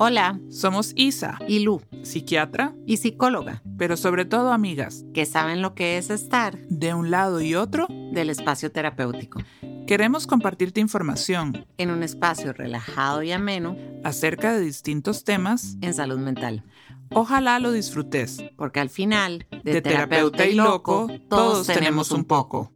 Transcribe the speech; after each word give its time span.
Hola, 0.00 0.38
Somos 0.48 0.92
Isa, 0.94 1.40
y 1.48 1.58
Lu, 1.58 1.82
psiquiatra, 2.02 2.72
y 2.86 2.98
psicóloga, 2.98 3.64
pero 3.76 3.96
sobre 3.96 4.24
todo 4.24 4.52
amigas. 4.52 5.04
que 5.12 5.26
saben 5.26 5.60
lo 5.60 5.74
que 5.74 5.98
es 5.98 6.08
estar 6.10 6.56
De 6.68 6.94
un 6.94 7.10
lado 7.10 7.40
y 7.40 7.56
otro, 7.56 7.88
del 8.12 8.30
espacio 8.30 8.70
terapéutico, 8.70 9.40
queremos 9.88 10.28
compartirte 10.28 10.80
información 10.80 11.66
en 11.78 11.90
un 11.90 12.04
espacio 12.04 12.52
relajado 12.52 13.24
y 13.24 13.32
ameno 13.32 13.76
acerca 14.04 14.54
de 14.54 14.60
distintos 14.60 15.24
temas. 15.24 15.76
en 15.80 15.94
salud 15.94 16.18
mental. 16.18 16.62
Ojalá 17.10 17.58
lo 17.58 17.72
disfrutes. 17.72 18.40
Porque 18.56 18.78
al 18.78 18.90
final, 18.90 19.46
de, 19.64 19.72
De 19.72 19.82
terapeuta 19.82 20.46
y 20.46 20.54
loco, 20.54 21.08
todos 21.28 21.66
tenemos 21.66 22.12
un 22.12 22.24
poco. 22.24 22.72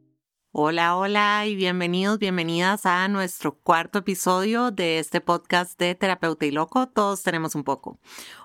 Hola, 0.54 0.96
hola 0.96 1.46
y 1.46 1.56
bienvenidos, 1.56 2.18
bienvenidas 2.18 2.84
a 2.84 3.08
nuestro 3.08 3.54
cuarto 3.54 4.00
episodio 4.00 4.70
de 4.70 4.98
este 4.98 5.22
podcast 5.22 5.78
de 5.78 5.94
Terapeuta 5.94 6.44
y 6.44 6.50
Loco. 6.50 6.88
Todos 6.88 7.22
tenemos 7.22 7.54
un 7.54 7.64
poco. 7.64 7.98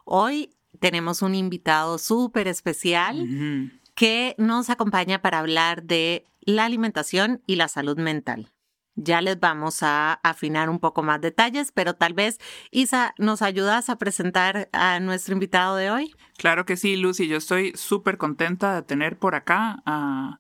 Hoy 0.06 0.56
tenemos 0.80 1.22
un 1.22 1.36
invitado 1.36 1.98
súper 1.98 2.48
especial 2.48 3.74
que 3.94 4.36
nos 4.38 4.70
acompaña 4.70 5.22
para 5.22 5.40
hablar 5.40 5.84
de 5.84 6.24
la 6.40 6.64
alimentación 6.64 7.42
y 7.46 7.58
la 7.58 7.68
salud 7.68 7.98
mental. 7.98 8.54
Ya 8.96 9.20
les 9.20 9.38
vamos 9.38 9.84
a 9.84 10.14
afinar 10.14 10.70
un 10.70 10.80
poco 10.80 11.04
más 11.04 11.20
detalles, 11.20 11.74
pero 11.74 11.96
tal 11.96 12.14
vez, 12.14 12.40
Isa, 12.72 13.16
¿nos 13.18 13.42
ayudas 13.42 13.90
a 13.90 13.98
presentar 13.98 14.70
a 14.72 15.02
nuestro 15.02 15.34
invitado 15.34 15.76
de 15.76 15.92
hoy? 15.92 16.16
Claro 16.38 16.66
que 16.66 16.78
sí, 16.78 16.96
Lucy. 16.96 17.28
Yo 17.28 17.36
estoy 17.36 17.74
súper 17.76 18.18
contenta 18.18 18.76
de 18.76 18.84
tener 18.84 19.20
por 19.20 19.36
acá 19.36 19.84
a, 19.86 20.40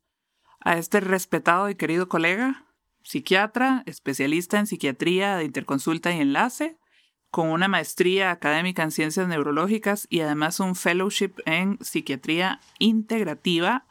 a 0.67 0.77
este 0.77 0.99
respetado 0.99 1.69
y 1.69 1.75
querido 1.75 2.09
colega, 2.09 2.65
psiquiatra, 3.01 3.83
especialista 3.85 4.59
en 4.59 4.67
psiquiatría 4.67 5.37
de 5.37 5.45
interconsulta 5.45 6.11
y 6.11 6.19
enlace, 6.19 6.77
con 7.31 7.51
una 7.51 7.69
maestría 7.69 8.31
académica 8.31 8.83
en 8.83 8.91
ciencias 8.91 9.29
neurológicas 9.29 10.07
y 10.09 10.19
además 10.19 10.59
un 10.59 10.75
fellowship 10.75 11.35
en 11.45 11.77
psiquiatría 11.79 12.59
integrativa, 12.79 13.85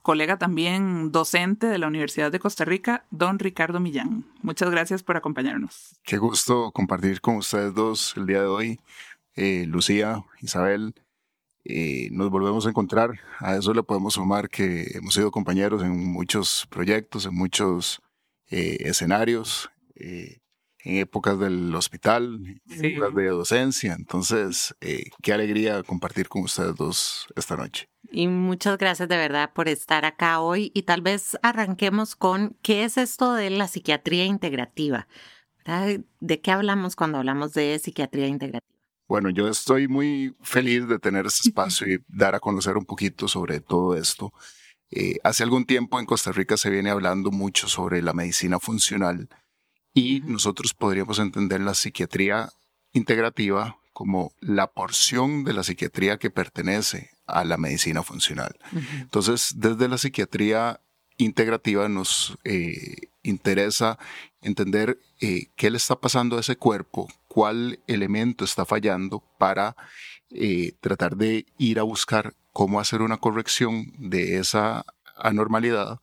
colega 0.00 0.38
también 0.38 1.12
docente 1.12 1.66
de 1.66 1.76
la 1.76 1.86
Universidad 1.86 2.32
de 2.32 2.38
Costa 2.38 2.64
Rica, 2.64 3.04
don 3.10 3.38
Ricardo 3.38 3.78
Millán. 3.78 4.24
Muchas 4.40 4.70
gracias 4.70 5.02
por 5.02 5.18
acompañarnos. 5.18 6.00
Qué 6.02 6.16
gusto 6.16 6.72
compartir 6.72 7.20
con 7.20 7.36
ustedes 7.36 7.74
dos 7.74 8.14
el 8.16 8.24
día 8.24 8.40
de 8.40 8.46
hoy. 8.46 8.80
Eh, 9.34 9.66
Lucía, 9.68 10.24
Isabel, 10.40 10.94
eh, 11.64 12.08
nos 12.12 12.30
volvemos 12.30 12.66
a 12.66 12.70
encontrar. 12.70 13.10
A 13.38 13.56
eso 13.56 13.72
le 13.74 13.82
podemos 13.82 14.14
sumar 14.14 14.48
que 14.48 14.86
hemos 14.94 15.14
sido 15.14 15.30
compañeros 15.30 15.82
en 15.82 16.12
muchos 16.12 16.66
proyectos, 16.70 17.26
en 17.26 17.34
muchos 17.34 18.00
eh, 18.50 18.76
escenarios, 18.80 19.70
eh, 19.94 20.38
en 20.84 20.96
épocas 20.96 21.38
del 21.38 21.74
hospital, 21.74 22.40
en 22.68 22.78
Sí. 22.78 22.86
épocas 22.88 23.14
de 23.14 23.26
docencia. 23.28 23.94
Entonces, 23.94 24.74
eh, 24.80 25.04
qué 25.22 25.32
alegría 25.32 25.82
compartir 25.84 26.28
con 26.28 26.42
ustedes 26.42 26.74
dos 26.74 27.26
esta 27.36 27.56
noche. 27.56 27.86
Y 28.10 28.26
muchas 28.26 28.76
gracias 28.78 29.08
de 29.08 29.16
verdad 29.16 29.52
por 29.54 29.68
estar 29.68 30.04
acá 30.04 30.40
hoy 30.40 30.70
y 30.74 30.82
tal 30.82 31.00
vez 31.00 31.38
arranquemos 31.42 32.16
con 32.16 32.56
qué 32.62 32.84
es 32.84 32.98
esto 32.98 33.32
de 33.32 33.48
la 33.50 33.68
psiquiatría 33.68 34.24
integrativa. 34.26 35.06
¿De 36.20 36.40
qué 36.40 36.50
hablamos 36.50 36.96
cuando 36.96 37.18
hablamos 37.18 37.54
de 37.54 37.78
psiquiatría 37.78 38.26
integrativa? 38.26 38.71
Bueno, 39.12 39.28
yo 39.28 39.46
estoy 39.46 39.88
muy 39.88 40.34
feliz 40.40 40.88
de 40.88 40.98
tener 40.98 41.26
este 41.26 41.50
espacio 41.50 41.86
y 41.86 42.02
dar 42.08 42.34
a 42.34 42.40
conocer 42.40 42.78
un 42.78 42.86
poquito 42.86 43.28
sobre 43.28 43.60
todo 43.60 43.94
esto. 43.94 44.32
Eh, 44.90 45.16
hace 45.22 45.42
algún 45.42 45.66
tiempo 45.66 46.00
en 46.00 46.06
Costa 46.06 46.32
Rica 46.32 46.56
se 46.56 46.70
viene 46.70 46.88
hablando 46.88 47.30
mucho 47.30 47.68
sobre 47.68 48.00
la 48.00 48.14
medicina 48.14 48.58
funcional 48.58 49.28
y 49.92 50.20
nosotros 50.20 50.72
podríamos 50.72 51.18
entender 51.18 51.60
la 51.60 51.74
psiquiatría 51.74 52.48
integrativa 52.94 53.76
como 53.92 54.32
la 54.40 54.68
porción 54.68 55.44
de 55.44 55.52
la 55.52 55.62
psiquiatría 55.62 56.16
que 56.16 56.30
pertenece 56.30 57.10
a 57.26 57.44
la 57.44 57.58
medicina 57.58 58.02
funcional. 58.02 58.58
Entonces, 58.98 59.52
desde 59.58 59.88
la 59.88 59.98
psiquiatría 59.98 60.80
integrativa 61.18 61.86
nos 61.90 62.38
eh, 62.44 63.10
interesa 63.22 63.98
entender 64.40 64.98
eh, 65.20 65.48
qué 65.54 65.70
le 65.70 65.76
está 65.76 66.00
pasando 66.00 66.38
a 66.38 66.40
ese 66.40 66.56
cuerpo, 66.56 67.08
cuál 67.32 67.80
elemento 67.86 68.44
está 68.44 68.66
fallando 68.66 69.24
para 69.38 69.74
eh, 70.28 70.72
tratar 70.82 71.16
de 71.16 71.46
ir 71.56 71.78
a 71.78 71.82
buscar 71.82 72.34
cómo 72.52 72.78
hacer 72.78 73.00
una 73.00 73.16
corrección 73.16 73.86
de 73.96 74.36
esa 74.38 74.84
anormalidad 75.16 76.00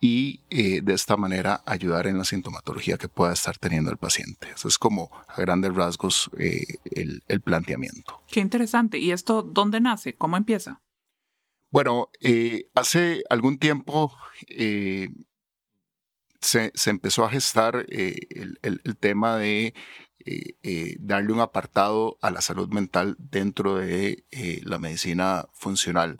y 0.00 0.44
eh, 0.50 0.80
de 0.82 0.94
esta 0.94 1.16
manera 1.16 1.64
ayudar 1.66 2.06
en 2.06 2.16
la 2.18 2.24
sintomatología 2.24 2.96
que 2.96 3.08
pueda 3.08 3.32
estar 3.32 3.58
teniendo 3.58 3.90
el 3.90 3.96
paciente. 3.96 4.50
Eso 4.54 4.68
es 4.68 4.78
como 4.78 5.10
a 5.26 5.40
grandes 5.40 5.74
rasgos 5.74 6.30
eh, 6.38 6.62
el, 6.84 7.24
el 7.26 7.40
planteamiento. 7.40 8.22
Qué 8.30 8.38
interesante. 8.38 8.98
¿Y 8.98 9.10
esto 9.10 9.42
dónde 9.42 9.80
nace? 9.80 10.14
¿Cómo 10.14 10.36
empieza? 10.36 10.80
Bueno, 11.72 12.10
eh, 12.20 12.70
hace 12.76 13.24
algún 13.28 13.58
tiempo 13.58 14.12
se, 16.40 16.70
se 16.74 16.90
empezó 16.90 17.24
a 17.24 17.30
gestar 17.30 17.84
el, 17.88 18.58
el- 18.62 18.80
el 18.84 18.96
tema 18.96 19.36
de 19.36 19.74
eh, 20.24 20.56
eh, 20.62 20.96
darle 21.00 21.32
un 21.32 21.40
apartado 21.40 22.18
a 22.20 22.30
la 22.30 22.40
salud 22.40 22.68
mental 22.68 23.16
dentro 23.18 23.76
de 23.76 24.24
eh, 24.30 24.60
la 24.64 24.78
medicina 24.78 25.46
funcional. 25.52 26.18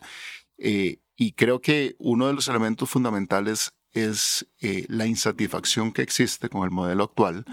Eh, 0.57 0.99
y 1.15 1.33
creo 1.33 1.61
que 1.61 1.95
uno 1.99 2.27
de 2.27 2.33
los 2.33 2.47
elementos 2.47 2.89
fundamentales 2.89 3.73
es 3.91 4.47
eh, 4.61 4.85
la 4.87 5.05
insatisfacción 5.05 5.91
que 5.91 6.01
existe 6.01 6.49
con 6.49 6.63
el 6.63 6.71
modelo 6.71 7.03
actual, 7.03 7.45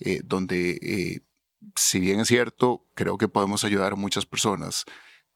eh, 0.00 0.20
donde, 0.24 1.22
si 1.76 2.00
bien 2.00 2.20
es 2.20 2.28
cierto, 2.28 2.86
creo 2.94 3.18
que 3.18 3.28
podemos 3.28 3.64
ayudar 3.64 3.92
a 3.92 3.96
muchas 3.96 4.26
personas, 4.26 4.84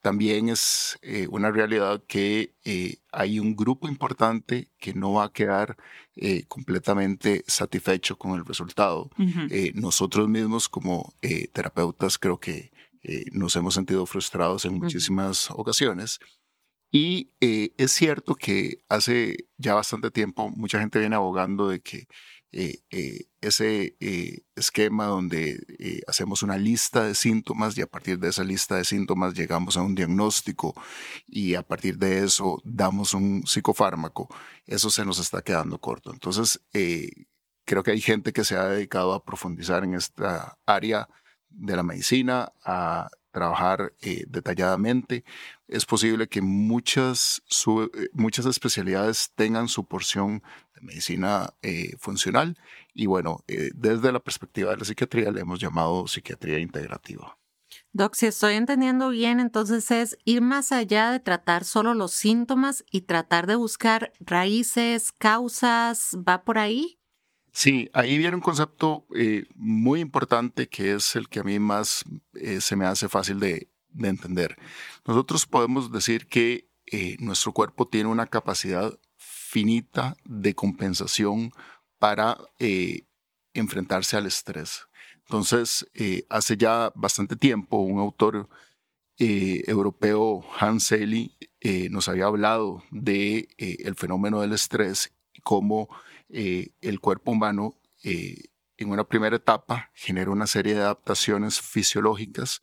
también 0.01 0.49
es 0.49 0.97
eh, 1.01 1.27
una 1.29 1.51
realidad 1.51 2.03
que 2.07 2.55
eh, 2.63 2.97
hay 3.11 3.39
un 3.39 3.55
grupo 3.55 3.87
importante 3.87 4.69
que 4.79 4.93
no 4.93 5.13
va 5.13 5.25
a 5.25 5.33
quedar 5.33 5.75
eh, 6.15 6.45
completamente 6.47 7.43
satisfecho 7.47 8.17
con 8.17 8.33
el 8.37 8.45
resultado. 8.45 9.09
Nosotros 9.73 10.27
mismos 10.27 10.69
como 10.69 11.13
terapeutas 11.53 12.17
creo 12.17 12.39
que 12.39 12.71
nos 13.31 13.55
hemos 13.55 13.73
sentido 13.73 14.05
frustrados 14.05 14.65
en 14.65 14.79
muchísimas 14.79 15.49
ocasiones. 15.51 16.19
Y 16.91 17.31
es 17.39 17.91
cierto 17.91 18.35
que 18.35 18.81
hace 18.89 19.47
ya 19.57 19.73
bastante 19.73 20.09
tiempo 20.09 20.49
mucha 20.49 20.79
gente 20.79 20.99
viene 20.99 21.15
abogando 21.15 21.67
de 21.67 21.81
que 21.81 22.07
eh, 22.53 22.79
eh, 22.91 23.25
ese 23.41 23.97
eh, 23.99 24.43
esquema 24.55 25.07
donde 25.07 26.03
hacemos 26.07 26.43
una 26.43 26.57
lista 26.57 27.03
de 27.03 27.13
síntomas 27.13 27.77
y 27.77 27.81
a 27.81 27.87
partir 27.87 28.19
de 28.19 28.29
esa 28.29 28.43
lista 28.43 28.77
de 28.77 28.85
síntomas 28.85 29.33
llegamos 29.33 29.75
a 29.75 29.81
un 29.81 29.95
diagnóstico 29.95 30.73
y 31.27 31.55
a 31.55 31.61
partir 31.61 31.97
de 31.97 32.23
eso 32.23 32.61
damos 32.63 33.13
un 33.13 33.45
psicofármaco, 33.45 34.29
eso 34.65 34.89
se 34.89 35.05
nos 35.05 35.19
está 35.19 35.41
quedando 35.41 35.77
corto. 35.79 36.11
Entonces, 36.11 36.61
creo 37.65 37.83
que 37.83 37.91
hay 37.91 38.01
gente 38.01 38.31
que 38.33 38.45
se 38.45 38.55
ha 38.55 38.65
dedicado 38.65 39.13
a 39.13 39.23
profundizar 39.23 39.83
en 39.83 39.93
esta 39.93 40.57
área 40.65 41.09
de 41.49 41.75
la 41.75 41.83
medicina, 41.83 42.53
a 42.63 43.09
trabajar 43.31 43.93
detalladamente. 44.27 45.23
Es 45.67 45.85
posible 45.85 46.27
que 46.27 46.41
muchas, 46.41 47.41
muchas 48.13 48.45
especialidades 48.45 49.31
tengan 49.35 49.67
su 49.67 49.85
porción 49.85 50.41
de 50.77 50.85
medicina 50.85 51.53
eh, 51.61 51.95
funcional 51.97 52.57
y 52.93 53.05
bueno, 53.05 53.43
eh, 53.47 53.69
desde 53.75 54.11
la 54.11 54.19
perspectiva 54.19 54.71
de 54.71 54.77
la 54.77 54.85
psiquiatría 54.85 55.31
le 55.31 55.41
hemos 55.41 55.59
llamado 55.59 56.07
psiquiatría 56.07 56.59
integrativa. 56.59 57.37
Doc, 57.91 58.15
si 58.15 58.27
estoy 58.27 58.53
entendiendo 58.53 59.09
bien, 59.09 59.39
entonces 59.39 59.89
es 59.91 60.17
ir 60.23 60.41
más 60.41 60.71
allá 60.71 61.11
de 61.11 61.19
tratar 61.19 61.65
solo 61.65 61.93
los 61.93 62.13
síntomas 62.13 62.85
y 62.91 63.01
tratar 63.01 63.47
de 63.47 63.55
buscar 63.55 64.13
raíces, 64.19 65.11
causas, 65.11 66.17
¿va 66.27 66.43
por 66.43 66.59
ahí? 66.59 66.99
Sí, 67.51 67.89
ahí 67.93 68.17
viene 68.17 68.35
un 68.35 68.41
concepto 68.41 69.07
eh, 69.15 69.45
muy 69.55 69.99
importante 69.99 70.69
que 70.69 70.93
es 70.93 71.15
el 71.15 71.27
que 71.27 71.39
a 71.39 71.43
mí 71.43 71.59
más 71.59 72.03
eh, 72.35 72.61
se 72.61 72.75
me 72.75 72.85
hace 72.85 73.09
fácil 73.09 73.39
de, 73.39 73.69
de 73.89 74.09
entender. 74.09 74.55
Nosotros 75.05 75.45
podemos 75.45 75.91
decir 75.91 76.27
que 76.27 76.69
eh, 76.85 77.17
nuestro 77.19 77.51
cuerpo 77.51 77.87
tiene 77.87 78.09
una 78.09 78.27
capacidad 78.27 78.97
finita 79.49 80.17
de 80.25 80.53
compensación 80.53 81.51
para 81.99 82.37
eh, 82.59 83.05
enfrentarse 83.53 84.17
al 84.17 84.25
estrés. 84.25 84.87
Entonces, 85.19 85.89
eh, 85.93 86.25
hace 86.29 86.57
ya 86.57 86.91
bastante 86.95 87.35
tiempo, 87.35 87.77
un 87.77 87.99
autor 87.99 88.49
eh, 89.19 89.63
europeo, 89.65 90.45
Hans 90.59 90.83
Selye, 90.83 91.31
eh, 91.59 91.89
nos 91.89 92.07
había 92.07 92.25
hablado 92.25 92.83
de 92.91 93.47
eh, 93.57 93.77
el 93.79 93.95
fenómeno 93.95 94.41
del 94.41 94.53
estrés 94.53 95.11
y 95.33 95.41
cómo 95.41 95.89
el 96.29 96.99
cuerpo 96.99 97.31
humano 97.31 97.79
en 98.03 98.89
una 98.89 99.05
primera 99.05 99.37
etapa 99.37 99.91
genera 99.93 100.29
una 100.29 100.45
serie 100.45 100.73
de 100.73 100.81
adaptaciones 100.81 101.61
fisiológicas 101.61 102.59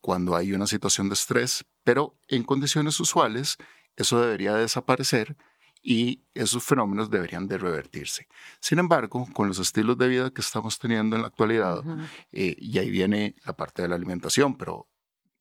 cuando 0.00 0.36
hay 0.36 0.52
una 0.52 0.68
situación 0.68 1.08
de 1.08 1.14
estrés, 1.14 1.64
pero 1.82 2.16
en 2.28 2.44
condiciones 2.44 3.00
usuales 3.00 3.56
eso 3.96 4.20
debería 4.20 4.54
desaparecer 4.54 5.36
y 5.82 6.22
esos 6.34 6.62
fenómenos 6.62 7.10
deberían 7.10 7.46
de 7.46 7.58
revertirse. 7.58 8.28
Sin 8.60 8.78
embargo, 8.78 9.26
con 9.32 9.48
los 9.48 9.58
estilos 9.58 9.96
de 9.96 10.08
vida 10.08 10.30
que 10.30 10.40
estamos 10.40 10.78
teniendo 10.78 11.16
en 11.16 11.22
la 11.22 11.28
actualidad, 11.28 11.82
eh, 12.32 12.56
y 12.58 12.78
ahí 12.78 12.90
viene 12.90 13.34
la 13.44 13.56
parte 13.56 13.82
de 13.82 13.88
la 13.88 13.94
alimentación, 13.94 14.56
pero 14.56 14.88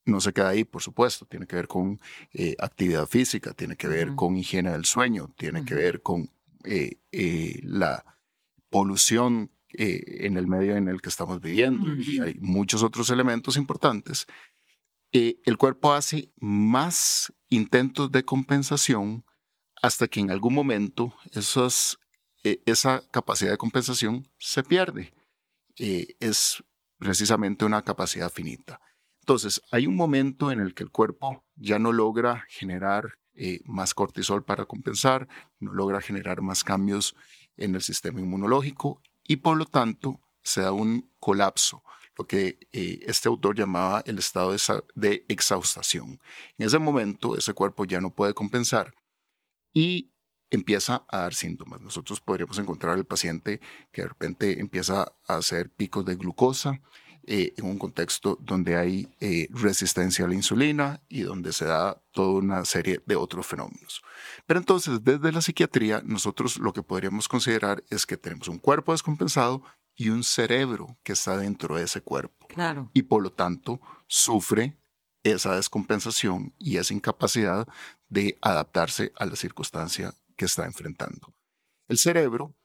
no 0.06 0.22
se 0.22 0.34
queda 0.34 0.50
ahí, 0.50 0.64
por 0.64 0.82
supuesto, 0.82 1.26
tiene 1.26 1.46
que 1.46 1.56
ver 1.56 1.68
con 1.68 2.00
eh, 2.34 2.56
actividad 2.60 3.06
física, 3.06 3.54
tiene 3.54 3.76
que 3.76 3.88
ver 3.88 4.16
con 4.16 4.38
higiene 4.38 4.72
del 4.72 4.86
sueño, 4.86 5.34
tiene 5.38 5.66
que 5.66 5.76
ver 5.76 6.02
con 6.02 6.32
eh, 6.64 7.60
la 7.64 8.04
polución 8.70 9.52
en 9.72 10.36
el 10.36 10.48
medio 10.48 10.76
en 10.78 10.88
el 10.88 11.00
que 11.00 11.10
estamos 11.10 11.42
viviendo 11.42 11.94
y 11.96 12.20
hay 12.20 12.34
muchos 12.40 12.82
otros 12.82 13.12
elementos 13.12 13.56
importantes. 13.56 14.26
el 15.12 15.58
cuerpo 15.58 15.94
hace 15.94 16.32
más 16.40 17.32
intentos 17.50 18.12
de 18.12 18.26
compensación 18.26 19.24
hasta 19.82 20.08
que 20.08 20.20
en 20.20 20.32
algún 20.32 20.54
momento 20.54 21.14
eh, 22.44 22.62
esa 22.66 23.02
capacidad 23.12 23.52
de 23.52 23.58
compensación 23.58 24.28
se 24.38 24.64
pierde. 24.64 25.14
Eh, 25.78 26.16
es 26.20 26.64
precisamente 26.98 27.66
una 27.66 27.84
capacidad 27.84 28.32
finita. 28.32 28.82
Entonces, 29.22 29.62
hay 29.72 29.88
un 29.88 29.96
momento 29.96 30.52
en 30.52 30.60
el 30.60 30.74
que 30.74 30.84
el 30.84 30.92
cuerpo 30.92 31.46
ya 31.56 31.80
no 31.80 31.94
logra 31.94 32.46
generar 32.50 33.14
eh, 33.36 33.62
más 33.66 33.94
cortisol 33.94 34.44
para 34.44 34.66
compensar, 34.66 35.28
no 35.60 35.72
logra 35.74 36.02
generar 36.02 36.42
más 36.42 36.64
cambios 36.64 37.16
en 37.56 37.76
el 37.76 37.82
sistema 37.82 38.20
inmunológico 38.20 39.02
y 39.24 39.38
por 39.38 39.58
lo 39.58 39.66
tanto 39.66 40.20
se 40.42 40.62
da 40.62 40.72
un 40.72 41.12
colapso, 41.20 41.84
lo 42.18 42.26
que 42.26 42.58
este 42.72 43.30
autor 43.30 43.56
llamaba 43.56 44.02
el 44.06 44.18
estado 44.18 44.56
de 44.96 45.26
exhaustación. 45.30 46.20
En 46.58 46.66
ese 46.66 46.80
momento, 46.80 47.38
ese 47.38 47.54
cuerpo 47.54 47.86
ya 47.86 48.02
no 48.02 48.14
puede 48.14 48.34
compensar 48.34 48.94
y 49.74 50.12
empieza 50.50 51.06
a 51.10 51.20
dar 51.20 51.34
síntomas. 51.34 51.82
Nosotros 51.82 52.22
podríamos 52.22 52.58
encontrar 52.58 52.94
al 52.94 53.06
paciente 53.06 53.60
que 53.92 54.02
de 54.02 54.08
repente 54.08 54.60
empieza 54.60 55.14
a 55.28 55.36
hacer 55.36 55.70
picos 55.70 56.06
de 56.06 56.16
glucosa 56.16 56.82
eh, 57.32 57.54
en 57.58 57.66
un 57.66 57.78
contexto 57.78 58.40
donde 58.42 58.76
hay 58.76 59.08
eh, 59.20 59.48
resistencia 59.52 60.26
a 60.26 60.28
la 60.28 60.34
insulina 60.34 61.04
y 61.08 61.22
donde 61.22 61.54
se 61.54 61.66
da 61.66 62.02
toda 62.12 62.40
una 62.40 62.66
serie 62.66 63.02
de 63.06 63.16
otros 63.16 63.46
fenómenos. 63.46 64.02
Pero 64.48 64.60
entonces, 64.60 65.04
desde 65.04 65.32
la 65.32 65.42
psiquiatría, 65.42 66.02
nosotros 66.04 66.58
lo 66.58 66.74
que 66.74 66.82
podríamos 66.82 67.28
considerar 67.28 67.84
es 67.90 68.06
que 68.08 68.18
tenemos 68.18 68.48
un 68.48 68.58
cuerpo 68.58 68.94
descompensado 68.94 69.62
y 69.96 70.10
un 70.10 70.24
cerebro 70.24 70.98
que 71.04 71.14
está 71.14 71.38
dentro 71.38 71.76
de 71.76 71.84
ese 71.84 72.02
cuerpo. 72.02 72.48
Claro. 72.48 72.90
Y 72.94 73.04
por 73.04 73.22
lo 73.22 73.32
tanto, 73.32 73.80
sufre 74.08 74.80
esa 75.24 75.56
descompensación 75.56 76.54
y 76.58 76.78
esa 76.78 76.94
incapacidad 76.94 77.68
de 78.08 78.38
adaptarse 78.42 79.12
a 79.18 79.26
la 79.26 79.36
circunstancia 79.36 80.14
que 80.36 80.46
está 80.46 80.66
enfrentando. 80.66 81.34
El 81.88 81.98
cerebro 81.98 82.56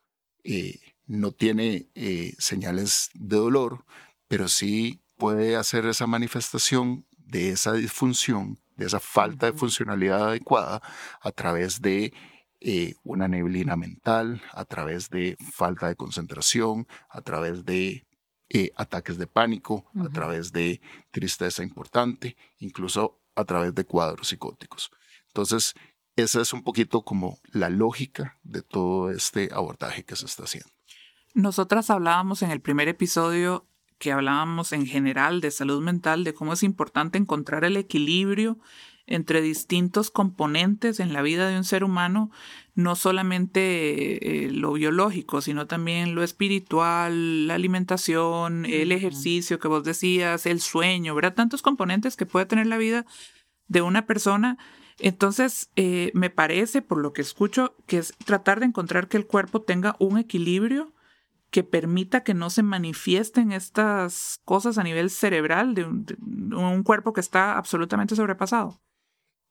eh, 0.44 0.80
no 1.06 1.32
tiene 1.32 1.88
eh, 1.94 2.34
señales 2.38 3.10
de 3.14 3.36
dolor, 3.36 3.84
pero 4.28 4.48
sí 4.48 5.02
puede 5.16 5.56
hacer 5.56 5.86
esa 5.86 6.06
manifestación 6.06 7.06
de 7.16 7.50
esa 7.50 7.72
disfunción, 7.72 8.58
de 8.76 8.86
esa 8.86 9.00
falta 9.00 9.46
de 9.46 9.58
funcionalidad 9.58 10.28
adecuada 10.28 10.82
a 11.20 11.32
través 11.32 11.80
de 11.80 12.12
eh, 12.60 12.94
una 13.02 13.28
neblina 13.28 13.76
mental, 13.76 14.42
a 14.52 14.64
través 14.64 15.10
de 15.10 15.36
falta 15.52 15.88
de 15.88 15.96
concentración, 15.96 16.86
a 17.10 17.20
través 17.20 17.64
de 17.64 18.06
ataques 18.76 19.18
de 19.18 19.26
pánico, 19.26 19.84
a 19.98 20.08
través 20.08 20.52
de 20.52 20.80
tristeza 21.10 21.62
importante, 21.62 22.36
incluso 22.58 23.20
a 23.34 23.44
través 23.44 23.74
de 23.74 23.84
cuadros 23.84 24.28
psicóticos. 24.28 24.90
Entonces, 25.28 25.74
esa 26.16 26.40
es 26.40 26.52
un 26.52 26.62
poquito 26.62 27.02
como 27.02 27.38
la 27.52 27.68
lógica 27.68 28.38
de 28.44 28.62
todo 28.62 29.10
este 29.10 29.50
abordaje 29.52 30.04
que 30.04 30.16
se 30.16 30.26
está 30.26 30.44
haciendo. 30.44 30.70
Nosotras 31.34 31.90
hablábamos 31.90 32.42
en 32.42 32.52
el 32.52 32.60
primer 32.60 32.86
episodio 32.88 33.66
que 33.98 34.12
hablábamos 34.12 34.72
en 34.72 34.86
general 34.86 35.40
de 35.40 35.50
salud 35.50 35.82
mental, 35.82 36.22
de 36.24 36.34
cómo 36.34 36.52
es 36.52 36.62
importante 36.62 37.18
encontrar 37.18 37.64
el 37.64 37.76
equilibrio 37.76 38.58
entre 39.06 39.42
distintos 39.42 40.10
componentes 40.10 41.00
en 41.00 41.12
la 41.12 41.22
vida 41.22 41.48
de 41.48 41.56
un 41.56 41.64
ser 41.64 41.84
humano, 41.84 42.30
no 42.74 42.96
solamente 42.96 44.46
eh, 44.46 44.50
lo 44.50 44.72
biológico, 44.72 45.40
sino 45.40 45.66
también 45.66 46.14
lo 46.14 46.22
espiritual, 46.22 47.46
la 47.46 47.54
alimentación, 47.54 48.66
el 48.66 48.92
ejercicio 48.92 49.58
que 49.58 49.68
vos 49.68 49.84
decías, 49.84 50.46
el 50.46 50.60
sueño, 50.60 51.14
¿verdad? 51.14 51.34
Tantos 51.34 51.62
componentes 51.62 52.16
que 52.16 52.26
puede 52.26 52.46
tener 52.46 52.66
la 52.66 52.78
vida 52.78 53.04
de 53.68 53.82
una 53.82 54.06
persona 54.06 54.58
entonces, 54.98 55.70
eh, 55.76 56.10
me 56.14 56.30
parece, 56.30 56.82
por 56.82 56.98
lo 56.98 57.12
que 57.12 57.22
escucho, 57.22 57.74
que 57.86 57.98
es 57.98 58.14
tratar 58.24 58.60
de 58.60 58.66
encontrar 58.66 59.08
que 59.08 59.16
el 59.16 59.26
cuerpo 59.26 59.62
tenga 59.62 59.96
un 59.98 60.18
equilibrio 60.18 60.92
que 61.50 61.64
permita 61.64 62.24
que 62.24 62.34
no 62.34 62.50
se 62.50 62.62
manifiesten 62.62 63.52
estas 63.52 64.40
cosas 64.44 64.76
a 64.78 64.82
nivel 64.82 65.10
cerebral 65.10 65.74
de 65.74 65.84
un, 65.84 66.82
cuerpo 66.82 67.12
que 67.12 67.20
está 67.20 67.56
absolutamente 67.56 68.16
sobrepasado. 68.16 68.80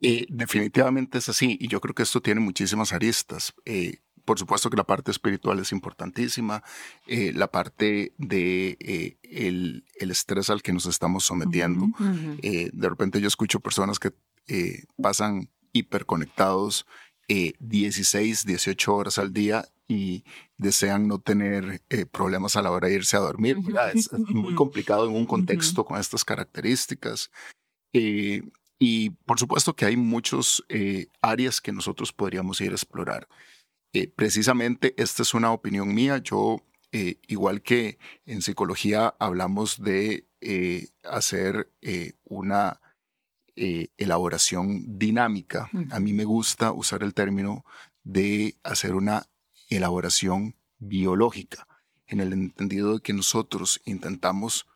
Eh, 0.03 0.25
definitivamente 0.29 1.17
es 1.17 1.29
así, 1.29 1.57
y 1.59 1.67
yo 1.67 1.81
creo 1.81 1.95
que 1.95 2.03
esto 2.03 2.21
tiene 2.21 2.41
muchísimas 2.41 2.93
aristas. 2.93 3.53
Eh, 3.65 3.97
por 4.25 4.39
supuesto 4.39 4.69
que 4.69 4.77
la 4.77 4.85
parte 4.85 5.11
espiritual 5.11 5.59
es 5.59 5.73
importantísima, 5.73 6.63
la 7.07 7.51
parte 7.51 8.13
de 8.17 9.17
el, 9.21 9.83
estrés 9.99 10.49
al 10.49 10.61
que 10.61 10.71
nos 10.71 10.85
estamos 10.85 11.25
sometiendo. 11.25 11.87
de 12.41 12.89
repente 12.89 13.19
yo 13.19 13.27
escucho 13.27 13.59
personas 13.59 13.99
que 13.99 14.13
eh, 14.47 14.83
pasan 15.01 15.49
hiperconectados 15.71 16.85
16, 17.27 18.43
eh, 18.43 18.47
18 18.47 18.95
horas 18.95 19.17
al 19.17 19.31
día 19.31 19.65
y 19.87 20.25
desean 20.57 21.07
no 21.07 21.19
tener 21.19 21.81
eh, 21.89 22.05
problemas 22.05 22.55
a 22.55 22.61
la 22.61 22.71
hora 22.71 22.89
de 22.89 22.95
irse 22.95 23.15
a 23.15 23.21
dormir. 23.21 23.57
Es, 23.93 24.11
muy 24.11 24.53
complicado 24.55 25.07
en 25.07 25.15
un 25.15 25.25
contexto 25.25 25.85
con 25.85 25.97
estas 25.97 26.25
características. 26.25 27.31
Y 28.85 29.11
por 29.11 29.39
supuesto 29.39 29.77
que 29.77 29.85
hay 29.85 29.95
muchos 29.95 30.61
áreas 31.21 31.61
que 31.61 31.71
nosotros 31.71 32.11
podríamos 32.11 32.59
ir 32.59 32.71
a 32.71 32.75
explorar. 32.75 33.29
precisamente 34.17 34.93
esta 34.97 35.21
es 35.21 35.33
una 35.33 35.53
opinión 35.53 35.93
mía. 35.93 36.17
Yo, 36.17 36.57
igual 36.91 37.61
que 37.61 37.97
en 38.25 38.41
psicología, 38.41 39.15
hablamos 39.19 39.81
de 39.81 40.27
hacer 41.03 41.71
una 42.25 42.81
eh, 43.55 43.87
elaboración 43.97 44.97
dinámica. 44.99 45.69
A 45.91 46.01
mí 46.01 46.11
me 46.11 46.25
gusta 46.25 46.73
usar 46.73 47.03
el 47.03 47.13
término 47.13 47.63
de 48.03 48.57
hacer 48.63 48.95
una 48.95 49.29
elaboración 49.69 50.57
biológica, 50.77 51.67
en 52.05 52.19
el 52.19 52.33
entendido 52.33 52.95
de 52.95 53.01
que 53.01 53.13
nosotros 53.13 53.79
intentamos 53.85 54.67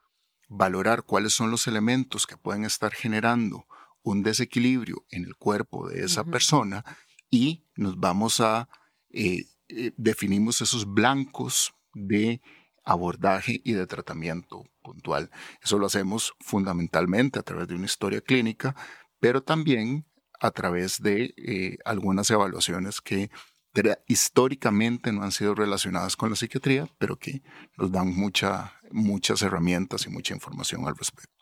valorar 0.47 1.03
cuáles 1.03 1.33
son 1.33 1.51
los 1.51 1.67
elementos 1.67 2.25
que 2.25 2.37
pueden 2.37 2.63
estar 2.63 2.93
generando 2.93 3.67
un 4.03 4.23
desequilibrio 4.23 5.05
en 5.09 5.25
el 5.25 5.35
cuerpo 5.35 5.89
de 5.89 6.03
esa 6.03 6.23
persona 6.23 6.83
y 7.29 7.65
nos 7.75 7.99
vamos 7.99 8.39
a, 8.39 8.69
eh, 9.09 9.45
eh, 9.69 9.91
definimos 9.97 10.61
esos 10.61 10.85
blancos 10.85 11.73
de 11.93 12.41
abordaje 12.83 13.61
y 13.63 13.73
de 13.73 13.85
tratamiento 13.85 14.63
puntual. 14.81 15.29
Eso 15.61 15.77
lo 15.77 15.87
hacemos 15.87 16.33
fundamentalmente 16.39 17.39
a 17.39 17.43
través 17.43 17.67
de 17.67 17.75
una 17.75 17.85
historia 17.85 18.21
clínica, 18.21 18.75
pero 19.19 19.43
también 19.43 20.05
a 20.39 20.51
través 20.51 21.01
de 21.01 21.33
eh, 21.37 21.77
algunas 21.83 22.29
evaluaciones 22.29 23.01
que 23.01 23.29
históricamente 24.07 25.11
no 25.11 25.23
han 25.23 25.31
sido 25.31 25.53
relacionadas 25.53 26.15
con 26.15 26.31
la 26.31 26.35
psiquiatría, 26.35 26.87
pero 26.97 27.17
que 27.17 27.43
nos 27.77 27.91
dan 27.91 28.15
mucha, 28.15 28.73
muchas 28.91 29.41
herramientas 29.43 30.07
y 30.07 30.09
mucha 30.09 30.33
información 30.33 30.87
al 30.87 30.97
respecto. 30.97 31.36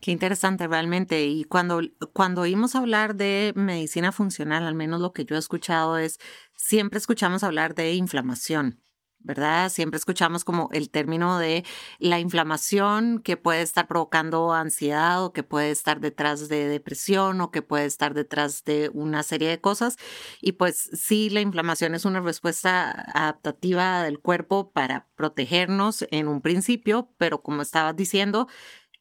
Qué 0.00 0.12
interesante 0.12 0.68
realmente. 0.68 1.24
Y 1.26 1.44
cuando, 1.44 1.80
cuando 2.12 2.42
oímos 2.42 2.76
hablar 2.76 3.16
de 3.16 3.52
medicina 3.56 4.12
funcional, 4.12 4.64
al 4.64 4.74
menos 4.74 5.00
lo 5.00 5.12
que 5.12 5.24
yo 5.24 5.34
he 5.36 5.38
escuchado 5.38 5.98
es, 5.98 6.18
siempre 6.54 6.98
escuchamos 6.98 7.42
hablar 7.42 7.74
de 7.74 7.94
inflamación. 7.94 8.80
¿verdad? 9.20 9.68
Siempre 9.68 9.98
escuchamos 9.98 10.44
como 10.44 10.70
el 10.72 10.90
término 10.90 11.38
de 11.38 11.64
la 11.98 12.20
inflamación 12.20 13.20
que 13.20 13.36
puede 13.36 13.62
estar 13.62 13.88
provocando 13.88 14.52
ansiedad 14.52 15.24
o 15.24 15.32
que 15.32 15.42
puede 15.42 15.70
estar 15.70 16.00
detrás 16.00 16.48
de 16.48 16.68
depresión 16.68 17.40
o 17.40 17.50
que 17.50 17.60
puede 17.62 17.84
estar 17.86 18.14
detrás 18.14 18.64
de 18.64 18.90
una 18.94 19.22
serie 19.22 19.48
de 19.48 19.60
cosas. 19.60 19.96
Y 20.40 20.52
pues 20.52 20.88
sí, 20.92 21.30
la 21.30 21.40
inflamación 21.40 21.94
es 21.94 22.04
una 22.04 22.20
respuesta 22.20 22.90
adaptativa 23.12 24.02
del 24.02 24.20
cuerpo 24.20 24.70
para 24.72 25.08
protegernos 25.16 26.06
en 26.10 26.28
un 26.28 26.40
principio, 26.40 27.12
pero 27.18 27.42
como 27.42 27.62
estabas 27.62 27.96
diciendo, 27.96 28.46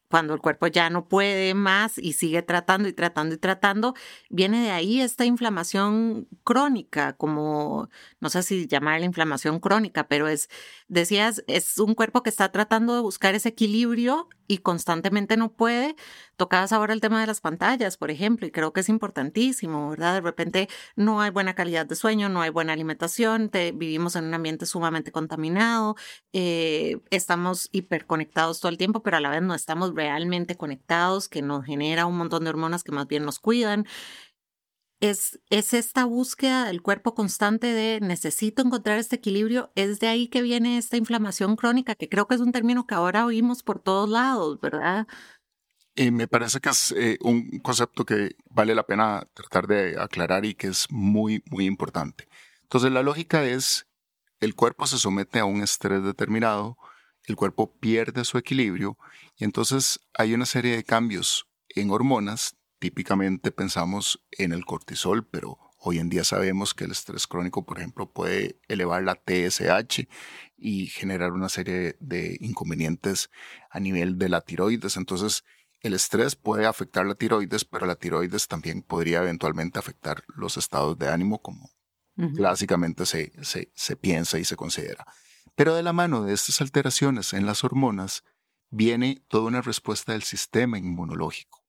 cuando 0.10 0.34
el 0.34 0.42
cuerpo 0.42 0.68
ya 0.68 0.90
no 0.90 1.08
puede 1.08 1.54
más 1.54 1.98
y 1.98 2.14
sigue 2.14 2.42
tratando 2.42 2.88
y 2.88 2.94
tratando 2.94 3.36
y 3.36 3.38
tratando, 3.38 3.94
viene 4.30 4.64
de 4.64 4.72
ahí 4.72 5.02
esta 5.02 5.26
inflamación 5.26 6.28
crónica, 6.44 7.14
como 7.14 7.90
no 8.20 8.30
sé 8.30 8.44
si 8.44 8.68
llamar 8.68 9.00
la 9.00 9.06
inflamación 9.06 9.60
crónica, 9.60 10.08
pero 10.08 10.28
es, 10.28 10.50
decías, 10.88 11.44
es 11.48 11.78
un 11.80 11.96
cuerpo 11.96 12.24
que 12.24 12.30
está 12.30 12.52
tratando 12.52 12.96
de 12.96 13.02
buscar 13.02 13.36
ese 13.36 13.50
equilibrio 13.50 14.30
y 14.48 14.60
constantemente 14.60 15.38
no 15.38 15.52
puede. 15.52 15.96
Tocabas 16.38 16.72
ahora 16.72 16.94
el 16.94 17.02
tema 17.02 17.20
de 17.20 17.28
las 17.28 17.42
pantallas, 17.42 17.98
por 17.98 18.12
ejemplo, 18.12 18.48
y 18.48 18.52
creo 18.52 18.72
que 18.72 18.82
es 18.82 18.90
importantísimo, 18.90 19.90
¿verdad? 19.90 20.14
De 20.14 20.22
repente 20.22 20.70
no 20.96 21.20
hay 21.20 21.32
buena 21.32 21.56
calidad 21.56 21.86
de 21.88 21.96
sueño, 21.96 22.30
no 22.30 22.42
hay 22.42 22.52
buena 22.52 22.74
alimentación, 22.74 23.50
vivimos 23.74 24.16
en 24.16 24.26
un 24.26 24.34
ambiente 24.36 24.68
sumamente 24.68 25.12
contaminado, 25.12 25.96
eh, 26.34 27.00
estamos 27.10 27.70
hiperconectados 27.72 28.60
todo 28.60 28.70
el 28.70 28.78
tiempo, 28.78 29.02
pero 29.02 29.18
a 29.18 29.20
la 29.20 29.32
vez 29.32 29.42
no 29.42 29.56
estamos 29.56 29.94
realmente 29.96 30.56
conectados, 30.56 31.28
que 31.28 31.42
nos 31.42 31.66
genera 31.66 32.06
un 32.06 32.18
montón 32.18 32.44
de 32.44 32.52
hormonas 32.52 32.84
que 32.84 32.92
más 32.92 33.08
bien 33.08 33.26
nos 33.26 33.40
cuidan 33.40 33.86
es, 35.00 35.40
es 35.50 35.74
esta 35.74 36.06
búsqueda 36.06 36.66
del 36.66 36.82
cuerpo 36.82 37.14
constante 37.14 37.68
de 37.68 38.00
necesito 38.02 38.64
encontrar 38.64 38.98
este 38.98 39.18
equilibrio, 39.18 39.72
es 39.76 40.00
de 40.00 40.08
ahí 40.08 40.28
que 40.28 40.42
viene 40.42 40.78
esta 40.78 40.98
inflamación 40.98 41.56
crónica, 41.56 41.96
que 41.96 42.10
creo 42.10 42.28
que 42.28 42.36
es 42.36 42.42
un 42.42 42.52
término 42.52 42.88
que 42.88 42.96
ahora 42.96 43.26
oímos 43.26 43.64
por 43.64 43.80
todos 43.80 44.10
lados, 44.10 44.60
¿verdad? 44.60 45.08
Y 45.98 46.12
me 46.12 46.28
parece 46.28 46.60
que 46.60 46.70
es 46.70 46.92
eh, 46.92 47.18
un 47.22 47.60
concepto 47.60 48.06
que 48.06 48.36
vale 48.52 48.76
la 48.76 48.86
pena 48.86 49.28
tratar 49.34 49.66
de 49.66 50.00
aclarar 50.00 50.46
y 50.46 50.54
que 50.54 50.68
es 50.68 50.86
muy, 50.92 51.44
muy 51.50 51.66
importante. 51.66 52.28
Entonces, 52.62 52.92
la 52.92 53.02
lógica 53.02 53.44
es, 53.44 53.88
el 54.40 54.54
cuerpo 54.54 54.86
se 54.86 55.00
somete 55.00 55.40
a 55.40 55.46
un 55.46 55.64
estrés 55.64 56.04
determinado, 56.04 56.78
el 57.24 57.36
cuerpo 57.36 57.76
pierde 57.80 58.26
su 58.26 58.38
equilibrio 58.38 58.98
y 59.38 59.44
entonces 59.44 60.00
hay 60.14 60.36
una 60.36 60.46
serie 60.46 60.76
de 60.76 60.84
cambios 60.84 61.48
en 61.70 61.90
hormonas 61.90 62.58
típicamente 62.80 63.52
pensamos 63.52 64.24
en 64.32 64.52
el 64.52 64.66
cortisol, 64.66 65.26
pero 65.26 65.58
hoy 65.80 66.00
en 66.00 66.10
día 66.10 66.24
sabemos 66.24 66.74
que 66.74 66.86
el 66.86 66.92
estrés 66.92 67.28
crónico, 67.28 67.66
por 67.66 67.80
ejemplo, 67.80 68.12
puede 68.12 68.60
elevar 68.68 69.04
la 69.04 69.16
TSH 69.16 70.08
y 70.58 70.88
generar 70.88 71.32
una 71.32 71.50
serie 71.50 71.98
de 72.00 72.38
inconvenientes 72.40 73.30
a 73.70 73.80
nivel 73.80 74.18
de 74.18 74.30
la 74.30 74.42
tiroides. 74.42 74.98
Entonces, 74.98 75.44
el 75.82 75.94
estrés 75.94 76.36
puede 76.36 76.66
afectar 76.66 77.06
la 77.06 77.16
tiroides, 77.16 77.66
pero 77.66 77.86
la 77.86 77.96
tiroides 77.96 78.48
también 78.48 78.82
podría 78.82 79.20
eventualmente 79.20 79.80
afectar 79.80 80.24
los 80.28 80.58
estados 80.58 80.98
de 80.98 81.10
ánimo, 81.10 81.42
como 81.42 81.72
clásicamente 82.36 83.06
se, 83.06 83.32
se, 83.44 83.72
se 83.76 83.96
piensa 83.96 84.40
y 84.40 84.44
se 84.44 84.56
considera. 84.56 85.06
Pero 85.56 85.76
de 85.76 85.84
la 85.84 85.94
mano 85.94 86.24
de 86.24 86.34
estas 86.34 86.62
alteraciones 86.62 87.34
en 87.34 87.46
las 87.46 87.64
hormonas 87.64 88.24
viene 88.70 89.24
toda 89.28 89.48
una 89.48 89.62
respuesta 89.62 90.14
del 90.14 90.24
sistema 90.24 90.80
inmunológico 90.80 91.64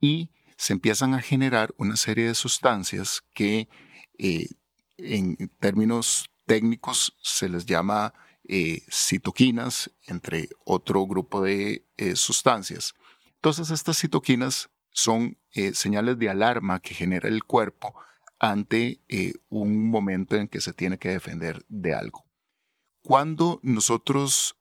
y 0.00 0.30
se 0.56 0.72
empiezan 0.72 1.14
a 1.14 1.22
generar 1.22 1.74
una 1.78 1.96
serie 1.96 2.26
de 2.26 2.34
sustancias 2.34 3.22
que 3.32 3.68
eh, 4.18 4.48
en 4.96 5.36
términos 5.60 6.30
técnicos 6.46 7.16
se 7.22 7.48
les 7.48 7.66
llama 7.66 8.14
eh, 8.48 8.82
citoquinas, 8.90 9.90
entre 10.06 10.48
otro 10.64 11.06
grupo 11.06 11.42
de 11.42 11.86
eh, 11.96 12.16
sustancias. 12.16 12.94
Entonces 13.46 13.70
estas 13.70 13.96
citoquinas 13.96 14.70
son 14.90 15.38
señales 15.72 16.18
de 16.18 16.28
alarma 16.28 16.80
que 16.80 16.94
genera 16.94 17.28
el 17.28 17.44
cuerpo 17.44 17.94
ante 18.40 19.00
un 19.48 19.88
momento 19.88 20.34
en 20.34 20.48
que 20.48 20.60
se 20.60 20.72
tiene 20.72 20.98
que 20.98 21.10
defender 21.10 21.64
de 21.68 21.94
algo. 21.94 22.24
Cuando 23.02 23.60
nosotros 23.62 24.56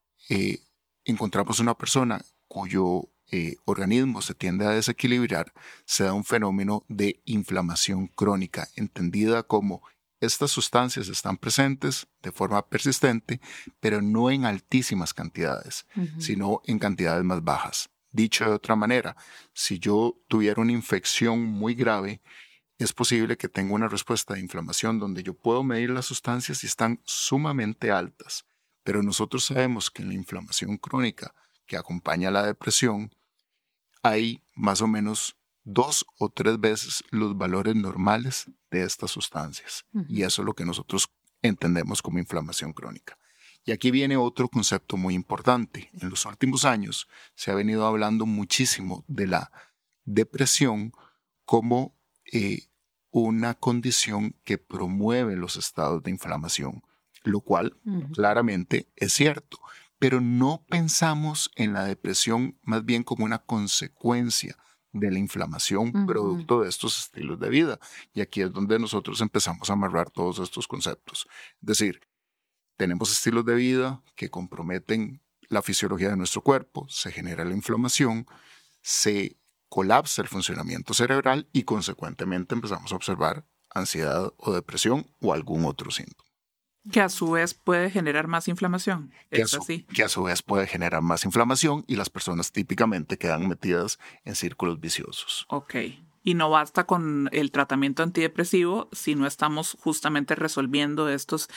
encontramos 1.04 1.60
una 1.60 1.76
persona 1.76 2.24
cuyo 2.48 3.10
eh, 3.32 3.56
organismo 3.66 4.22
se 4.22 4.36
tiende 4.36 4.68
a 4.68 4.70
desequilibrar, 4.70 5.52
se 5.86 6.04
da 6.04 6.14
un 6.14 6.24
fenómeno 6.24 6.86
de 6.88 7.24
inflamación 7.26 8.06
crónica, 8.06 8.68
entendida 8.76 9.42
como 9.42 9.82
estas 10.20 10.52
sustancias 10.52 11.08
están 11.08 11.38
presentes 11.38 12.06
de 12.22 12.32
forma 12.32 12.64
persistente, 12.68 13.42
pero 13.80 14.04
no 14.04 14.30
en 14.30 14.46
altísimas 14.46 15.16
cantidades, 15.16 15.88
sino 16.20 16.62
en 16.66 16.78
cantidades 16.78 17.24
más 17.24 17.44
bajas. 17.44 17.90
Dicho 18.16 18.46
de 18.46 18.52
otra 18.52 18.78
manera, 18.78 19.18
si 19.54 19.78
yo 19.78 20.18
tuviera 20.30 20.62
una 20.62 20.72
infección 20.72 21.44
muy 21.44 21.76
grave, 21.76 22.22
es 22.78 22.94
posible 22.94 23.36
que 23.36 23.50
tenga 23.50 23.74
una 23.74 23.90
respuesta 23.90 24.34
de 24.34 24.40
inflamación 24.40 25.00
donde 25.00 25.22
yo 25.22 25.34
puedo 25.34 25.64
medir 25.64 25.90
las 25.90 26.06
sustancias 26.06 26.64
y 26.64 26.68
están 26.68 27.02
sumamente 27.04 27.92
altas, 27.92 28.46
pero 28.84 29.04
nosotros 29.04 29.44
sabemos 29.44 29.92
que 29.92 30.02
en 30.02 30.08
la 30.08 30.14
inflamación 30.14 30.78
crónica 30.78 31.36
que 31.66 31.76
acompaña 31.76 32.32
la 32.32 32.46
depresión, 32.46 33.14
hay 34.02 34.42
más 34.54 34.82
o 34.82 34.88
menos 34.88 35.36
dos 35.66 36.06
o 36.18 36.30
tres 36.30 36.58
veces 36.58 37.04
los 37.10 37.38
valores 37.38 37.76
normales 37.76 38.46
de 38.72 38.84
estas 38.84 39.12
sustancias. 39.12 39.84
Y 40.08 40.22
eso 40.22 40.42
es 40.42 40.46
lo 40.46 40.54
que 40.54 40.64
nosotros 40.64 41.10
entendemos 41.42 42.02
como 42.02 42.20
inflamación 42.20 42.72
crónica. 42.72 43.18
Y 43.66 43.72
aquí 43.72 43.92
viene 43.92 44.16
otro 44.16 44.48
concepto 44.48 44.96
muy 44.96 45.16
importante. 45.16 45.90
En 46.00 46.10
los 46.10 46.26
últimos 46.26 46.66
años 46.66 47.08
se 47.36 47.52
ha 47.52 47.56
venido 47.56 47.86
hablando 47.86 48.26
muchísimo 48.26 49.04
de 49.08 49.28
la 49.28 49.52
depresión 50.04 50.94
como 51.46 51.96
eh, 52.32 52.68
una 53.10 53.56
condición 53.56 54.36
que 54.44 54.58
promueve 54.58 55.36
los 55.36 55.56
estados 55.56 56.04
de 56.04 56.12
inflamación, 56.12 56.84
lo 57.24 57.42
cual 57.42 57.76
claramente 58.14 58.88
es 58.96 59.14
cierto 59.14 59.60
pero 60.00 60.22
no 60.22 60.64
pensamos 60.70 61.52
en 61.56 61.74
la 61.74 61.86
depresión 61.86 62.58
más 62.64 62.86
bien 62.86 63.04
como 63.04 63.26
una 63.26 63.40
consecuencia 63.40 64.56
de 64.92 65.12
la 65.12 65.20
inflamación 65.20 66.06
producto 66.06 66.62
de 66.62 66.70
estos 66.70 66.98
estilos 66.98 67.40
de 67.40 67.50
vida. 67.50 67.80
Y 68.14 68.22
aquí 68.22 68.42
es 68.42 68.52
donde 68.52 68.80
nosotros 68.80 69.20
empezamos 69.22 69.70
a 69.70 69.74
amarrar 69.74 70.10
todos 70.10 70.40
estos 70.40 70.68
conceptos. 70.68 71.28
Es 71.62 71.66
decir, 71.68 72.02
tenemos 72.78 73.12
estilos 73.12 73.46
de 73.46 73.56
vida 73.56 74.04
que 74.16 74.30
comprometen 74.30 75.22
la 75.50 75.62
fisiología 75.62 76.10
de 76.10 76.18
nuestro 76.18 76.42
cuerpo, 76.42 76.88
se 76.90 77.12
genera 77.12 77.46
la 77.46 77.54
inflamación, 77.54 78.26
se 78.82 79.38
colapsa 79.70 80.22
el 80.22 80.28
funcionamiento 80.28 80.94
cerebral 80.94 81.48
y 81.52 81.64
consecuentemente 81.64 82.56
empezamos 82.56 82.92
a 82.92 82.96
observar 82.96 83.46
ansiedad 83.74 84.34
o 84.38 84.54
depresión 84.54 85.12
o 85.20 85.34
algún 85.34 85.66
otro 85.66 85.92
síntoma. 85.92 86.30
Que 86.92 87.02
a 87.02 87.10
su 87.10 87.32
vez 87.32 87.56
puede 87.56 87.90
generar 87.90 88.28
más 88.28 88.48
inflamación. 88.48 89.12
Que 89.32 89.42
a, 89.42 89.48
su, 89.48 89.66
que 89.66 90.04
a, 90.04 90.10
su, 90.10 90.24
vez 90.24 90.44
puede 90.44 90.68
generar 90.68 91.02
más 91.02 91.26
inflamación 91.26 91.84
y 91.88 91.96
las 91.96 92.12
personas 92.12 92.52
típicamente 92.52 93.18
quedan 93.18 93.48
metidas 93.48 93.98
en 94.24 94.36
círculos 94.36 94.80
viciosos. 94.80 95.46
Ok. 95.50 95.76
Y 96.26 96.34
no 96.34 96.50
basta 96.50 96.86
con 96.86 97.30
el 97.32 97.52
tratamiento 97.52 98.04
antidepresivo 98.04 98.90
si 98.92 99.16
no 99.16 99.28
estamos 99.28 99.78
justamente 99.80 100.36
resolviendo 100.36 101.08
estos 101.08 101.48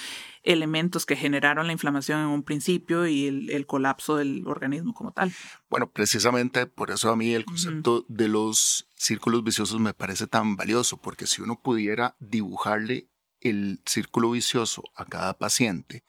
elementos 0.45 1.07
que 1.07 1.17
generaron 1.17 1.67
la 1.67 1.73
inflamación 1.73 2.21
en 2.21 2.27
un 2.27 2.43
principio 2.43 3.07
y 3.07 3.27
el, 3.27 3.67
colapso 3.67 4.17
del 4.17 4.47
organismo 4.47 4.95
como 4.95 5.11
tal. 5.13 5.33
Bueno, 5.71 5.91
precisamente 5.91 6.67
por 6.67 6.91
eso 6.91 7.11
a 7.11 7.17
mí 7.17 7.35
el 7.35 7.45
concepto 7.45 8.05
de 8.09 8.29
los 8.29 8.89
círculos 8.95 9.43
viciosos 9.43 9.81
me 9.81 9.95
parece 9.95 10.27
tan 10.27 10.55
valioso, 10.55 10.99
porque 10.99 11.27
si 11.27 11.43
uno 11.43 11.61
pudiera 11.61 12.15
dibujarle 12.21 13.09
el 13.41 13.81
círculo 13.87 14.31
vicioso 14.31 14.85
a 14.95 15.05
cada 15.07 15.39
paciente, 15.39 16.05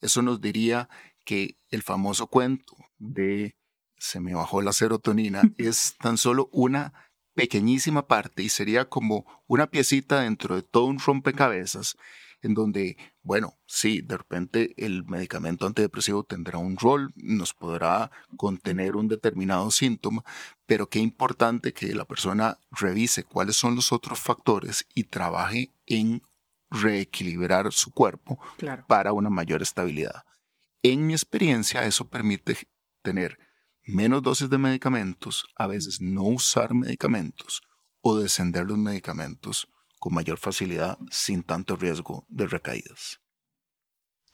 eso 0.00 0.22
nos 0.22 0.40
diría 0.40 0.88
que 1.24 1.58
el 1.68 1.82
famoso 1.82 2.28
cuento 2.28 2.74
de 2.98 3.54
se 3.98 4.20
me 4.20 4.34
bajó 4.34 4.62
la 4.62 4.72
serotonina 4.72 5.42
es 5.58 5.96
tan 5.98 6.16
solo 6.16 6.48
una 6.52 6.94
pequeñísima 7.38 8.08
parte 8.08 8.42
y 8.42 8.48
sería 8.48 8.86
como 8.86 9.24
una 9.46 9.68
piecita 9.68 10.22
dentro 10.22 10.56
de 10.56 10.62
todo 10.62 10.86
un 10.86 10.98
rompecabezas 10.98 11.96
en 12.42 12.52
donde, 12.52 12.96
bueno, 13.22 13.56
sí, 13.64 14.00
de 14.00 14.16
repente 14.16 14.74
el 14.76 15.04
medicamento 15.04 15.64
antidepresivo 15.64 16.24
tendrá 16.24 16.58
un 16.58 16.76
rol, 16.76 17.12
nos 17.14 17.54
podrá 17.54 18.10
contener 18.36 18.96
un 18.96 19.06
determinado 19.06 19.70
síntoma, 19.70 20.24
pero 20.66 20.88
qué 20.88 20.98
importante 20.98 21.72
que 21.72 21.94
la 21.94 22.06
persona 22.06 22.58
revise 22.72 23.22
cuáles 23.22 23.54
son 23.54 23.76
los 23.76 23.92
otros 23.92 24.18
factores 24.18 24.84
y 24.92 25.04
trabaje 25.04 25.70
en 25.86 26.22
reequilibrar 26.70 27.72
su 27.72 27.92
cuerpo 27.92 28.40
para 28.88 29.12
una 29.12 29.30
mayor 29.30 29.62
estabilidad. 29.62 30.24
En 30.82 31.06
mi 31.06 31.12
experiencia, 31.12 31.84
eso 31.84 32.08
permite 32.08 32.56
tener 33.02 33.38
menos 33.88 34.22
dosis 34.22 34.50
de 34.50 34.58
medicamentos, 34.58 35.46
a 35.56 35.66
veces 35.66 36.00
no 36.00 36.22
usar 36.24 36.74
medicamentos 36.74 37.62
o 38.02 38.18
descender 38.18 38.66
los 38.66 38.76
medicamentos 38.76 39.66
con 39.98 40.14
mayor 40.14 40.38
facilidad 40.38 40.98
sin 41.10 41.42
tanto 41.42 41.74
riesgo 41.74 42.26
de 42.28 42.46
recaídas. 42.46 43.20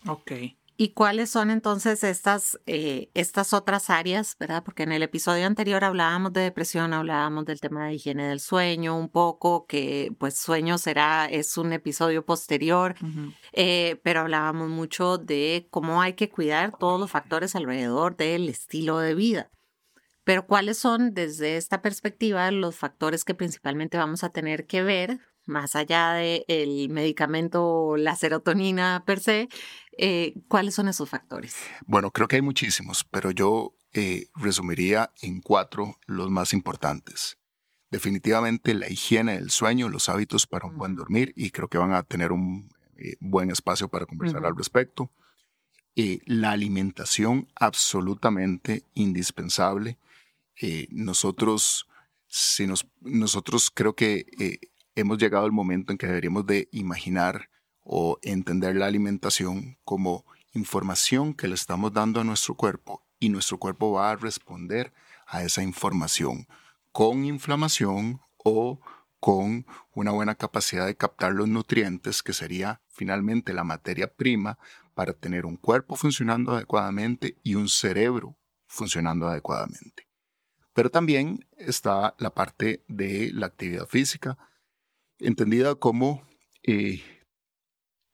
Ok. 0.07 0.33
¿Y 0.77 0.89
cuáles 0.89 1.31
son 1.31 1.51
entonces 1.51 2.03
estas, 2.03 2.59
eh, 2.67 3.11
estas 3.15 3.53
otras 3.53 3.91
áreas, 3.91 4.37
verdad? 4.41 4.65
Porque 4.65 4.83
en 4.83 4.91
el 4.91 5.05
episodio 5.05 5.47
anterior 5.47 5.85
hablábamos 5.85 6.33
de 6.33 6.41
depresión, 6.41 6.93
hablábamos 6.93 7.45
del 7.45 7.61
tema 7.61 7.87
de 7.87 7.95
higiene 7.95 8.27
del 8.29 8.41
sueño 8.41 8.99
un 8.99 9.09
poco, 9.09 9.67
que 9.67 10.13
pues 10.19 10.37
sueño 10.37 10.77
será, 10.79 11.27
es 11.27 11.57
un 11.59 11.73
episodio 11.73 12.27
posterior, 12.27 12.97
eh, 13.53 14.01
pero 14.03 14.21
hablábamos 14.21 14.69
mucho 14.69 15.17
de 15.17 15.69
cómo 15.71 16.03
hay 16.03 16.15
que 16.15 16.29
cuidar 16.29 16.77
todos 16.77 16.99
los 16.99 17.11
factores 17.11 17.55
alrededor 17.55 18.17
del 18.17 18.49
estilo 18.49 18.99
de 18.99 19.15
vida. 19.15 19.51
Pero 20.25 20.47
cuáles 20.47 20.79
son 20.79 21.15
desde 21.15 21.57
esta 21.57 21.83
perspectiva 21.83 22.51
los 22.51 22.75
factores 22.75 23.25
que 23.25 23.35
principalmente 23.35 23.97
vamos 23.97 24.25
a 24.25 24.31
tener 24.31 24.67
que 24.67 24.83
ver 24.83 25.21
más 25.47 25.77
allá 25.77 26.13
del 26.13 26.89
medicamento, 26.89 27.97
la 27.97 28.17
serotonina 28.17 29.03
per 29.07 29.21
se, 29.21 29.49
eh, 29.99 30.35
¿cuáles 30.49 30.75
son 30.75 30.89
esos 30.89 31.09
factores? 31.09 31.57
Bueno, 31.87 32.11
creo 32.11 32.29
que 32.29 32.37
hay 32.37 32.43
muchísimos, 32.43 33.05
pero 33.05 33.31
yo 33.31 33.75
eh, 33.97 34.27
resumiría 34.35 35.13
en 35.23 35.41
cuatro 35.41 36.01
los 36.07 36.29
más 36.29 36.53
importantes. 36.53 37.39
Definitivamente 37.93 38.75
la 38.75 38.91
higiene 38.91 39.35
del 39.35 39.51
sueño, 39.51 39.89
los 39.89 40.09
hábitos 40.09 40.49
para 40.49 40.67
un 40.67 40.77
buen 40.77 40.97
dormir 40.97 41.33
y 41.37 41.51
creo 41.51 41.69
que 41.69 41.79
van 41.79 41.93
a 41.93 42.03
tener 42.03 42.33
un 42.33 42.69
eh, 42.97 43.15
buen 43.21 43.53
espacio 43.53 43.89
para 43.89 44.05
conversar 44.07 44.45
al 44.45 44.57
respecto. 44.57 45.13
Eh, 45.95 46.19
la 46.27 46.51
alimentación 46.51 47.47
absolutamente 47.55 48.83
indispensable. 48.95 49.97
nosotros, 50.91 51.87
si 52.27 52.67
nos, 52.67 52.89
nosotros 53.01 53.71
creo 53.73 53.95
que 53.95 54.27
hemos 54.95 55.19
llegado 55.19 55.45
al 55.45 55.53
momento 55.53 55.93
en 55.93 55.99
que 55.99 56.07
deberíamos 56.07 56.47
de 56.47 56.69
imaginar 56.73 57.51
o 57.83 58.19
entender 58.23 58.77
la 58.77 58.87
alimentación 58.87 59.79
como 59.85 60.25
información 60.53 61.35
que 61.35 61.49
le 61.49 61.55
estamos 61.55 61.93
dando 61.93 62.21
a 62.21 62.25
nuestro 62.25 62.55
cuerpo 62.55 63.05
y 63.19 63.29
nuestro 63.29 63.59
cuerpo 63.59 63.93
va 63.93 64.11
a 64.11 64.17
responder 64.17 64.93
a 65.27 65.43
esa 65.43 65.63
información 65.63 66.47
con 66.93 67.25
inflamación 67.25 68.21
o 68.37 68.81
con 69.19 69.67
una 69.95 70.11
buena 70.11 70.35
capacidad 70.35 70.87
de 70.87 70.97
captar 70.97 71.33
los 71.33 71.49
nutrientes, 71.49 72.23
que 72.23 72.35
sería 72.35 72.83
finalmente 72.89 73.55
la 73.55 73.65
materia 73.65 74.13
prima 74.13 74.59
para 74.95 75.13
tener 75.13 75.47
un 75.47 75.57
cuerpo 75.57 75.97
funcionando 75.97 76.53
adecuadamente 76.53 77.39
y 77.43 77.55
un 77.55 77.69
cerebro 77.69 78.37
funcionando 78.67 79.27
adecuadamente. 79.27 80.07
Pero 80.75 80.91
también 80.91 81.49
está 81.57 82.15
la 82.19 82.35
parte 82.35 82.85
de 82.87 83.31
la 83.33 83.47
actividad 83.47 83.87
física, 83.87 84.37
entendida 85.27 85.75
como 85.75 86.23
eh, 86.63 87.03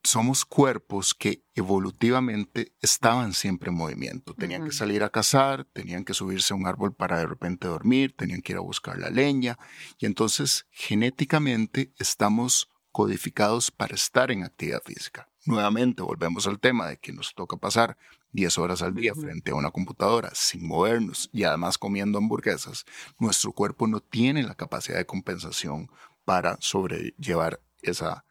somos 0.02 0.44
cuerpos 0.44 1.14
que 1.14 1.44
evolutivamente 1.54 2.72
estaban 2.80 3.34
siempre 3.34 3.70
en 3.70 3.76
movimiento. 3.76 4.34
Tenían 4.34 4.64
que 4.64 4.72
salir 4.72 5.02
a 5.02 5.10
cazar, 5.10 5.64
tenían 5.64 6.04
que 6.04 6.14
subirse 6.14 6.52
a 6.52 6.56
un 6.56 6.66
árbol 6.66 6.94
para 6.94 7.18
de 7.18 7.26
repente 7.26 7.68
dormir, 7.68 8.14
tenían 8.16 8.40
que 8.40 8.52
ir 8.52 8.58
a 8.58 8.62
buscar 8.62 8.98
la 8.98 9.10
leña. 9.10 9.58
Y 9.98 10.06
entonces 10.06 10.66
genéticamente 10.70 11.92
estamos 11.98 12.70
codificados 12.92 13.70
para 13.70 13.94
estar 13.94 14.30
en 14.30 14.42
actividad 14.42 14.82
física. 14.82 15.28
Nuevamente 15.46 16.02
volvemos 16.02 16.46
al 16.46 16.60
tema 16.60 16.88
de 16.88 16.98
que 16.98 17.12
nos 17.12 17.34
toca 17.34 17.56
pasar 17.56 17.96
10 18.32 18.58
horas 18.58 18.82
al 18.82 18.94
día 18.94 19.14
frente 19.14 19.50
a 19.50 19.54
una 19.54 19.70
computadora 19.70 20.30
sin 20.34 20.66
movernos 20.66 21.28
y 21.32 21.44
además 21.44 21.78
comiendo 21.78 22.18
hamburguesas. 22.18 22.84
Nuestro 23.18 23.52
cuerpo 23.52 23.86
no 23.86 24.00
tiene 24.00 24.42
la 24.42 24.54
capacidad 24.54 24.98
de 24.98 25.06
compensación 25.06 25.90
para 26.24 26.56
sobrellevar 26.60 27.60
esa, 27.82 28.24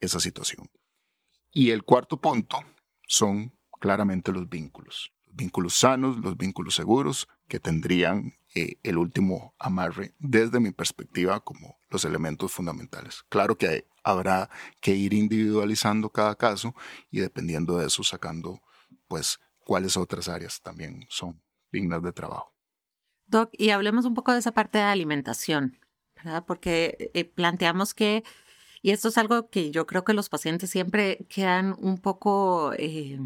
esa 0.00 0.20
situación. 0.20 0.68
Y 1.52 1.70
el 1.70 1.84
cuarto 1.84 2.20
punto 2.20 2.58
son 3.06 3.56
claramente 3.80 4.32
los 4.32 4.48
vínculos. 4.48 5.12
Los 5.26 5.36
vínculos 5.36 5.74
sanos, 5.74 6.18
los 6.18 6.36
vínculos 6.36 6.74
seguros 6.74 7.28
que 7.48 7.60
tendrían 7.60 8.34
eh, 8.54 8.76
el 8.82 8.98
último 8.98 9.54
amarre 9.58 10.14
desde 10.18 10.60
mi 10.60 10.72
perspectiva 10.72 11.40
como 11.40 11.76
los 11.90 12.04
elementos 12.04 12.52
fundamentales. 12.52 13.24
Claro 13.28 13.56
que 13.56 13.86
habrá 14.02 14.50
que 14.80 14.94
ir 14.94 15.12
individualizando 15.14 16.10
cada 16.10 16.34
caso 16.34 16.74
y 17.10 17.20
dependiendo 17.20 17.78
de 17.78 17.86
eso 17.86 18.02
sacando 18.02 18.60
pues 19.08 19.38
cuáles 19.60 19.96
otras 19.96 20.28
áreas 20.28 20.60
también 20.62 21.06
son 21.08 21.42
dignas 21.72 22.02
de 22.02 22.12
trabajo. 22.12 22.54
Doc, 23.26 23.50
y 23.52 23.70
hablemos 23.70 24.04
un 24.04 24.14
poco 24.14 24.32
de 24.32 24.38
esa 24.38 24.52
parte 24.52 24.78
de 24.78 24.84
alimentación, 24.84 25.78
¿verdad? 26.16 26.44
Porque 26.46 27.10
eh, 27.14 27.24
planteamos 27.24 27.94
que 27.94 28.24
y 28.84 28.90
esto 28.90 29.08
es 29.08 29.16
algo 29.16 29.48
que 29.48 29.70
yo 29.70 29.86
creo 29.86 30.04
que 30.04 30.12
los 30.12 30.28
pacientes 30.28 30.68
siempre 30.68 31.26
quedan 31.30 31.74
un 31.80 31.96
poco 31.96 32.74
eh, 32.76 33.18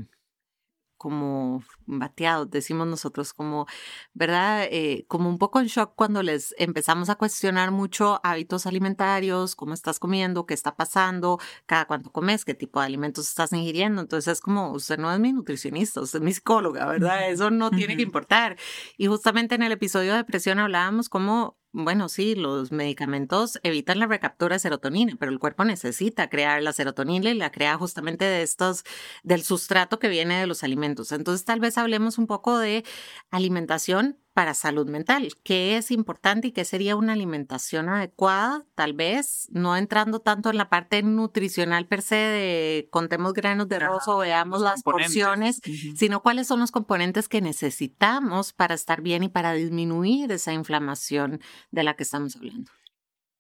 como 0.99 1.65
bateados, 1.87 2.51
decimos 2.51 2.87
nosotros, 2.87 3.33
como, 3.33 3.67
¿verdad? 4.15 4.69
Eh, 4.71 5.05
como 5.09 5.29
un 5.29 5.39
poco 5.39 5.59
en 5.59 5.67
shock 5.67 5.95
cuando 5.97 6.23
les 6.23 6.55
empezamos 6.59 7.09
a 7.09 7.17
cuestionar 7.17 7.73
mucho 7.73 8.21
hábitos 8.23 8.67
alimentarios, 8.67 9.57
cómo 9.57 9.75
estás 9.75 9.99
comiendo, 9.99 10.47
qué 10.47 10.55
está 10.55 10.77
pasando, 10.77 11.41
cada 11.67 11.87
cuánto 11.87 12.13
comes, 12.13 12.45
qué 12.45 12.55
tipo 12.55 12.79
de 12.79 12.87
alimentos 12.87 13.29
estás 13.29 13.53
ingiriendo. 13.53 14.03
Entonces 14.03 14.35
es 14.35 14.41
como, 14.41 14.73
usted 14.73 14.99
no 14.99 15.13
es 15.13 15.19
mi 15.19 15.33
nutricionista, 15.33 16.01
usted 16.01 16.19
es 16.21 16.25
mi 16.25 16.33
psicóloga, 16.35 16.87
¿verdad? 16.87 17.31
Eso 17.31 17.51
no 17.51 17.71
tiene 17.73 17.97
que 17.97 18.03
importar. 18.03 18.57
Y 18.97 19.07
justamente 19.07 19.57
en 19.57 19.63
el 19.65 19.73
episodio 19.73 20.13
de 20.13 20.19
depresión 20.19 20.61
hablábamos 20.61 21.09
cómo 21.09 21.59
bueno, 21.85 22.09
sí, 22.09 22.35
los 22.35 22.73
medicamentos 22.73 23.59
evitan 23.63 23.99
la 23.99 24.07
recaptura 24.07 24.57
de 24.57 24.61
serotonina, 24.61 25.17
pero 25.19 25.33
el 25.33 25.39
cuerpo 25.39 25.65
necesita 25.65 26.29
crear 26.29 26.63
la 26.63 26.73
serotonina 26.73 27.31
y 27.31 27.35
la 27.35 27.53
crea 27.53 27.77
justamente 27.79 28.25
de 28.25 28.43
estos, 28.43 28.85
del 29.23 29.43
sustrato 29.43 29.99
que 29.99 30.09
viene 30.09 30.41
de 30.41 30.47
los 30.47 30.65
alimentos. 30.65 31.13
Entonces, 31.13 31.45
tal 31.45 31.61
vez 31.61 31.79
hablemos 31.79 32.19
un 32.19 32.27
poco 32.27 32.59
de 32.59 32.85
alimentación 33.31 34.19
para 34.39 34.55
salud 34.55 34.89
mental, 34.89 35.31
qué 35.43 35.77
es 35.77 35.91
importante 35.91 36.47
y 36.47 36.53
qué 36.53 36.65
sería 36.65 36.95
una 36.95 37.15
alimentación 37.15 37.89
adecuada, 37.89 38.65
tal 38.77 38.93
vez 38.93 39.49
no 39.51 39.77
entrando 39.77 40.21
tanto 40.21 40.49
en 40.49 40.57
la 40.57 40.71
parte 40.71 41.03
nutricional 41.03 41.89
per 41.89 42.03
se 42.03 42.15
de 42.15 42.89
contemos 42.93 43.33
granos 43.33 43.69
de 43.69 43.75
arroz 43.75 44.07
o 44.07 44.19
veamos 44.19 44.61
las 44.61 44.85
porciones, 44.85 45.61
sino 45.97 46.23
cuáles 46.23 46.47
son 46.47 46.61
los 46.61 46.71
componentes 46.71 47.29
que 47.29 47.41
necesitamos 47.41 48.53
para 48.53 48.77
estar 48.77 49.03
bien 49.03 49.25
y 49.25 49.29
para 49.29 49.55
disminuir 49.55 50.31
esa 50.31 50.53
inflamación 50.53 51.41
de 51.73 51.83
la 51.83 51.97
que 51.97 52.05
estamos 52.05 52.37
hablando. 52.37 52.71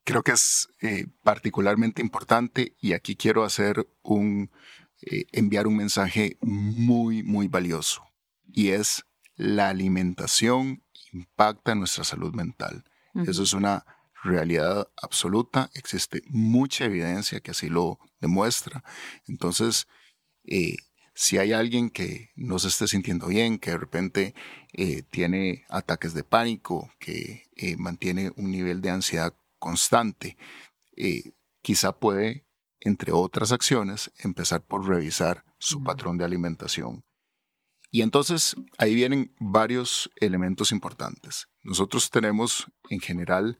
Creo 0.02 0.24
que 0.24 0.32
es 0.32 0.68
eh, 0.82 1.06
particularmente 1.22 2.02
importante 2.02 2.74
y 2.80 2.94
aquí 2.94 3.14
quiero 3.14 3.44
hacer 3.44 3.86
un, 4.02 4.50
eh, 5.02 5.26
enviar 5.30 5.68
un 5.68 5.76
mensaje 5.76 6.38
muy, 6.40 7.22
muy 7.22 7.46
valioso 7.46 8.02
y 8.52 8.70
es 8.70 9.04
la 9.38 9.68
alimentación 9.68 10.82
impacta 11.12 11.74
nuestra 11.74 12.04
salud 12.04 12.34
mental. 12.34 12.84
Eso 13.26 13.42
es 13.42 13.52
una 13.52 13.84
realidad 14.22 14.88
absoluta, 15.02 15.70
existe 15.74 16.22
mucha 16.28 16.84
evidencia 16.84 17.40
que 17.40 17.50
así 17.50 17.68
lo 17.68 17.98
demuestra. 18.20 18.84
Entonces, 19.26 19.88
eh, 20.44 20.76
si 21.14 21.38
hay 21.38 21.52
alguien 21.52 21.90
que 21.90 22.30
no 22.36 22.58
se 22.58 22.68
esté 22.68 22.86
sintiendo 22.86 23.26
bien, 23.26 23.58
que 23.58 23.72
de 23.72 23.78
repente 23.78 24.34
eh, 24.72 25.02
tiene 25.10 25.64
ataques 25.68 26.14
de 26.14 26.24
pánico, 26.24 26.92
que 27.00 27.44
eh, 27.56 27.76
mantiene 27.76 28.32
un 28.36 28.50
nivel 28.50 28.80
de 28.80 28.90
ansiedad 28.90 29.34
constante, 29.58 30.36
quizá 31.62 31.92
puede, 31.92 32.46
entre 32.80 33.12
otras 33.12 33.52
acciones, 33.52 34.12
empezar 34.18 34.62
por 34.62 34.86
revisar 34.86 35.44
su 35.58 35.82
patrón 35.82 36.18
de 36.18 36.24
alimentación 36.24 37.04
y 37.90 38.02
entonces 38.02 38.56
ahí 38.76 38.94
vienen 38.94 39.34
varios 39.38 40.10
elementos 40.16 40.72
importantes. 40.72 41.48
Nosotros 41.62 42.10
tenemos 42.10 42.66
en 42.90 43.00
general 43.00 43.58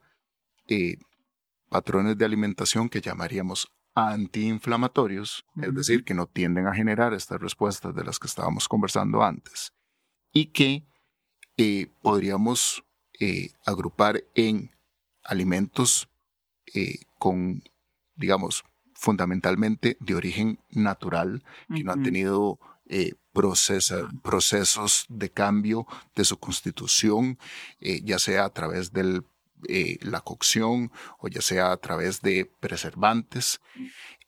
eh, 0.67 0.99
patrones 1.69 2.19
de 2.19 2.25
alimentación 2.25 2.89
que 2.89 3.01
llamaríamos 3.01 3.69
antiinflamatorios, 3.95 5.45
es 5.61 5.75
decir, 5.75 6.05
que 6.05 6.15
no 6.15 6.27
tienden 6.27 6.67
a 6.67 6.75
generar 6.75 7.15
estas 7.15 7.41
respuestas 7.41 7.95
de 7.95 8.05
las 8.05 8.19
que 8.19 8.29
estábamos 8.29 8.69
conversando 8.69 9.23
antes, 9.23 9.73
y 10.33 10.47
que 10.47 10.87
eh, 11.57 11.91
podríamos 12.03 12.85
eh, 13.19 13.51
agrupar 13.67 14.23
en 14.35 14.71
alimentos 15.25 16.09
con, 17.19 17.63
digamos, 18.15 18.63
fundamentalmente 18.93 19.97
de 20.01 20.15
origen 20.15 20.59
natural, 20.71 21.43
que 21.75 21.83
no 21.83 21.93
han 21.93 22.03
tenido 22.03 22.61
eh, 22.89 23.13
procesos 24.23 25.07
de 25.09 25.31
cambio 25.31 25.87
de 26.15 26.25
su 26.25 26.39
constitución, 26.39 27.39
eh, 27.81 28.01
ya 28.03 28.19
sea 28.19 28.45
a 28.45 28.51
través 28.51 28.93
de 28.93 29.23
eh, 29.69 29.99
la 30.03 30.21
cocción 30.21 30.91
o 31.19 31.29
ya 31.29 31.41
sea 31.41 31.73
a 31.73 31.77
través 31.77 32.21
de 32.21 32.51
preservantes. 32.61 33.61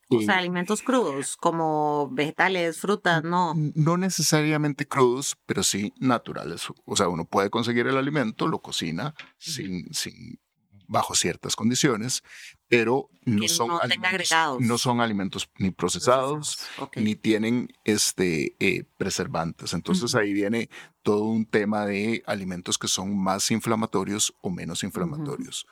O 0.09 0.21
sea, 0.21 0.39
alimentos 0.39 0.83
crudos, 0.83 1.37
como 1.37 2.09
vegetales, 2.11 2.81
frutas, 2.81 3.23
no. 3.23 3.55
No 3.57 3.97
necesariamente 3.97 4.87
crudos, 4.87 5.39
pero 5.47 5.63
sí 5.63 5.93
naturales. 5.99 6.67
O 6.85 6.97
sea, 6.97 7.09
uno 7.09 7.25
puede 7.25 7.49
conseguir 7.49 7.87
el 7.87 7.97
alimento, 7.97 8.49
lo 8.49 8.61
cocina 8.61 9.15
sin, 9.39 9.93
sin 9.95 10.41
bajo 10.89 11.15
ciertas 11.15 11.55
condiciones, 11.55 12.25
pero 12.71 13.11
no, 13.25 13.49
son, 13.49 13.67
no, 13.67 13.81
alimentos, 13.81 14.61
no 14.61 14.79
son 14.79 15.01
alimentos 15.01 15.51
ni 15.59 15.73
procesados, 15.73 16.61
ni 16.95 17.17
tienen 17.17 17.69
este, 17.83 18.55
eh, 18.61 18.85
preservantes. 18.97 19.75
Entonces 19.75 20.15
ahí 20.15 20.33
viene 20.33 20.71
todo 21.03 21.25
un 21.25 21.47
tema 21.47 21.85
de 21.85 22.23
alimentos 22.27 22.79
que 22.79 22.87
son 22.87 23.19
más 23.19 23.51
inflamatorios 23.51 24.33
o 24.41 24.51
menos 24.51 24.85
inflamatorios. 24.85 25.67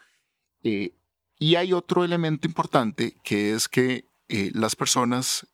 Eh, 0.65 0.93
y 1.39 1.55
hay 1.55 1.73
otro 1.73 2.03
elemento 2.03 2.49
importante 2.49 3.15
que 3.23 3.55
es 3.55 3.69
que 3.69 4.05
eh, 4.29 4.51
las 4.53 4.75
personas 4.75 5.47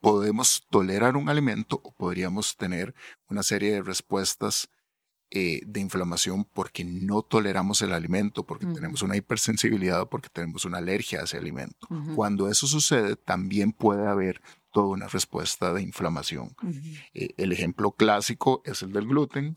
podemos 0.00 0.66
tolerar 0.68 1.16
un 1.16 1.28
alimento 1.28 1.80
o 1.84 1.92
podríamos 1.92 2.56
tener 2.56 2.92
una 3.28 3.44
serie 3.44 3.70
de 3.70 3.82
respuestas 3.82 4.68
eh, 5.30 5.60
de 5.66 5.80
inflamación 5.80 6.44
porque 6.44 6.84
no 6.84 7.22
toleramos 7.22 7.82
el 7.82 7.92
alimento, 7.92 8.46
porque 8.46 8.66
tenemos 8.66 9.02
una 9.02 9.16
hipersensibilidad 9.16 10.02
o 10.02 10.08
porque 10.08 10.30
tenemos 10.32 10.64
una 10.64 10.78
alergia 10.78 11.20
a 11.20 11.24
ese 11.24 11.36
alimento. 11.36 11.86
Cuando 12.14 12.48
eso 12.48 12.66
sucede, 12.66 13.14
también 13.16 13.72
puede 13.72 14.06
haber 14.06 14.40
toda 14.72 14.88
una 14.88 15.08
respuesta 15.08 15.72
de 15.72 15.82
inflamación. 15.82 16.54
Eh, 17.14 17.30
el 17.36 17.52
ejemplo 17.52 17.92
clásico 17.92 18.62
es 18.64 18.82
el 18.82 18.92
del 18.92 19.06
gluten. 19.06 19.56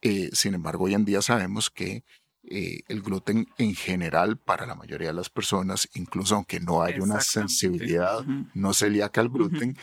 Eh, 0.00 0.30
sin 0.32 0.54
embargo, 0.54 0.84
hoy 0.84 0.94
en 0.94 1.04
día 1.04 1.22
sabemos 1.22 1.70
que 1.70 2.04
eh, 2.44 2.80
el 2.88 3.02
gluten 3.02 3.48
en 3.58 3.74
general 3.74 4.38
para 4.38 4.66
la 4.66 4.74
mayoría 4.74 5.08
de 5.08 5.14
las 5.14 5.30
personas, 5.30 5.88
incluso 5.94 6.34
aunque 6.36 6.60
no 6.60 6.82
haya 6.82 7.02
una 7.02 7.20
sensibilidad 7.20 8.24
no 8.54 8.72
celíaca 8.74 9.20
al 9.20 9.28
gluten 9.28 9.76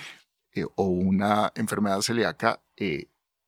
o 0.75 0.85
una 0.85 1.51
enfermedad 1.55 2.01
celíaca, 2.01 2.63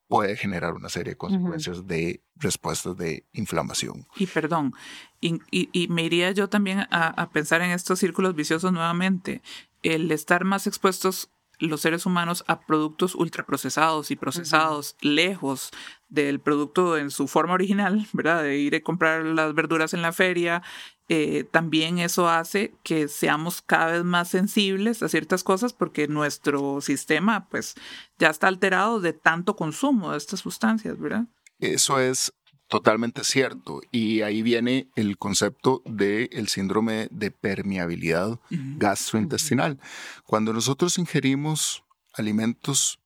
puede 0.09 0.35
generar 0.35 0.73
una 0.73 0.89
serie 0.89 1.11
de 1.11 1.17
consecuencias 1.17 1.85
de 1.87 2.23
respuestas 2.35 2.97
de 2.97 3.27
inflamación. 3.31 4.07
Y 4.17 4.25
perdón, 4.25 4.73
y, 5.21 5.39
y, 5.51 5.87
me 5.87 6.03
iría 6.03 6.31
yo 6.31 6.49
también 6.49 6.79
a, 6.79 7.07
a, 7.09 7.29
pensar 7.29 7.61
en 7.61 7.69
estos 7.69 7.99
círculos 7.99 8.33
viciosos 8.35 8.73
nuevamente. 8.73 9.43
El 9.83 10.11
estar 10.11 10.43
más 10.45 10.65
expuestos 10.65 11.29
los 11.59 11.81
seres 11.81 12.05
humanos 12.05 12.43
a 12.47 12.61
productos 12.61 13.15
ultraprocesados 13.15 14.11
y 14.11 14.15
procesados 14.15 14.95
lejos 15.01 15.71
del 16.07 16.39
producto 16.39 16.97
en 16.97 17.11
su 17.11 17.27
forma 17.27 17.53
original, 17.53 18.07
¿verdad? 18.13 18.43
De 18.43 18.57
ir 18.57 18.75
a 18.75 18.81
comprar 18.81 19.23
las 19.23 19.53
verduras 19.53 19.93
en 19.93 20.01
la 20.01 20.13
feria, 20.13 20.63
eh, 21.09 21.43
también 21.51 21.99
eso 21.99 22.29
hace 22.29 22.73
que 22.83 23.07
seamos 23.07 23.61
cada 23.61 23.93
vez 23.93 24.03
más 24.03 24.29
sensibles 24.29 25.03
a 25.03 25.09
ciertas 25.09 25.43
cosas 25.43 25.73
porque 25.73 26.07
nuestro 26.07 26.81
sistema 26.81 27.49
pues 27.49 27.75
ya 28.17 28.29
está 28.29 28.47
alterado 28.47 28.99
de 28.99 29.13
tanto 29.13 29.55
consumo 29.55 30.11
de 30.11 30.17
estas 30.17 30.39
sustancias, 30.39 30.97
¿verdad? 30.99 31.25
Eso 31.59 31.99
es 31.99 32.31
Totalmente 32.69 33.23
cierto. 33.23 33.81
Y 33.91 34.21
ahí 34.21 34.43
viene 34.43 34.91
el 34.95 35.17
concepto 35.17 35.81
del 35.85 36.29
el 36.31 36.49
síndrome 36.49 37.07
de 37.09 37.31
permeabilidad 37.31 38.39
gastrointestinal. 38.51 39.79
Cuando 40.23 40.53
nosotros 40.53 40.99
ingerimos 40.99 41.83
alimentos 42.13 42.99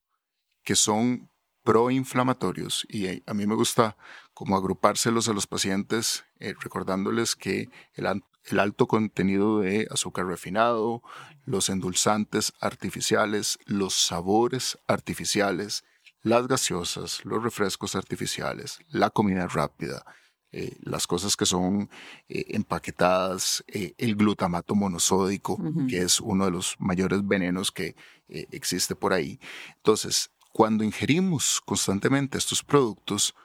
que 0.66 0.76
son 0.76 1.30
proinflamatorios, 1.64 2.86
y 2.90 3.24
a 3.26 3.34
mí 3.34 3.48
me 3.48 3.56
gusta 3.56 3.96
como 4.34 4.56
agrupárselos 4.56 5.28
a 5.28 5.34
los 5.34 5.48
pacientes, 5.48 6.26
eh, 6.40 6.54
recordándoles 6.60 7.36
que 7.36 7.70
el, 7.94 8.24
el 8.46 8.60
alto 8.60 8.88
contenido 8.88 9.60
de 9.60 9.88
azúcar 9.92 10.26
refinado, 10.26 11.02
los 11.46 11.70
endulzantes 11.70 12.54
artificiales, 12.60 13.60
los 13.66 13.94
sabores 13.94 14.80
artificiales, 14.88 15.84
las 16.22 16.48
gaseosas, 16.48 17.24
los 17.26 17.44
refrescos 17.44 17.96
artificiales, 17.96 18.80
la 18.90 19.10
comida 19.10 19.48
rápida, 19.48 20.06
eh, 20.52 20.78
las 20.82 21.08
cosas 21.08 21.36
que 21.36 21.46
son 21.46 21.90
eh, 22.30 22.46
empaquetadas, 22.50 23.64
el 23.68 24.16
glutamato 24.16 24.76
monosódico, 24.76 25.58
que 25.90 26.04
es 26.04 26.22
uno 26.22 26.46
de 26.46 26.52
los 26.52 26.76
mayores 26.80 27.28
venenos 27.28 27.72
que 27.72 27.96
existe 28.30 28.96
por 28.96 29.14
ahí. 29.14 29.40
Entonces, 29.78 30.32
cuando 30.54 30.84
ingerimos 30.84 31.60
constantemente 31.66 32.38
estos 32.38 32.64
productos, 32.64 33.36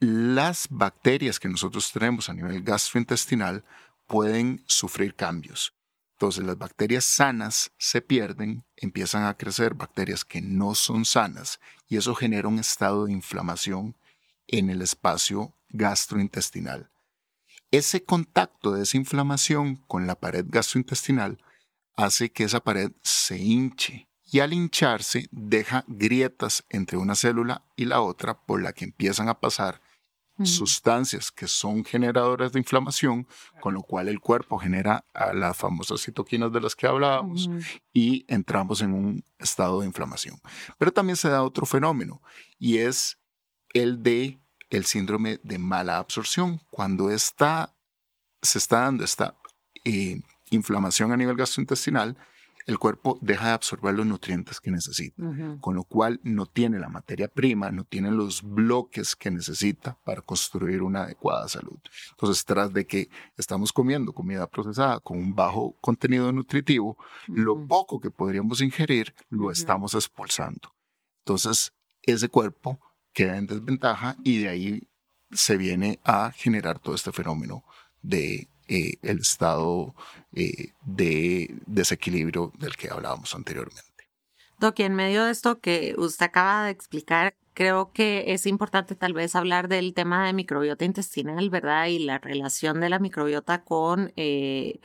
las 0.00 0.68
bacterias 0.70 1.38
que 1.38 1.48
nosotros 1.48 1.92
tenemos 1.92 2.28
a 2.28 2.34
nivel 2.34 2.62
gastrointestinal 2.62 3.64
pueden 4.06 4.64
sufrir 4.66 5.14
cambios. 5.14 5.74
Entonces 6.20 6.44
las 6.44 6.58
bacterias 6.58 7.04
sanas 7.04 7.72
se 7.78 8.02
pierden, 8.02 8.64
empiezan 8.76 9.24
a 9.24 9.38
crecer 9.38 9.74
bacterias 9.74 10.24
que 10.24 10.42
no 10.42 10.74
son 10.74 11.06
sanas 11.06 11.60
y 11.88 11.96
eso 11.96 12.14
genera 12.14 12.48
un 12.48 12.58
estado 12.58 13.06
de 13.06 13.12
inflamación 13.12 13.96
en 14.46 14.68
el 14.68 14.82
espacio 14.82 15.54
gastrointestinal. 15.70 16.90
Ese 17.70 18.04
contacto 18.04 18.72
de 18.72 18.82
esa 18.82 18.98
inflamación 18.98 19.76
con 19.86 20.06
la 20.06 20.14
pared 20.14 20.44
gastrointestinal 20.46 21.42
hace 21.96 22.30
que 22.30 22.44
esa 22.44 22.60
pared 22.60 22.92
se 23.02 23.38
hinche 23.38 24.09
y 24.30 24.40
al 24.40 24.52
hincharse 24.52 25.28
deja 25.30 25.84
grietas 25.88 26.64
entre 26.68 26.96
una 26.96 27.14
célula 27.14 27.64
y 27.76 27.86
la 27.86 28.00
otra 28.00 28.40
por 28.40 28.62
la 28.62 28.72
que 28.72 28.84
empiezan 28.84 29.28
a 29.28 29.40
pasar 29.40 29.80
sustancias 30.42 31.30
que 31.30 31.46
son 31.46 31.84
generadoras 31.84 32.52
de 32.52 32.60
inflamación, 32.60 33.26
con 33.60 33.74
lo 33.74 33.82
cual 33.82 34.08
el 34.08 34.20
cuerpo 34.20 34.58
genera 34.58 35.04
las 35.34 35.56
famosas 35.56 36.00
citoquinas 36.00 36.50
de 36.50 36.62
las 36.62 36.74
que 36.74 36.86
hablábamos 36.86 37.50
y 37.92 38.24
entramos 38.26 38.80
en 38.80 38.94
un 38.94 39.24
estado 39.38 39.80
de 39.80 39.86
inflamación. 39.86 40.40
Pero 40.78 40.92
también 40.92 41.16
se 41.16 41.28
da 41.28 41.42
otro 41.42 41.66
fenómeno 41.66 42.22
y 42.58 42.78
es 42.78 43.18
el 43.74 44.02
de 44.02 44.38
el 44.70 44.86
síndrome 44.86 45.40
de 45.42 45.58
mala 45.58 45.98
absorción. 45.98 46.60
Cuando 46.70 47.10
está, 47.10 47.74
se 48.40 48.58
está 48.58 48.80
dando 48.80 49.04
esta 49.04 49.36
eh, 49.84 50.22
inflamación 50.50 51.12
a 51.12 51.16
nivel 51.16 51.36
gastrointestinal, 51.36 52.16
el 52.66 52.78
cuerpo 52.78 53.18
deja 53.20 53.48
de 53.48 53.52
absorber 53.52 53.94
los 53.94 54.06
nutrientes 54.06 54.60
que 54.60 54.70
necesita, 54.70 55.22
con 55.60 55.74
lo 55.74 55.84
cual 55.84 56.20
no 56.22 56.46
tiene 56.46 56.78
la 56.78 56.88
materia 56.88 57.28
prima, 57.28 57.70
no 57.70 57.84
tiene 57.84 58.10
los 58.10 58.42
bloques 58.42 59.16
que 59.16 59.30
necesita 59.30 59.98
para 60.04 60.22
construir 60.22 60.82
una 60.82 61.02
adecuada 61.02 61.48
salud. 61.48 61.78
Entonces, 62.10 62.44
tras 62.44 62.72
de 62.72 62.86
que 62.86 63.08
estamos 63.36 63.72
comiendo 63.72 64.12
comida 64.12 64.46
procesada 64.46 65.00
con 65.00 65.18
un 65.18 65.34
bajo 65.34 65.76
contenido 65.80 66.30
nutritivo, 66.32 66.96
lo 67.28 67.66
poco 67.66 68.00
que 68.00 68.10
podríamos 68.10 68.60
ingerir 68.60 69.14
lo 69.30 69.50
estamos 69.50 69.94
expulsando. 69.94 70.74
Entonces, 71.20 71.72
ese 72.02 72.28
cuerpo 72.28 72.80
queda 73.12 73.36
en 73.36 73.46
desventaja 73.46 74.16
y 74.22 74.38
de 74.38 74.48
ahí 74.48 74.88
se 75.32 75.56
viene 75.56 76.00
a 76.04 76.30
generar 76.32 76.78
todo 76.78 76.94
este 76.94 77.12
fenómeno 77.12 77.64
de 78.02 78.48
eh, 78.70 78.98
el 79.02 79.18
estado 79.18 79.96
eh, 80.32 80.72
de 80.84 81.52
desequilibrio 81.66 82.52
del 82.58 82.76
que 82.76 82.88
hablábamos 82.88 83.34
anteriormente. 83.34 83.82
Doc, 84.60 84.78
en 84.78 84.94
medio 84.94 85.24
de 85.24 85.32
esto 85.32 85.58
que 85.58 85.94
usted 85.98 86.26
acaba 86.26 86.66
de 86.66 86.70
explicar, 86.70 87.34
creo 87.52 87.92
que 87.92 88.32
es 88.32 88.46
importante 88.46 88.94
tal 88.94 89.12
vez 89.12 89.34
hablar 89.34 89.66
del 89.66 89.92
tema 89.92 90.24
de 90.24 90.34
microbiota 90.34 90.84
intestinal, 90.84 91.50
¿verdad? 91.50 91.86
Y 91.86 91.98
la 91.98 92.18
relación 92.18 92.78
de 92.78 92.90
la 92.90 93.00
microbiota 93.00 93.64
con, 93.64 94.12
eh, 94.14 94.78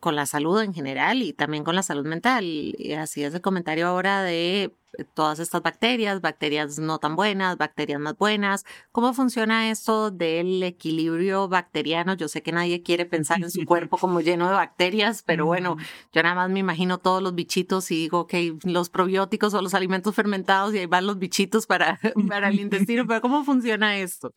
con 0.00 0.16
la 0.16 0.26
salud 0.26 0.60
en 0.60 0.74
general 0.74 1.22
y 1.22 1.32
también 1.32 1.64
con 1.64 1.76
la 1.76 1.82
salud 1.82 2.06
mental. 2.06 2.44
Y 2.44 2.92
así 2.94 3.22
es 3.22 3.34
el 3.34 3.40
comentario 3.40 3.86
ahora 3.86 4.22
de 4.22 4.72
todas 5.14 5.38
estas 5.38 5.62
bacterias, 5.62 6.20
bacterias 6.20 6.78
no 6.78 6.98
tan 6.98 7.16
buenas, 7.16 7.56
bacterias 7.56 8.00
más 8.00 8.16
buenas. 8.16 8.64
¿Cómo 8.92 9.12
funciona 9.12 9.70
esto 9.70 10.10
del 10.10 10.62
equilibrio 10.62 11.48
bacteriano? 11.48 12.14
Yo 12.14 12.28
sé 12.28 12.42
que 12.42 12.52
nadie 12.52 12.82
quiere 12.82 13.04
pensar 13.04 13.42
en 13.42 13.50
su 13.50 13.64
cuerpo 13.66 13.98
como 13.98 14.20
lleno 14.20 14.48
de 14.48 14.54
bacterias, 14.54 15.22
pero 15.22 15.46
bueno, 15.46 15.76
yo 16.12 16.22
nada 16.22 16.34
más 16.34 16.50
me 16.50 16.60
imagino 16.60 16.98
todos 16.98 17.22
los 17.22 17.34
bichitos 17.34 17.90
y 17.90 17.96
digo, 17.96 18.20
ok, 18.20 18.34
los 18.64 18.90
probióticos 18.90 19.54
o 19.54 19.62
los 19.62 19.74
alimentos 19.74 20.14
fermentados 20.14 20.74
y 20.74 20.78
ahí 20.78 20.86
van 20.86 21.06
los 21.06 21.18
bichitos 21.18 21.66
para, 21.66 21.98
para 22.28 22.48
el 22.48 22.60
intestino, 22.60 23.04
pero 23.08 23.20
¿cómo 23.20 23.44
funciona 23.44 23.98
esto? 23.98 24.32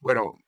Bueno, 0.00 0.38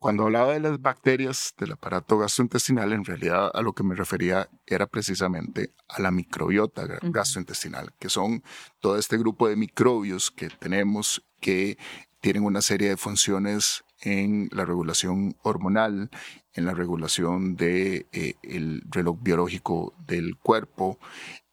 cuando 0.00 0.24
hablaba 0.24 0.54
de 0.54 0.60
las 0.60 0.80
bacterias 0.80 1.54
del 1.58 1.72
aparato 1.72 2.16
gastrointestinal, 2.16 2.94
en 2.94 3.04
realidad 3.04 3.50
a 3.52 3.60
lo 3.60 3.74
que 3.74 3.82
me 3.82 3.94
refería 3.94 4.48
era 4.66 4.86
precisamente 4.86 5.74
a 5.88 6.00
la 6.00 6.10
microbiota 6.10 6.86
gastrointestinal, 7.02 7.92
que 7.98 8.08
son 8.08 8.42
todo 8.80 8.96
este 8.96 9.18
grupo 9.18 9.46
de 9.46 9.56
microbios 9.56 10.30
que 10.30 10.48
tenemos 10.48 11.22
que 11.38 11.76
tienen 12.22 12.44
una 12.44 12.62
serie 12.62 12.88
de 12.88 12.96
funciones 12.96 13.84
en 14.00 14.48
la 14.52 14.64
regulación 14.64 15.36
hormonal, 15.42 16.08
en 16.54 16.64
la 16.64 16.72
regulación 16.72 17.54
del 17.56 18.06
de, 18.10 18.34
eh, 18.42 18.80
reloj 18.90 19.18
biológico 19.20 19.94
del 20.06 20.38
cuerpo, 20.38 20.98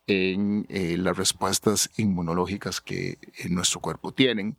en 0.07 0.65
eh, 0.69 0.95
las 0.97 1.17
respuestas 1.17 1.89
inmunológicas 1.97 2.79
que 2.79 3.17
en 3.39 3.55
nuestro 3.55 3.81
cuerpo 3.81 4.13
tienen 4.13 4.57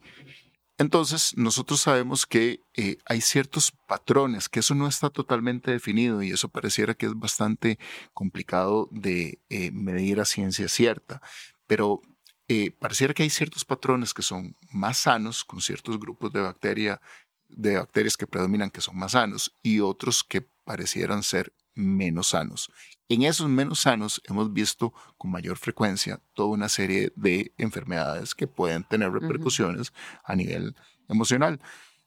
entonces, 0.78 1.36
nosotros 1.36 1.80
sabemos 1.80 2.24
que 2.24 2.62
eh, 2.74 2.98
hay 3.04 3.20
ciertos 3.20 3.72
patrones, 3.88 4.48
que 4.48 4.60
eso 4.60 4.76
no 4.76 4.86
está 4.86 5.10
totalmente 5.10 5.72
definido 5.72 6.22
y 6.22 6.30
eso 6.30 6.48
pareciera 6.48 6.94
que 6.94 7.06
es 7.06 7.14
bastante 7.16 7.80
complicado 8.14 8.88
de 8.92 9.40
eh, 9.48 9.72
medir 9.72 10.20
a 10.20 10.24
ciencia 10.24 10.68
cierta, 10.68 11.20
pero 11.66 12.00
eh, 12.46 12.70
pareciera 12.70 13.12
que 13.12 13.24
hay 13.24 13.30
ciertos 13.30 13.64
patrones 13.64 14.14
que 14.14 14.22
son 14.22 14.54
más 14.70 14.98
sanos 14.98 15.44
con 15.44 15.60
ciertos 15.60 15.98
grupos 15.98 16.32
de, 16.32 16.42
bacteria, 16.42 17.00
de 17.48 17.76
bacterias 17.76 18.16
que 18.16 18.28
predominan 18.28 18.70
que 18.70 18.80
son 18.80 18.96
más 18.96 19.12
sanos 19.12 19.56
y 19.62 19.80
otros 19.80 20.22
que 20.22 20.42
parecieran 20.64 21.24
ser 21.24 21.52
menos 21.78 22.28
sanos. 22.28 22.70
En 23.08 23.22
esos 23.22 23.48
menos 23.48 23.80
sanos 23.80 24.20
hemos 24.28 24.52
visto 24.52 24.92
con 25.16 25.30
mayor 25.30 25.56
frecuencia 25.56 26.20
toda 26.34 26.48
una 26.48 26.68
serie 26.68 27.12
de 27.16 27.52
enfermedades 27.56 28.34
que 28.34 28.46
pueden 28.46 28.84
tener 28.84 29.10
repercusiones 29.10 29.92
a 30.24 30.36
nivel 30.36 30.74
emocional. 31.08 31.60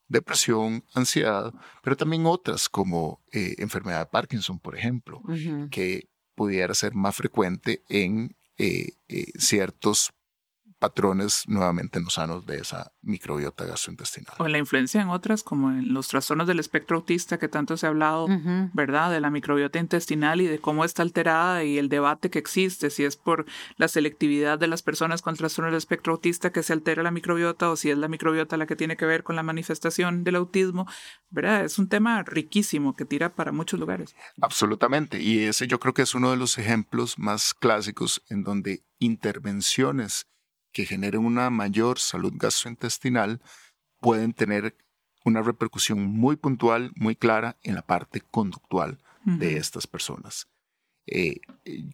Depresión, 0.08 0.84
ansiedad, 0.94 1.54
pero 1.82 1.96
también 1.96 2.26
otras 2.26 2.68
como 2.68 3.24
eh, 3.32 3.56
enfermedad 3.58 4.00
de 4.00 4.06
Parkinson, 4.08 4.60
por 4.60 4.78
ejemplo, 4.78 5.24
que 5.72 6.10
pudiera 6.36 6.74
ser 6.76 6.94
más 6.94 7.16
frecuente 7.16 7.82
en 7.88 8.36
eh, 8.58 8.90
eh, 9.08 9.32
ciertos 9.40 10.12
patrones 10.82 11.44
nuevamente 11.48 12.02
no 12.02 12.10
sanos 12.10 12.48
de 12.48 12.58
esa 12.58 12.92
microbiota 13.04 13.66
gastrointestinal. 13.66 14.34
O 14.40 14.48
la 14.48 14.58
influencia 14.58 15.00
en 15.00 15.10
otras, 15.10 15.44
como 15.44 15.70
en 15.70 15.94
los 15.94 16.08
trastornos 16.08 16.48
del 16.48 16.60
espectro 16.60 16.98
autista 16.98 17.38
que 17.38 17.48
tanto 17.48 17.78
se 17.78 17.86
ha 17.86 17.90
hablado, 17.90 18.28
¿verdad? 18.74 19.12
De 19.12 19.22
la 19.22 19.30
microbiota 19.30 19.78
intestinal 19.78 20.42
y 20.42 20.48
de 20.48 20.58
cómo 20.58 20.84
está 20.84 21.04
alterada 21.04 21.64
y 21.64 21.78
el 21.78 21.88
debate 21.88 22.32
que 22.32 22.40
existe, 22.40 22.90
si 22.90 23.04
es 23.04 23.16
por 23.16 23.46
la 23.78 23.88
selectividad 23.88 24.58
de 24.58 24.68
las 24.68 24.82
personas 24.82 25.22
con 25.22 25.36
trastornos 25.36 25.72
del 25.72 25.78
espectro 25.78 26.14
autista 26.14 26.52
que 26.52 26.64
se 26.64 26.74
altera 26.74 27.04
la 27.04 27.12
microbiota 27.12 27.70
o 27.70 27.76
si 27.76 27.92
es 27.92 27.98
la 28.00 28.08
microbiota 28.08 28.58
la 28.58 28.66
que 28.66 28.76
tiene 28.76 28.98
que 28.98 29.06
ver 29.06 29.22
con 29.22 29.36
la 29.36 29.44
manifestación 29.44 30.24
del 30.24 30.36
autismo, 30.36 30.88
¿verdad? 31.30 31.64
Es 31.64 31.78
un 31.78 31.90
tema 31.90 32.24
riquísimo 32.24 32.96
que 32.96 33.06
tira 33.06 33.36
para 33.36 33.52
muchos 33.52 33.80
lugares. 33.80 34.16
Absolutamente. 34.42 35.22
Y 35.22 35.44
ese 35.44 35.68
yo 35.68 35.80
creo 35.80 35.94
que 35.94 36.02
es 36.02 36.16
uno 36.16 36.32
de 36.32 36.38
los 36.38 36.58
ejemplos 36.58 37.20
más 37.20 37.54
clásicos 37.54 38.24
en 38.30 38.44
donde 38.44 38.84
intervenciones 38.98 40.26
que 40.72 40.86
generen 40.86 41.26
una 41.26 41.50
mayor 41.50 42.00
salud 42.00 42.34
gastrointestinal 42.36 43.42
pueden 44.00 44.34
tener 44.34 44.76
una 45.24 45.42
repercusión 45.42 46.04
muy 46.04 46.36
puntual, 46.36 46.92
muy 46.96 47.16
clara 47.16 47.58
en 47.64 47.76
la 47.76 47.86
parte 47.86 48.22
conductual 48.22 49.00
de 49.24 49.58
estas 49.58 49.86
personas. 49.86 50.48
Eh, 51.06 51.42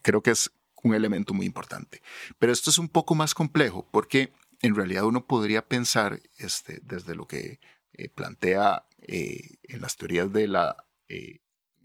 creo 0.02 0.24
que 0.24 0.32
es 0.32 0.50
un 0.84 0.94
elemento 0.94 1.34
muy 1.34 1.46
importante. 1.46 2.02
Pero 2.40 2.54
esto 2.54 2.70
es 2.70 2.78
un 2.78 2.88
poco 2.88 3.16
más 3.16 3.34
complejo 3.34 3.86
porque 3.92 4.32
en 4.62 4.76
realidad 4.76 5.04
uno 5.04 5.28
podría 5.28 5.68
pensar 5.68 6.22
este, 6.38 6.80
desde 6.84 7.16
lo 7.16 7.28
que 7.28 7.60
eh, 7.94 8.10
plantea 8.10 8.86
eh, 9.00 9.58
en 9.64 9.82
las 9.82 9.98
teorías 9.98 10.32
de 10.32 10.48
la, 10.48 10.78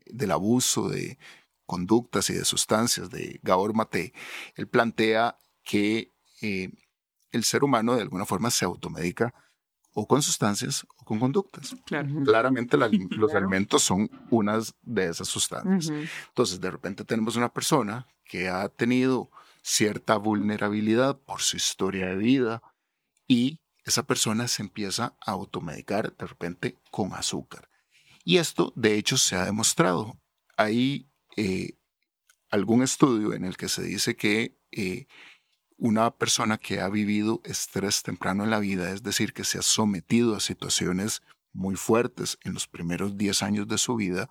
del 0.07 0.31
abuso 0.31 0.89
de 0.89 1.19
conductas 1.67 2.31
y 2.31 2.35
de 2.35 2.45
sustancias 2.45 3.11
de 3.11 3.41
Gabor 3.43 3.75
Mate, 3.75 4.13
él 4.55 4.69
plantea 4.69 5.39
que 5.65 6.13
el 7.33 7.45
ser 7.45 7.65
humano 7.65 7.95
de 7.95 8.03
alguna 8.03 8.27
forma 8.27 8.51
se 8.51 8.65
automedica 8.65 9.35
o 9.95 10.07
con 10.07 10.23
sustancias 10.23 10.87
o 10.99 11.05
con 11.05 11.19
conductas. 11.19 11.75
Claramente 12.25 12.77
los 13.17 13.35
alimentos 13.35 13.83
son 13.83 14.11
unas 14.31 14.75
de 14.83 15.09
esas 15.09 15.29
sustancias. 15.29 15.93
Entonces, 16.29 16.61
de 16.61 16.71
repente 16.71 17.05
tenemos 17.05 17.37
una 17.37 17.53
persona 17.53 18.07
que 18.25 18.49
ha 18.49 18.69
tenido 18.69 19.31
cierta 19.63 20.17
vulnerabilidad 20.17 21.19
por 21.21 21.41
su 21.41 21.57
historia 21.57 22.07
de 22.07 22.17
vida 22.17 22.63
y 23.29 23.61
esa 23.85 24.05
persona 24.05 24.49
se 24.49 24.63
empieza 24.63 25.17
a 25.25 25.33
automedicar 25.33 26.17
de 26.17 26.27
repente 26.27 26.79
con 26.91 27.15
azúcar. 27.15 27.69
Y 28.25 28.39
esto, 28.39 28.73
de 28.77 28.97
hecho, 28.97 29.19
se 29.19 29.37
ha 29.37 29.45
demostrado. 29.45 30.17
Hay 30.57 31.11
eh, 31.37 31.77
algún 32.51 32.83
estudio 32.83 33.35
en 33.35 33.45
el 33.45 33.57
que 33.57 33.69
se 33.69 33.83
dice 33.83 34.17
que 34.17 34.57
eh, 34.71 35.07
una 35.83 36.13
persona 36.13 36.59
que 36.59 36.81
ha 36.81 36.89
vivido 36.89 37.41
estrés 37.43 38.05
temprano 38.05 38.45
en 38.45 38.51
la 38.51 38.61
vida, 38.61 38.93
es 38.93 39.03
decir, 39.03 39.33
que 39.33 39.43
se 39.43 39.59
ha 39.59 39.63
sometido 39.63 40.37
a 40.37 40.41
situaciones 40.41 41.23
muy 41.53 41.75
fuertes 41.75 42.39
en 42.45 42.55
los 42.55 42.69
primeros 42.69 43.19
10 43.19 43.43
años 43.43 43.67
de 43.67 43.79
su 43.79 43.97
vida, 43.97 44.31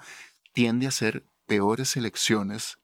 tiende 0.54 0.86
a 0.86 0.90
hacer 0.90 1.26
peores 1.48 1.98
elecciones 1.98 2.78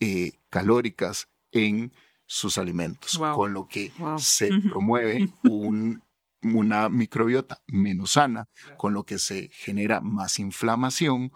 eh, 0.00 0.32
calóricas 0.50 1.28
en 1.52 1.92
sus 2.26 2.58
alimentos, 2.58 3.20
con 3.36 3.52
lo 3.52 3.68
que 3.68 3.92
se 4.18 4.48
promueve 4.68 5.32
una 6.42 6.88
microbiota 6.88 7.62
menos 7.68 8.10
sana, 8.10 8.48
con 8.78 8.94
lo 8.94 9.04
que 9.04 9.20
se 9.20 9.48
genera 9.52 10.00
más 10.00 10.40
inflamación, 10.40 11.30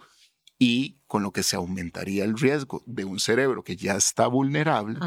y 0.59 0.97
con 1.07 1.23
lo 1.23 1.31
que 1.31 1.43
se 1.43 1.55
aumentaría 1.55 2.23
el 2.23 2.37
riesgo 2.37 2.83
de 2.85 3.05
un 3.05 3.19
cerebro 3.19 3.63
que 3.63 3.75
ya 3.75 3.95
está 3.95 4.27
vulnerable 4.27 4.97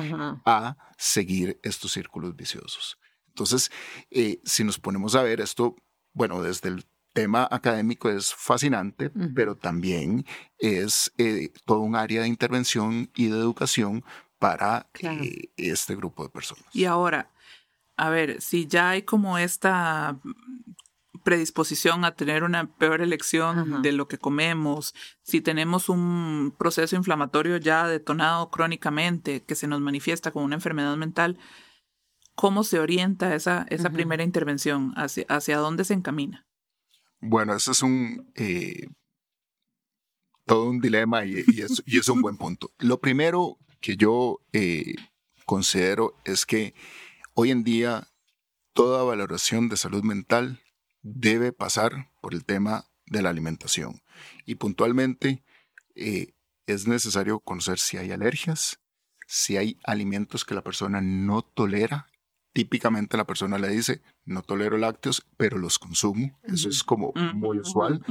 a 0.47 0.77
seguir 0.97 1.59
estos 1.63 1.93
círculos 1.93 2.37
viciosos. 2.37 2.99
Entonces, 3.29 3.71
eh, 4.11 4.41
si 4.45 4.65
nos 4.65 4.79
ponemos 4.79 5.15
a 5.15 5.23
ver 5.23 5.41
esto, 5.41 5.77
bueno, 6.13 6.43
desde 6.43 6.69
el 6.69 6.85
tema 7.13 7.49
académico 7.51 8.09
es 8.09 8.33
fascinante, 8.33 9.11
pero 9.35 9.57
también 9.57 10.25
es 10.59 11.13
eh, 11.19 11.53
todo 11.65 11.81
un 11.81 11.97
área 11.97 12.23
de 12.23 12.29
intervención 12.29 13.11
y 13.17 13.27
de 13.27 13.39
educación 13.39 14.05
para 14.39 14.89
eh, 15.01 15.51
este 15.57 15.97
grupo 15.97 16.23
de 16.23 16.31
personas. 16.31 16.65
Y 16.73 16.85
ahora, 16.85 17.31
a 17.97 18.11
ver, 18.11 18.41
si 18.41 18.67
ya 18.67 18.91
hay 18.91 19.03
como 19.03 19.39
esta 19.39 20.19
predisposición 21.23 22.05
a 22.05 22.15
tener 22.15 22.45
una 22.45 22.67
peor 22.67 23.01
elección 23.03 23.83
de 23.83 23.93
lo 23.93 24.09
que 24.09 24.19
comemos, 24.19 24.95
si 25.23 25.41
tenemos 25.41 25.89
un 25.89 26.55
proceso 26.59 26.97
inflamatorio 26.97 27.57
ya 27.57 27.87
detonado 27.87 28.51
crónicamente 28.51 29.43
que 29.43 29.55
se 29.55 29.67
nos 29.67 29.81
manifiesta 29.81 30.31
como 30.31 30.45
una 30.45 30.57
enfermedad 30.57 30.97
mental, 30.97 31.39
¿cómo 32.35 32.65
se 32.65 32.79
orienta 32.79 33.35
esa, 33.35 33.67
esa 33.71 33.91
primera 33.91 34.23
intervención? 34.23 34.93
¿Hacia, 34.97 35.25
¿Hacia 35.29 35.59
dónde 35.59 35.85
se 35.85 35.95
encamina? 35.95 36.47
Bueno, 37.21 37.55
ese 37.55 37.73
es 37.73 37.83
un... 37.83 38.33
Eh, 38.35 38.89
todo 40.47 40.69
un 40.69 40.81
dilema 40.81 41.25
y, 41.25 41.45
es, 41.61 42.09
un 42.09 42.23
buen 42.23 42.37
punto. 42.37 42.73
Lo 42.79 42.99
primero 42.99 43.59
que 43.81 43.97
yo 43.97 44.41
eh, 44.53 44.95
considero 45.47 46.17
es 46.25 46.45
que 46.45 46.75
hoy 47.35 47.53
en 47.53 47.63
día 47.63 48.09
toda 48.73 49.05
valoración 49.05 49.69
de 49.69 49.77
salud 49.77 50.03
mental 50.03 50.61
debe 51.03 51.53
pasar 51.53 52.11
por 52.21 52.35
el 52.35 52.45
tema 52.45 52.87
de 53.07 53.23
la 53.23 53.31
alimentación. 53.31 54.03
Y 54.47 54.57
puntualmente 54.57 55.43
eh, 55.95 56.35
es 56.67 56.87
necesario 56.87 57.41
conocer 57.41 57.79
si 57.79 57.97
hay 57.97 58.13
alergias, 58.13 58.81
si 59.27 59.57
hay 59.57 59.79
alimentos 59.85 60.45
que 60.45 60.55
la 60.55 60.63
persona 60.63 61.01
no 61.01 61.43
tolera. 61.43 62.07
Típicamente 62.53 63.17
la 63.17 63.27
persona 63.27 63.59
le 63.59 63.69
dice, 63.69 64.03
no 64.25 64.43
tolero 64.43 64.77
lácteos, 64.77 65.27
pero 65.37 65.59
los 65.59 65.79
consumo. 65.79 66.39
Eso 66.43 66.69
es 66.69 66.83
como 66.83 67.13
muy 67.35 67.61
usual. 67.61 68.05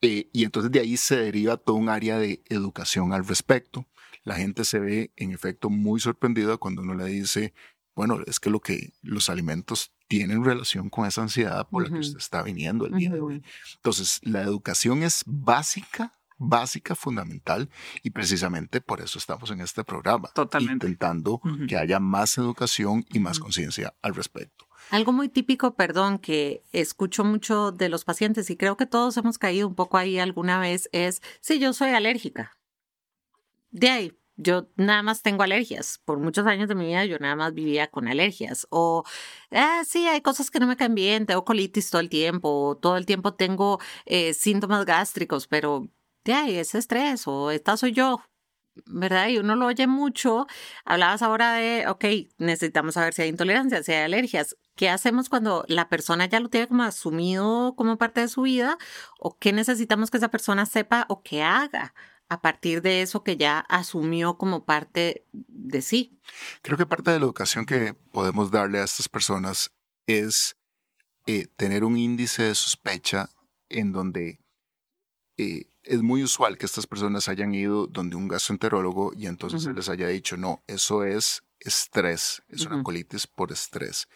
Eh, 0.00 0.30
y 0.32 0.44
entonces 0.44 0.72
de 0.72 0.80
ahí 0.80 0.96
se 0.96 1.16
deriva 1.16 1.58
todo 1.58 1.76
un 1.76 1.90
área 1.90 2.18
de 2.18 2.42
educación 2.48 3.12
al 3.12 3.26
respecto. 3.26 3.86
La 4.22 4.36
gente 4.36 4.64
se 4.64 4.78
ve 4.78 5.12
en 5.16 5.32
efecto 5.32 5.68
muy 5.68 6.00
sorprendida 6.00 6.56
cuando 6.56 6.82
uno 6.82 6.94
le 6.94 7.06
dice, 7.06 7.52
bueno, 7.94 8.20
es 8.26 8.40
que 8.40 8.48
lo 8.48 8.60
que 8.60 8.92
los 9.02 9.28
alimentos 9.28 9.92
tienen 10.10 10.44
relación 10.44 10.90
con 10.90 11.06
esa 11.06 11.22
ansiedad 11.22 11.68
por 11.68 11.84
la 11.84 11.88
que 11.88 12.00
usted 12.00 12.18
está 12.18 12.42
viniendo 12.42 12.84
el 12.84 12.94
día 12.94 13.10
de 13.10 13.20
hoy. 13.20 13.44
Entonces, 13.76 14.18
la 14.24 14.42
educación 14.42 15.04
es 15.04 15.22
básica, 15.24 16.18
básica, 16.36 16.96
fundamental, 16.96 17.70
y 18.02 18.10
precisamente 18.10 18.80
por 18.80 19.00
eso 19.00 19.20
estamos 19.20 19.52
en 19.52 19.60
este 19.60 19.84
programa, 19.84 20.28
Totalmente. 20.34 20.88
intentando 20.88 21.40
que 21.68 21.76
haya 21.76 22.00
más 22.00 22.36
educación 22.38 23.04
y 23.08 23.20
más 23.20 23.38
conciencia 23.38 23.94
al 24.02 24.16
respecto. 24.16 24.66
Algo 24.90 25.12
muy 25.12 25.28
típico, 25.28 25.76
perdón, 25.76 26.18
que 26.18 26.64
escucho 26.72 27.22
mucho 27.22 27.70
de 27.70 27.88
los 27.88 28.04
pacientes 28.04 28.50
y 28.50 28.56
creo 28.56 28.76
que 28.76 28.86
todos 28.86 29.16
hemos 29.16 29.38
caído 29.38 29.68
un 29.68 29.76
poco 29.76 29.96
ahí 29.96 30.18
alguna 30.18 30.58
vez 30.58 30.88
es, 30.90 31.22
si 31.40 31.60
yo 31.60 31.72
soy 31.72 31.90
alérgica. 31.90 32.58
De 33.70 33.90
ahí, 33.90 34.19
yo 34.42 34.68
nada 34.76 35.02
más 35.02 35.22
tengo 35.22 35.42
alergias. 35.42 36.00
Por 36.04 36.18
muchos 36.18 36.46
años 36.46 36.68
de 36.68 36.74
mi 36.74 36.86
vida 36.86 37.04
yo 37.04 37.18
nada 37.18 37.36
más 37.36 37.54
vivía 37.54 37.88
con 37.90 38.08
alergias. 38.08 38.66
O, 38.70 39.04
ah, 39.52 39.82
sí, 39.86 40.06
hay 40.08 40.20
cosas 40.22 40.50
que 40.50 40.60
no 40.60 40.66
me 40.66 40.76
caen 40.76 40.94
bien, 40.94 41.26
tengo 41.26 41.44
colitis 41.44 41.90
todo 41.90 42.00
el 42.00 42.08
tiempo, 42.08 42.78
todo 42.80 42.96
el 42.96 43.06
tiempo 43.06 43.34
tengo 43.34 43.80
eh, 44.06 44.34
síntomas 44.34 44.84
gástricos, 44.86 45.46
pero 45.46 45.88
ya, 46.24 46.48
es 46.48 46.74
estrés, 46.74 47.26
o 47.26 47.50
esta 47.50 47.76
soy 47.76 47.92
yo, 47.92 48.20
¿verdad? 48.86 49.28
Y 49.28 49.38
uno 49.38 49.56
lo 49.56 49.66
oye 49.66 49.86
mucho. 49.86 50.46
Hablabas 50.84 51.22
ahora 51.22 51.54
de, 51.54 51.86
ok, 51.88 52.04
necesitamos 52.38 52.94
saber 52.94 53.14
si 53.14 53.22
hay 53.22 53.28
intolerancia, 53.28 53.82
si 53.82 53.92
hay 53.92 54.04
alergias. 54.04 54.56
¿Qué 54.76 54.88
hacemos 54.88 55.28
cuando 55.28 55.64
la 55.68 55.88
persona 55.88 56.26
ya 56.26 56.40
lo 56.40 56.48
tiene 56.48 56.68
como 56.68 56.82
asumido 56.84 57.74
como 57.76 57.98
parte 57.98 58.20
de 58.22 58.28
su 58.28 58.42
vida? 58.42 58.78
¿O 59.18 59.36
qué 59.38 59.52
necesitamos 59.52 60.10
que 60.10 60.18
esa 60.18 60.28
persona 60.30 60.66
sepa 60.66 61.06
o 61.08 61.22
que 61.22 61.42
haga 61.42 61.94
a 62.30 62.40
partir 62.40 62.80
de 62.80 63.02
eso 63.02 63.24
que 63.24 63.36
ya 63.36 63.58
asumió 63.58 64.38
como 64.38 64.64
parte 64.64 65.26
de 65.32 65.82
sí. 65.82 66.20
Creo 66.62 66.78
que 66.78 66.86
parte 66.86 67.10
de 67.10 67.18
la 67.18 67.24
educación 67.24 67.66
que 67.66 67.92
podemos 68.12 68.52
darle 68.52 68.78
a 68.78 68.84
estas 68.84 69.08
personas 69.08 69.72
es 70.06 70.56
eh, 71.26 71.48
tener 71.56 71.82
un 71.82 71.98
índice 71.98 72.44
de 72.44 72.54
sospecha 72.54 73.28
en 73.68 73.90
donde 73.90 74.38
eh, 75.38 75.66
es 75.82 76.02
muy 76.02 76.22
usual 76.22 76.56
que 76.56 76.66
estas 76.66 76.86
personas 76.86 77.28
hayan 77.28 77.52
ido 77.52 77.88
donde 77.88 78.14
un 78.14 78.28
gastroenterólogo 78.28 79.12
y 79.16 79.26
entonces 79.26 79.64
se 79.64 79.72
les 79.72 79.88
haya 79.88 80.06
dicho, 80.06 80.36
no, 80.36 80.62
eso 80.68 81.02
es 81.02 81.42
estrés, 81.58 82.44
es 82.48 82.64
una 82.64 82.80
colitis 82.84 83.26
por 83.26 83.50
estrés. 83.50 84.06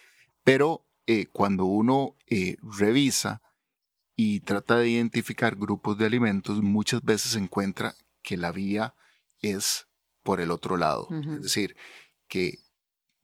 Pero 0.44 0.86
eh, 1.08 1.26
cuando 1.32 1.64
uno 1.64 2.14
revisa 2.62 3.42
y 4.14 4.38
trata 4.40 4.76
de 4.76 4.90
identificar 4.90 5.56
grupos 5.56 5.98
de 5.98 6.06
alimentos, 6.06 6.62
muchas 6.62 7.02
veces 7.02 7.34
encuentra 7.34 7.96
que 8.24 8.36
la 8.36 8.50
vía 8.50 8.96
es 9.40 9.86
por 10.24 10.40
el 10.40 10.50
otro 10.50 10.76
lado. 10.76 11.06
Es 11.10 11.42
decir, 11.42 11.76
que 12.26 12.58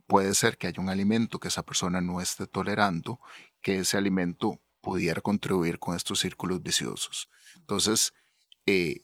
puede 0.07 0.35
ser 0.35 0.59
que 0.59 0.69
haya 0.69 0.81
un 0.81 0.91
alimento 0.91 1.41
que 1.41 1.49
esa 1.49 1.65
persona 1.65 2.01
no 2.01 2.21
esté 2.21 2.47
tolerando, 2.47 3.19
que 3.61 3.79
ese 3.81 3.97
alimento 3.97 4.61
pudiera 4.81 5.21
contribuir 5.21 5.79
con 5.79 5.97
estos 5.97 6.21
círculos 6.21 6.63
viciosos. 6.63 7.29
Entonces, 7.57 8.13
eh, 8.67 9.01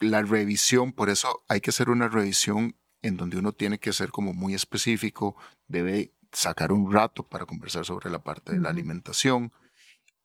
la 0.00 0.22
revisión, 0.22 0.92
por 0.92 1.08
eso 1.08 1.44
hay 1.48 1.60
que 1.60 1.70
hacer 1.70 1.88
una 1.88 2.08
revisión 2.08 2.76
en 3.02 3.16
donde 3.16 3.38
uno 3.38 3.52
tiene 3.52 3.78
que 3.78 3.92
ser 3.92 4.10
como 4.10 4.34
muy 4.34 4.54
específico, 4.54 5.36
debe 5.68 6.12
sacar 6.32 6.72
un 6.72 6.92
rato 6.92 7.26
para 7.26 7.46
conversar 7.46 7.84
sobre 7.84 8.10
la 8.10 8.22
parte 8.22 8.52
de 8.52 8.60
la 8.60 8.70
alimentación 8.70 9.52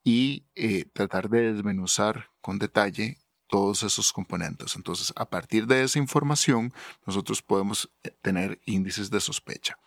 y 0.04 0.48
eh, 0.56 0.86
tratar 0.94 1.30
de 1.30 1.54
desmenuzar 1.54 2.32
con 2.42 2.58
detalle 2.58 3.20
todos 3.52 3.84
esos 3.84 4.12
componentes. 4.12 4.76
Entonces, 4.76 5.14
a 5.16 5.30
partir 5.30 5.68
de 5.68 5.84
esa 5.84 6.00
información, 6.00 6.74
nosotros 7.06 7.44
podemos 7.44 7.92
eh, 8.04 8.10
tener 8.22 8.60
índices 8.66 9.12
de 9.12 9.20
sospecha 9.20 9.78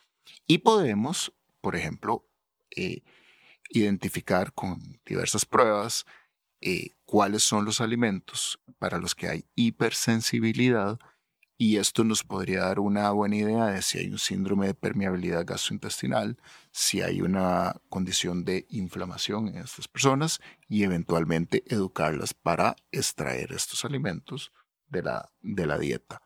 y 0.46 0.58
podemos, 0.58 1.32
por 1.60 1.74
ejemplo, 1.74 2.28
eh, 2.76 3.02
identificar 3.70 4.52
con 4.52 5.00
diversas 5.04 5.44
pruebas 5.44 6.06
cuáles 7.04 7.42
son 7.42 7.66
los 7.66 7.82
alimentos 7.82 8.58
para 8.78 8.96
los 8.96 9.14
que 9.14 9.28
hay 9.28 9.44
hipersensibilidad 9.54 10.98
y 11.56 11.76
esto 11.76 12.02
nos 12.02 12.24
podría 12.24 12.60
dar 12.60 12.80
una 12.80 13.10
buena 13.10 13.36
idea 13.36 13.66
de 13.66 13.82
si 13.82 13.98
hay 13.98 14.08
un 14.08 14.18
síndrome 14.18 14.66
de 14.66 14.74
permeabilidad 14.74 15.46
gastrointestinal, 15.46 16.36
si 16.72 17.00
hay 17.00 17.22
una 17.22 17.80
condición 17.88 18.44
de 18.44 18.66
inflamación 18.70 19.48
en 19.48 19.58
estas 19.58 19.86
personas 19.86 20.40
y 20.68 20.82
eventualmente 20.82 21.62
educarlas 21.66 22.34
para 22.34 22.74
extraer 22.90 23.52
estos 23.52 23.84
alimentos 23.84 24.52
de 24.88 25.02
la, 25.02 25.30
de 25.42 25.66
la 25.66 25.78
dieta. 25.78 26.22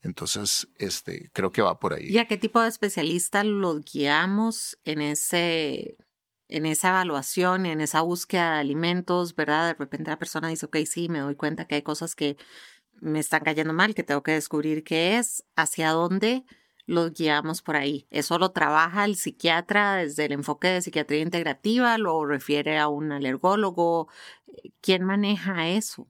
Entonces, 0.00 0.68
este, 0.78 1.30
creo 1.32 1.52
que 1.52 1.62
va 1.62 1.78
por 1.78 1.92
ahí. 1.92 2.08
¿Y 2.08 2.18
a 2.18 2.26
qué 2.26 2.36
tipo 2.36 2.60
de 2.60 2.68
especialista 2.68 3.44
los 3.44 3.84
guiamos 3.84 4.76
en 4.84 5.00
ese, 5.00 5.96
en 6.48 6.66
esa 6.66 6.88
evaluación, 6.88 7.66
en 7.66 7.80
esa 7.80 8.00
búsqueda 8.00 8.54
de 8.54 8.60
alimentos, 8.60 9.36
verdad? 9.36 9.68
De 9.68 9.74
repente 9.74 10.10
la 10.10 10.18
persona 10.18 10.48
dice, 10.48 10.66
ok, 10.66 10.78
sí, 10.86 11.08
me 11.08 11.20
doy 11.20 11.36
cuenta 11.36 11.68
que 11.68 11.76
hay 11.76 11.82
cosas 11.82 12.16
que 12.16 12.36
me 13.02 13.18
están 13.18 13.42
cayendo 13.42 13.72
mal, 13.72 13.94
que 13.94 14.04
tengo 14.04 14.22
que 14.22 14.32
descubrir 14.32 14.84
qué 14.84 15.18
es, 15.18 15.44
hacia 15.56 15.90
dónde 15.90 16.44
los 16.86 17.12
guiamos 17.12 17.60
por 17.62 17.76
ahí. 17.76 18.06
¿Eso 18.10 18.38
lo 18.38 18.52
trabaja 18.52 19.04
el 19.04 19.16
psiquiatra 19.16 19.96
desde 19.96 20.26
el 20.26 20.32
enfoque 20.32 20.68
de 20.68 20.82
psiquiatría 20.82 21.20
integrativa? 21.20 21.98
¿Lo 21.98 22.24
refiere 22.24 22.78
a 22.78 22.88
un 22.88 23.12
alergólogo? 23.12 24.08
¿Quién 24.80 25.04
maneja 25.04 25.68
eso? 25.68 26.08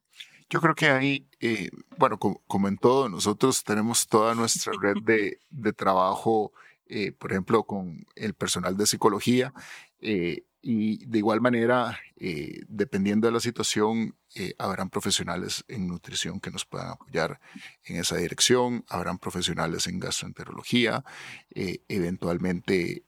Yo 0.51 0.61
creo 0.61 0.75
que 0.75 0.87
ahí, 0.87 1.27
eh, 1.41 1.71
bueno, 1.97 2.19
como, 2.19 2.69
en 2.69 2.77
todo, 2.77 3.09
nosotros 3.09 3.65
tenemos 3.65 4.07
toda 4.07 4.35
nuestra 4.35 4.73
red 4.79 4.97
de, 5.03 5.39
de 5.49 5.73
trabajo, 5.73 6.53
eh, 6.87 7.13
por 7.13 7.33
ejemplo, 7.33 7.65
con 7.65 8.07
el 8.17 8.35
personal 8.35 8.77
de 8.77 8.87
psicología. 8.87 9.55
Eh, 10.01 10.45
y 10.63 11.05
de 11.07 11.19
igual 11.19 11.41
manera, 11.41 11.99
eh, 12.17 12.61
dependiendo 12.69 13.27
de 13.27 13.33
la 13.33 13.41
situación, 13.41 14.17
eh, 14.37 14.55
habrán 14.59 14.91
profesionales 14.91 15.65
en 15.67 15.89
nutrición 15.89 16.39
que 16.39 16.53
nos 16.53 16.65
puedan 16.65 16.91
apoyar 16.91 17.41
en 17.85 17.97
esa 17.97 18.17
dirección, 18.17 18.85
habrán 18.89 19.19
profesionales 19.19 19.89
en 19.89 19.99
gastroenterología, 19.99 21.05
eh, 21.51 21.83
eventualmente 21.89 23.05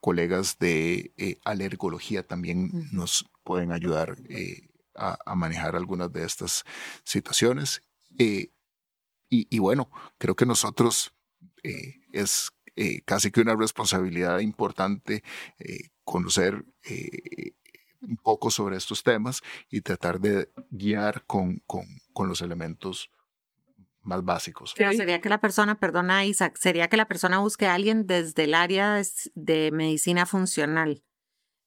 colegas 0.00 0.58
de 0.60 1.40
alergología 1.44 2.22
también 2.22 2.70
nos 2.92 3.28
pueden 3.42 3.72
ayudar 3.72 4.16
a, 4.94 5.18
a, 5.26 5.34
manejar 5.34 5.74
algunas 5.74 6.12
de 6.12 6.24
estas 6.24 6.64
situaciones. 7.02 7.82
Y, 8.16 8.52
y, 9.28 9.58
bueno, 9.58 9.90
creo 10.16 10.36
que 10.36 10.46
nosotros 10.46 11.12
es 12.12 12.52
casi 13.04 13.32
que 13.32 13.40
una 13.40 13.56
responsabilidad 13.56 14.38
importante 14.38 15.24
conocer 16.08 16.64
eh, 16.84 17.52
un 18.00 18.16
poco 18.16 18.50
sobre 18.50 18.78
estos 18.78 19.02
temas 19.02 19.42
y 19.68 19.82
tratar 19.82 20.20
de 20.20 20.50
guiar 20.70 21.24
con, 21.26 21.58
con, 21.66 21.84
con 22.14 22.28
los 22.28 22.40
elementos 22.40 23.10
más 24.00 24.24
básicos. 24.24 24.72
Pero 24.76 24.92
sería 24.94 25.20
que 25.20 25.28
la 25.28 25.40
persona, 25.40 25.78
perdona 25.78 26.24
Isaac, 26.24 26.56
sería 26.56 26.88
que 26.88 26.96
la 26.96 27.06
persona 27.06 27.40
busque 27.40 27.66
a 27.66 27.74
alguien 27.74 28.06
desde 28.06 28.44
el 28.44 28.54
área 28.54 29.02
de 29.34 29.70
medicina 29.70 30.24
funcional. 30.24 31.02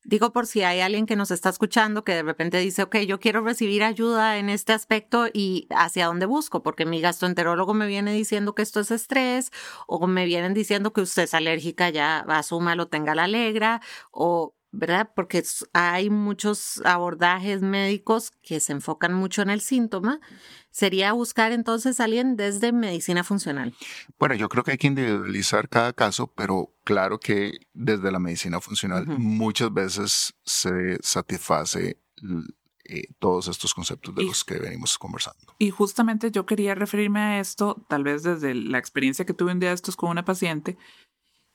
Digo 0.04 0.34
por 0.34 0.48
si 0.48 0.64
hay 0.64 0.80
alguien 0.80 1.06
que 1.06 1.16
nos 1.16 1.30
está 1.30 1.50
escuchando 1.50 2.04
que 2.04 2.14
de 2.14 2.24
repente 2.24 2.58
dice, 2.58 2.84
ok, 2.84 2.98
yo 3.08 3.20
quiero 3.20 3.42
recibir 3.42 3.84
ayuda 3.84 4.38
en 4.38 4.50
este 4.50 4.74
aspecto 4.74 5.28
y 5.32 5.68
hacia 5.70 6.08
dónde 6.08 6.26
busco, 6.26 6.64
porque 6.64 6.86
mi 6.86 7.02
gastroenterólogo 7.02 7.74
me 7.76 7.86
viene 7.86 8.12
diciendo 8.14 8.56
que 8.56 8.64
esto 8.64 8.80
es 8.80 8.90
estrés 8.90 9.52
o 9.86 10.08
me 10.08 10.26
vienen 10.26 10.54
diciendo 10.56 10.92
que 10.92 11.02
usted 11.02 11.24
es 11.24 11.34
alérgica, 11.36 11.90
ya 11.92 12.20
asuma, 12.22 12.76
lo 12.76 12.88
tenga 12.88 13.14
la 13.14 13.26
alegra 13.26 13.82
o 14.12 14.56
¿verdad? 14.74 15.12
Porque 15.14 15.44
hay 15.74 16.10
muchos 16.10 16.82
abordajes 16.86 17.62
médicos 17.62 18.32
que 18.42 18.62
se 18.62 18.72
enfocan 18.72 19.14
mucho 19.14 19.42
en 19.42 19.50
el 19.50 19.60
síntoma. 19.60 20.22
Sería 20.70 21.12
buscar 21.12 21.52
entonces 21.52 22.00
a 22.00 22.06
alguien 22.06 22.38
desde 22.38 22.72
medicina 22.72 23.26
funcional. 23.26 23.76
Bueno, 24.18 24.36
yo 24.36 24.48
creo 24.48 24.64
que 24.64 24.72
hay 24.72 24.78
que 24.78 24.88
individualizar 24.88 25.68
cada 25.68 25.92
caso, 25.92 26.28
pero 26.28 26.74
claro 26.84 27.20
que 27.20 27.52
desde 27.74 28.12
la 28.12 28.20
medicina 28.20 28.60
funcional 28.60 29.06
muchas 29.08 29.74
veces 29.74 30.34
se 30.44 30.98
satisface 31.02 31.98
eh, 32.84 33.04
todos 33.20 33.48
estos 33.48 33.74
conceptos 33.74 34.14
de 34.16 34.24
los 34.24 34.44
que 34.44 34.60
venimos 34.60 34.98
conversando. 34.98 35.56
Y 35.60 35.70
justamente 35.70 36.32
yo 36.32 36.46
quería 36.46 36.76
referirme 36.76 37.20
a 37.20 37.40
esto, 37.40 37.86
tal 37.88 38.04
vez 38.04 38.24
desde 38.24 38.54
la 38.54 38.78
experiencia 38.78 39.26
que 39.26 39.34
tuve 39.34 39.54
un 39.54 39.60
día 39.60 39.70
de 39.70 39.76
estos 39.76 39.96
con 39.96 40.10
una 40.10 40.26
paciente, 40.26 40.78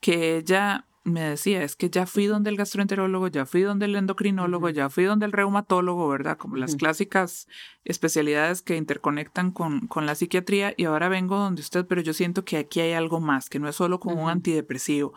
que 0.00 0.36
ella 0.36 0.86
me 1.06 1.22
decía, 1.22 1.62
es 1.62 1.76
que 1.76 1.88
ya 1.88 2.04
fui 2.04 2.26
donde 2.26 2.50
el 2.50 2.56
gastroenterólogo, 2.56 3.28
ya 3.28 3.46
fui 3.46 3.62
donde 3.62 3.86
el 3.86 3.94
endocrinólogo, 3.94 4.70
ya 4.70 4.90
fui 4.90 5.04
donde 5.04 5.24
el 5.24 5.32
reumatólogo, 5.32 6.08
¿verdad? 6.08 6.36
Como 6.36 6.56
las 6.56 6.74
clásicas 6.74 7.46
especialidades 7.84 8.60
que 8.60 8.76
interconectan 8.76 9.52
con, 9.52 9.86
con, 9.86 10.04
la 10.04 10.16
psiquiatría 10.16 10.74
y 10.76 10.84
ahora 10.84 11.08
vengo 11.08 11.36
donde 11.36 11.62
usted, 11.62 11.86
pero 11.86 12.00
yo 12.00 12.12
siento 12.12 12.44
que 12.44 12.56
aquí 12.56 12.80
hay 12.80 12.92
algo 12.92 13.20
más, 13.20 13.48
que 13.48 13.60
no 13.60 13.68
es 13.68 13.76
solo 13.76 14.00
como 14.00 14.24
un 14.24 14.30
antidepresivo. 14.30 15.14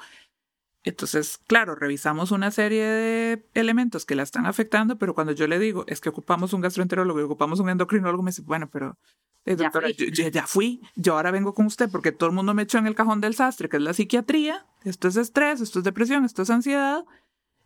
Entonces, 0.84 1.40
claro, 1.48 1.74
revisamos 1.74 2.32
una 2.32 2.52
serie 2.52 2.86
de 2.86 3.46
elementos 3.56 4.06
que 4.06 4.16
la 4.16 4.24
están 4.24 4.46
afectando, 4.46 4.98
pero 5.00 5.16
cuando 5.16 5.34
yo 5.34 5.48
le 5.48 5.58
digo, 5.58 5.86
es 5.88 6.02
que 6.02 6.10
ocupamos 6.10 6.54
un 6.54 6.62
gastroenterólogo 6.62 7.20
y 7.20 7.24
ocupamos 7.24 7.60
un 7.60 7.70
endocrinólogo, 7.70 8.22
me 8.22 8.30
dice, 8.30 8.44
bueno, 8.44 8.70
pero 8.70 8.98
eh, 9.46 9.56
doctora, 9.56 9.90
ya 9.90 10.30
ya 10.30 10.48
fui, 10.48 10.82
yo 10.96 11.16
ahora 11.16 11.32
vengo 11.32 11.54
con 11.54 11.66
usted 11.66 11.90
porque 11.90 12.12
todo 12.12 12.30
el 12.30 12.36
mundo 12.36 12.54
me 12.54 12.64
echó 12.64 12.78
en 12.78 12.88
el 12.88 12.96
cajón 12.96 13.22
del 13.22 13.36
sastre, 13.36 13.70
que 13.70 13.78
es 13.78 13.84
la 13.84 13.94
psiquiatría, 13.94 14.66
esto 14.84 15.08
es 15.08 15.16
estrés, 15.16 15.62
esto 15.62 15.80
es 15.80 15.86
depresión, 15.86 16.26
esto 16.26 16.42
es 16.42 16.50
ansiedad, 16.50 17.06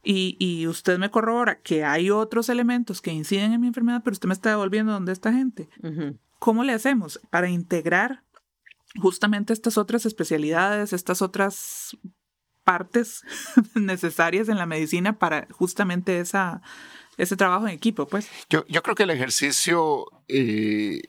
y, 0.06 0.36
y, 0.38 0.68
usted 0.68 0.98
me 0.98 1.10
corrobora 1.10 1.62
que 1.62 1.86
hay 1.86 2.10
otros 2.10 2.50
elementos 2.50 3.02
que 3.02 3.14
inciden 3.14 3.54
en 3.54 3.62
mi 3.62 3.68
enfermedad, 3.68 4.02
pero 4.04 4.14
usted 4.14 4.28
me 4.28 4.34
está 4.34 4.50
devolviendo 4.50 4.92
donde 4.92 5.14
esta 5.14 5.32
gente. 5.32 5.70
¿Cómo 6.40 6.66
le 6.66 6.74
hacemos 6.74 7.22
para 7.30 7.50
integrar 7.50 8.22
justamente 9.00 9.54
estas 9.54 9.78
otras 9.78 10.06
especialidades, 10.06 10.92
estas 10.92 11.22
otras 11.22 11.98
partes 12.66 13.24
necesarias 13.76 14.50
en 14.50 14.58
la 14.58 14.66
medicina 14.66 15.18
para 15.18 15.48
justamente 15.52 16.20
esa, 16.20 16.62
ese 17.18 17.38
trabajo 17.38 17.68
en 17.68 17.74
equipo? 17.74 18.06
Pues 18.06 18.30
yo, 18.50 18.66
yo 18.68 18.84
creo 18.84 18.96
que 18.96 19.04
el 19.04 19.10
ejercicio 19.10 20.06
eh, 20.28 21.04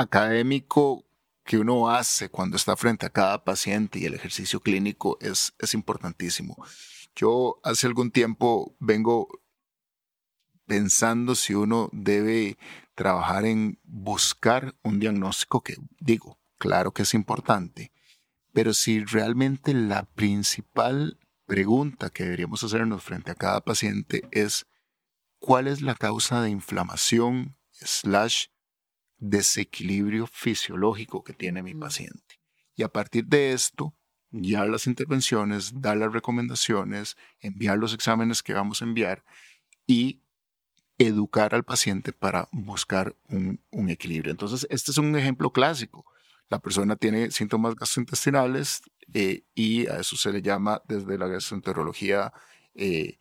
académico 0.00 1.04
que 1.44 1.58
uno 1.58 1.90
hace 1.90 2.28
cuando 2.28 2.56
está 2.56 2.76
frente 2.76 3.06
a 3.06 3.10
cada 3.10 3.44
paciente 3.44 3.98
y 3.98 4.04
el 4.04 4.14
ejercicio 4.14 4.60
clínico 4.60 5.18
es, 5.20 5.52
es 5.58 5.74
importantísimo. 5.74 6.56
Yo 7.14 7.58
hace 7.64 7.86
algún 7.86 8.10
tiempo 8.10 8.76
vengo 8.78 9.28
pensando 10.66 11.34
si 11.34 11.54
uno 11.54 11.88
debe 11.92 12.56
trabajar 12.94 13.44
en 13.44 13.80
buscar 13.82 14.76
un 14.82 15.00
diagnóstico 15.00 15.62
que 15.62 15.74
digo, 15.98 16.38
claro 16.58 16.92
que 16.92 17.02
es 17.02 17.14
importante, 17.14 17.90
pero 18.52 18.72
si 18.74 19.04
realmente 19.04 19.74
la 19.74 20.04
principal 20.04 21.18
pregunta 21.46 22.10
que 22.10 22.24
deberíamos 22.24 22.62
hacernos 22.62 23.02
frente 23.02 23.32
a 23.32 23.34
cada 23.34 23.60
paciente 23.60 24.22
es 24.30 24.66
cuál 25.40 25.66
es 25.66 25.82
la 25.82 25.96
causa 25.96 26.42
de 26.42 26.50
inflamación 26.50 27.56
slash 27.72 28.46
desequilibrio 29.20 30.26
fisiológico 30.26 31.22
que 31.22 31.32
tiene 31.32 31.62
mi 31.62 31.74
paciente. 31.74 32.40
Y 32.74 32.82
a 32.82 32.88
partir 32.88 33.26
de 33.26 33.52
esto, 33.52 33.94
guiar 34.30 34.68
las 34.68 34.86
intervenciones, 34.86 35.80
dar 35.80 35.96
las 35.98 36.12
recomendaciones, 36.12 37.16
enviar 37.40 37.78
los 37.78 37.94
exámenes 37.94 38.42
que 38.42 38.54
vamos 38.54 38.80
a 38.80 38.86
enviar 38.86 39.24
y 39.86 40.22
educar 40.98 41.54
al 41.54 41.64
paciente 41.64 42.12
para 42.12 42.48
buscar 42.52 43.16
un, 43.28 43.60
equilibrio. 43.88 44.30
Entonces, 44.30 44.66
este 44.70 44.90
es 44.90 44.98
un 44.98 45.16
ejemplo 45.16 45.50
clásico. 45.50 46.04
La 46.48 46.58
persona 46.58 46.96
tiene 46.96 47.30
síntomas 47.30 47.74
gastrointestinales 47.74 48.82
eh, 49.14 49.44
y 49.54 49.86
a 49.86 49.98
eso 50.00 50.16
se 50.16 50.32
le 50.32 50.42
llama 50.42 50.82
desde 50.86 51.16
la 51.16 51.26
gastroenterología 51.26 52.32
eh, 52.74 53.18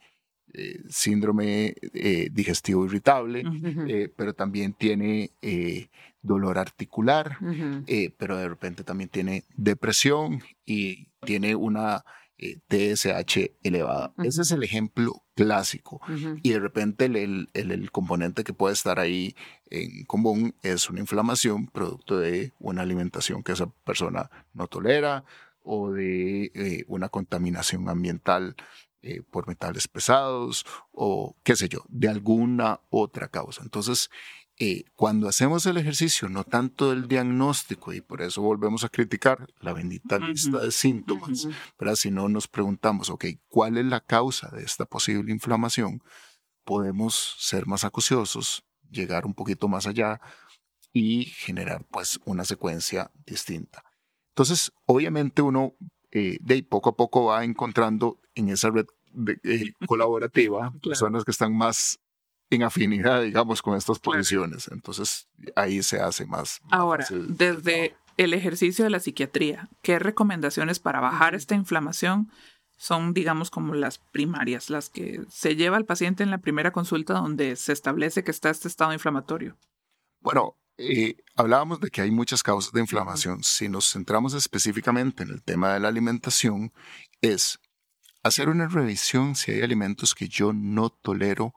eh, 0.53 0.81
síndrome 0.89 1.75
eh, 1.93 2.29
digestivo 2.31 2.83
irritable, 2.85 3.43
eh, 3.87 4.11
pero 4.15 4.33
también 4.33 4.73
tiene 4.73 5.31
dolor 6.23 6.57
articular, 6.57 7.37
pero 8.17 8.37
de 8.37 8.49
repente 8.49 8.83
también 8.83 9.09
tiene 9.09 9.43
depresión 9.55 10.41
y 10.65 11.09
tiene 11.21 11.55
una 11.55 12.03
TSH 12.39 13.57
elevada. 13.61 14.13
Ese 14.23 14.41
es 14.41 14.51
el 14.51 14.63
ejemplo 14.63 15.23
clásico. 15.35 16.01
Y 16.41 16.49
de 16.49 16.59
repente 16.59 17.05
el, 17.05 17.49
el, 17.53 17.91
componente 17.91 18.43
que 18.43 18.53
puede 18.53 18.73
estar 18.73 18.99
ahí 18.99 19.35
en 19.69 20.05
común 20.05 20.55
es 20.63 20.89
una 20.89 21.01
inflamación 21.01 21.67
producto 21.67 22.17
de 22.17 22.53
una 22.59 22.81
alimentación 22.81 23.43
que 23.43 23.51
esa 23.51 23.69
persona 23.85 24.31
no 24.53 24.67
tolera 24.67 25.25
o 25.61 25.91
de 25.91 26.85
una 26.87 27.09
contaminación 27.09 27.87
ambiental 27.87 28.55
eh, 29.01 29.21
por 29.21 29.47
metales 29.47 29.87
pesados 29.87 30.65
o 30.91 31.37
qué 31.43 31.55
sé 31.55 31.69
yo, 31.69 31.85
de 31.87 32.09
alguna 32.09 32.81
otra 32.89 33.29
causa. 33.29 33.61
Entonces, 33.63 34.09
eh, 34.61 34.83
cuando 34.93 35.29
hacemos 35.29 35.65
el 35.67 35.77
ejercicio, 35.77 36.27
no 36.27 36.43
tanto 36.43 36.89
del 36.89 37.07
diagnóstico, 37.07 37.93
y 37.93 38.01
por 38.01 38.21
eso 38.21 38.41
volvemos 38.41 38.83
a 38.83 38.89
criticar 38.89 39.47
la 39.61 39.71
bendita 39.71 40.19
lista 40.19 40.59
de 40.59 40.71
síntomas, 40.71 41.47
pero 41.77 41.95
si 41.95 42.11
no 42.11 42.27
nos 42.27 42.49
preguntamos, 42.49 43.09
ok, 43.09 43.25
¿cuál 43.47 43.77
es 43.77 43.85
la 43.85 44.01
causa 44.01 44.49
de 44.49 44.63
esta 44.63 44.85
posible 44.85 45.31
inflamación? 45.31 46.03
Podemos 46.65 47.37
ser 47.39 47.67
más 47.67 47.85
acuciosos, 47.85 48.65
llegar 48.91 49.25
un 49.25 49.33
poquito 49.33 49.69
más 49.69 49.87
allá 49.87 50.19
y 50.91 51.23
generar 51.23 51.85
pues 51.89 52.19
una 52.25 52.43
secuencia 52.43 53.11
distinta. 53.25 53.85
Entonces, 54.31 54.73
obviamente 54.85 55.41
uno 55.41 55.75
eh, 56.11 56.37
de 56.41 56.63
poco 56.63 56.89
a 56.89 56.95
poco 56.97 57.25
va 57.25 57.43
encontrando 57.45 58.19
en 58.39 58.49
esa 58.49 58.69
red 58.69 58.85
eh, 59.43 59.73
colaborativa 59.85 60.73
personas 60.83 61.23
que 61.23 61.31
están 61.31 61.55
más 61.55 61.99
en 62.49 62.63
afinidad, 62.63 63.21
digamos, 63.21 63.61
con 63.61 63.77
estas 63.77 63.99
posiciones. 63.99 64.69
Entonces, 64.71 65.27
ahí 65.55 65.83
se 65.83 65.99
hace 65.99 66.25
más. 66.25 66.61
Ahora, 66.71 67.05
desde 67.11 67.95
el 68.17 68.33
ejercicio 68.33 68.83
de 68.83 68.89
la 68.89 68.99
psiquiatría, 68.99 69.69
¿qué 69.83 69.99
recomendaciones 69.99 70.79
para 70.79 70.99
bajar 70.99 71.35
esta 71.35 71.55
inflamación 71.55 72.31
son, 72.75 73.13
digamos, 73.13 73.51
como 73.51 73.75
las 73.75 73.97
primarias, 73.97 74.69
las 74.69 74.89
que 74.89 75.21
se 75.29 75.55
lleva 75.55 75.77
al 75.77 75.85
paciente 75.85 76.23
en 76.23 76.31
la 76.31 76.39
primera 76.39 76.71
consulta 76.71 77.13
donde 77.13 77.55
se 77.55 77.73
establece 77.73 78.23
que 78.23 78.31
está 78.31 78.49
este 78.49 78.67
estado 78.67 78.93
inflamatorio? 78.93 79.57
Bueno, 80.21 80.55
eh, 80.77 81.17
hablábamos 81.35 81.81
de 81.81 81.89
que 81.89 82.01
hay 82.01 82.09
muchas 82.09 82.41
causas 82.41 82.71
de 82.71 82.79
inflamación. 82.79 83.43
Si 83.43 83.67
nos 83.67 83.91
centramos 83.91 84.33
específicamente 84.33 85.23
en 85.23 85.29
el 85.29 85.43
tema 85.43 85.73
de 85.73 85.81
la 85.81 85.89
alimentación, 85.89 86.71
es 87.21 87.59
hacer 88.29 88.49
una 88.49 88.67
revisión 88.67 89.35
si 89.35 89.51
hay 89.51 89.61
alimentos 89.61 90.15
que 90.15 90.27
yo 90.27 90.53
no 90.53 90.89
tolero 90.89 91.53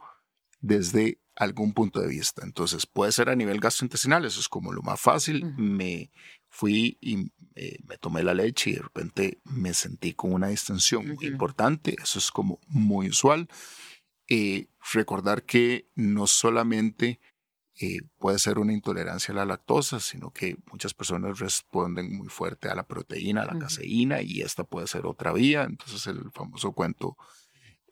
desde 0.61 1.19
algún 1.37 1.73
punto 1.73 2.01
de 2.01 2.09
vista. 2.09 2.43
Entonces, 2.45 2.87
puede 2.87 3.13
ser 3.13 3.29
a 3.29 3.37
nivel 3.37 3.61
gastrointestinal, 3.61 4.25
eso 4.25 4.41
es 4.41 4.49
como 4.49 4.73
lo 4.73 4.83
más 4.83 5.01
fácil. 5.01 5.55
Me 5.57 6.11
fui 6.49 6.99
y 7.01 7.33
eh, 7.55 7.79
me 7.87 7.97
tomé 7.99 8.23
la 8.23 8.35
leche 8.35 8.71
y 8.71 8.75
de 8.75 8.83
repente 8.83 9.41
me 9.45 9.75
sentí 9.75 10.13
con 10.13 10.33
una 10.33 10.49
distensión 10.49 11.09
muy 11.09 11.27
importante, 11.27 11.97
eso 12.03 12.19
es 12.19 12.31
como 12.31 12.61
muy 12.67 13.09
usual. 13.09 13.49
Eh, 14.29 14.69
recordar 14.93 15.45
que 15.45 15.89
no 15.95 16.27
solamente 16.27 17.21
eh, 17.81 18.01
puede 18.19 18.39
ser 18.39 18.59
una 18.59 18.73
intolerancia 18.73 19.33
a 19.33 19.37
la 19.37 19.45
lactosa, 19.45 20.01
sino 20.01 20.31
que 20.31 20.57
muchas 20.71 20.95
personas 20.95 21.39
responden 21.39 22.17
muy 22.17 22.29
fuerte 22.29 22.69
a 22.69 22.75
la 22.75 22.87
proteína, 22.87 23.43
a 23.43 23.55
la 23.55 23.59
caseína, 23.59 24.23
y 24.23 24.43
esta 24.43 24.65
puede 24.65 24.87
ser 24.87 25.07
otra 25.07 25.33
vía. 25.33 25.65
Entonces, 25.65 26.07
el 26.07 26.31
famoso 26.33 26.73
cuento 26.73 27.17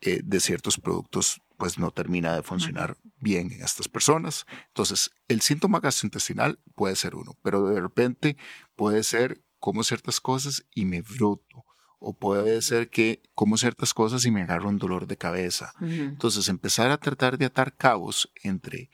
de 0.02 0.40
ciertos 0.40 0.78
productos 0.78 1.42
pues 1.60 1.78
no 1.78 1.90
termina 1.90 2.34
de 2.34 2.42
funcionar 2.42 2.96
bien 3.18 3.52
en 3.52 3.60
estas 3.62 3.86
personas. 3.86 4.46
Entonces, 4.68 5.10
el 5.28 5.42
síntoma 5.42 5.78
gastrointestinal 5.78 6.58
puede 6.74 6.96
ser 6.96 7.14
uno, 7.14 7.36
pero 7.42 7.68
de 7.68 7.78
repente 7.78 8.38
puede 8.76 9.04
ser 9.04 9.42
como 9.58 9.84
ciertas 9.84 10.20
cosas 10.22 10.64
y 10.74 10.86
me 10.86 11.02
broto. 11.02 11.66
O 11.98 12.18
puede 12.18 12.62
ser 12.62 12.88
que 12.88 13.22
como 13.34 13.58
ciertas 13.58 13.92
cosas 13.92 14.24
y 14.24 14.30
me 14.30 14.40
agarro 14.40 14.70
un 14.70 14.78
dolor 14.78 15.06
de 15.06 15.18
cabeza. 15.18 15.74
Entonces, 15.82 16.48
empezar 16.48 16.90
a 16.90 16.96
tratar 16.96 17.36
de 17.36 17.44
atar 17.44 17.76
cabos 17.76 18.32
entre 18.42 18.88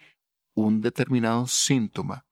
un 0.56 0.80
determinado 0.80 1.46
síntoma, 1.46 2.26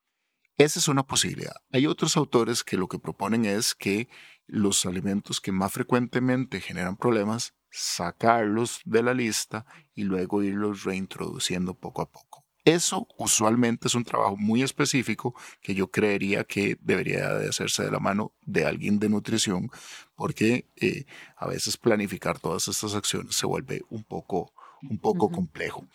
esa 0.56 0.78
es 0.78 0.88
una 0.88 1.04
posibilidad. 1.04 1.54
Hay 1.72 1.86
otros 1.86 2.16
autores 2.16 2.64
que 2.64 2.76
lo 2.76 2.88
que 2.88 2.98
proponen 2.98 3.44
es 3.44 3.74
que 3.74 4.08
los 4.46 4.86
alimentos 4.86 5.40
que 5.40 5.52
más 5.52 5.72
frecuentemente 5.72 6.60
generan 6.60 6.96
problemas 6.96 7.54
sacarlos 7.70 8.80
de 8.84 9.02
la 9.02 9.14
lista 9.14 9.66
y 9.94 10.04
luego 10.04 10.42
irlos 10.42 10.84
reintroduciendo 10.84 11.74
poco 11.74 12.02
a 12.02 12.10
poco. 12.10 12.44
Eso 12.64 13.06
usualmente 13.18 13.88
es 13.88 13.94
un 13.94 14.04
trabajo 14.04 14.36
muy 14.36 14.62
específico 14.62 15.34
que 15.60 15.74
yo 15.74 15.90
creería 15.90 16.44
que 16.44 16.78
debería 16.80 17.34
de 17.34 17.48
hacerse 17.48 17.84
de 17.84 17.90
la 17.90 17.98
mano 17.98 18.32
de 18.42 18.64
alguien 18.64 18.98
de 18.98 19.10
nutrición 19.10 19.70
porque 20.14 20.70
eh, 20.76 21.04
a 21.36 21.46
veces 21.46 21.76
planificar 21.76 22.38
todas 22.38 22.68
estas 22.68 22.94
acciones 22.94 23.34
se 23.34 23.44
vuelve 23.44 23.82
un 23.90 24.04
poco, 24.04 24.54
un 24.88 24.98
poco 24.98 25.30
complejo. 25.30 25.86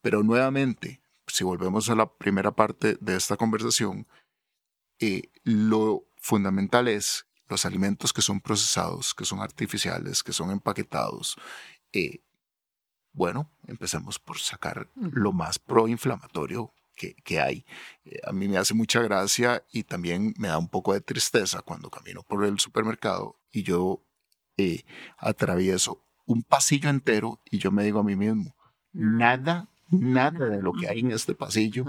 Pero 0.00 0.24
nuevamente, 0.24 1.00
si 1.36 1.44
volvemos 1.44 1.90
a 1.90 1.94
la 1.94 2.10
primera 2.10 2.52
parte 2.52 2.96
de 2.98 3.14
esta 3.14 3.36
conversación, 3.36 4.06
eh, 4.98 5.24
lo 5.44 6.06
fundamental 6.16 6.88
es 6.88 7.26
los 7.46 7.66
alimentos 7.66 8.14
que 8.14 8.22
son 8.22 8.40
procesados, 8.40 9.14
que 9.14 9.26
son 9.26 9.40
artificiales, 9.40 10.22
que 10.22 10.32
son 10.32 10.50
empaquetados, 10.50 11.36
eh, 11.92 12.22
bueno, 13.12 13.50
empecemos 13.66 14.18
por 14.18 14.38
sacar 14.38 14.90
lo 14.94 15.32
más 15.32 15.58
proinflamatorio 15.58 16.72
que, 16.94 17.14
que 17.16 17.38
hay. 17.38 17.66
Eh, 18.06 18.18
a 18.26 18.32
mí 18.32 18.48
me 18.48 18.56
hace 18.56 18.72
mucha 18.72 19.02
gracia 19.02 19.62
y 19.70 19.82
también 19.84 20.32
me 20.38 20.48
da 20.48 20.56
un 20.56 20.68
poco 20.68 20.94
de 20.94 21.02
tristeza 21.02 21.60
cuando 21.60 21.90
camino 21.90 22.22
por 22.22 22.46
el 22.46 22.58
supermercado 22.58 23.38
y 23.52 23.62
yo 23.62 24.02
eh, 24.56 24.84
atravieso 25.18 26.02
un 26.24 26.42
pasillo 26.42 26.88
entero 26.88 27.42
y 27.50 27.58
yo 27.58 27.70
me 27.70 27.84
digo 27.84 28.00
a 28.00 28.04
mí 28.04 28.16
mismo, 28.16 28.56
nada, 28.94 29.68
nada 29.88 30.46
de 30.46 30.62
lo 30.62 30.72
que 30.72 30.88
hay 30.88 31.00
en 31.00 31.12
este 31.12 31.34
pasillo 31.34 31.84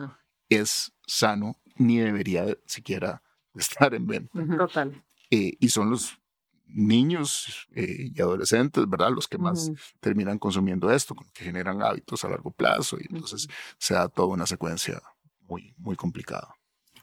es 0.50 0.94
sano 1.06 1.58
ni 1.78 1.98
debería 1.98 2.46
siquiera 2.66 3.22
estar 3.56 3.94
en 3.94 4.08
venta. 4.08 4.40
Total. 4.58 5.04
Eh, 5.30 5.54
y 5.60 5.70
son 5.70 5.90
los 5.90 6.18
niños 6.66 7.68
eh, 7.76 8.12
y 8.14 8.22
adolescentes, 8.22 8.88
¿verdad? 8.90 9.12
Los 9.12 9.28
que 9.28 9.38
más 9.38 9.72
terminan 10.00 10.38
consumiendo 10.38 10.92
esto, 10.92 11.16
que 11.34 11.46
generan 11.46 11.82
hábitos 11.82 12.24
a 12.24 12.30
largo 12.30 12.52
plazo 12.52 12.98
y 13.00 13.08
entonces 13.10 13.48
se 13.78 13.94
da 13.94 14.10
toda 14.10 14.28
una 14.28 14.46
secuencia 14.46 15.02
muy, 15.48 15.74
muy 15.78 15.96
complicada. 15.96 16.57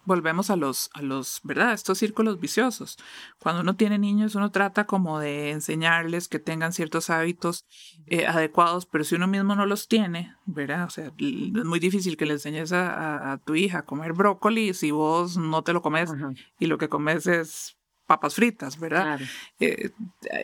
Volvemos 0.07 0.51
a 0.51 0.57
los, 0.57 0.91
a 0.95 1.03
los, 1.03 1.41
¿verdad? 1.45 1.73
Estos 1.73 1.99
círculos 1.99 2.41
viciosos. 2.41 2.99
Cuando 3.39 3.63
uno 3.63 3.77
tiene 3.77 3.99
niños, 3.99 4.35
uno 4.35 4.51
trata 4.51 4.87
como 4.87 5.19
de 5.19 5.51
enseñarles 5.51 6.29
que 6.29 6.39
tengan 6.39 6.73
ciertos 6.73 7.11
hábitos 7.11 7.65
eh, 8.07 8.27
adecuados, 8.27 8.87
pero 8.87 9.05
si 9.05 9.15
uno 9.15 9.27
mismo 9.27 9.55
no 9.55 9.67
los 9.67 9.89
tiene, 9.89 10.35
¿verdad? 10.47 10.85
O 10.85 10.91
sea, 10.91 11.07
es 11.07 11.65
muy 11.65 11.81
difícil 11.81 12.17
que 12.17 12.27
le 12.27 12.35
enseñes 12.35 12.73
a, 12.73 13.41
tu 13.45 13.55
hija 13.55 13.79
a 13.79 13.85
comer 13.85 14.13
brócoli 14.13 14.75
si 14.75 14.91
vos 14.91 15.37
no 15.37 15.63
te 15.63 15.73
lo 15.73 15.83
comes 15.83 16.11
y 16.59 16.67
lo 16.67 16.79
que 16.79 16.89
comes 16.89 17.27
es 17.27 17.77
papas 18.07 18.35
fritas, 18.35 18.79
¿verdad? 18.79 19.21
Eh, 19.61 19.91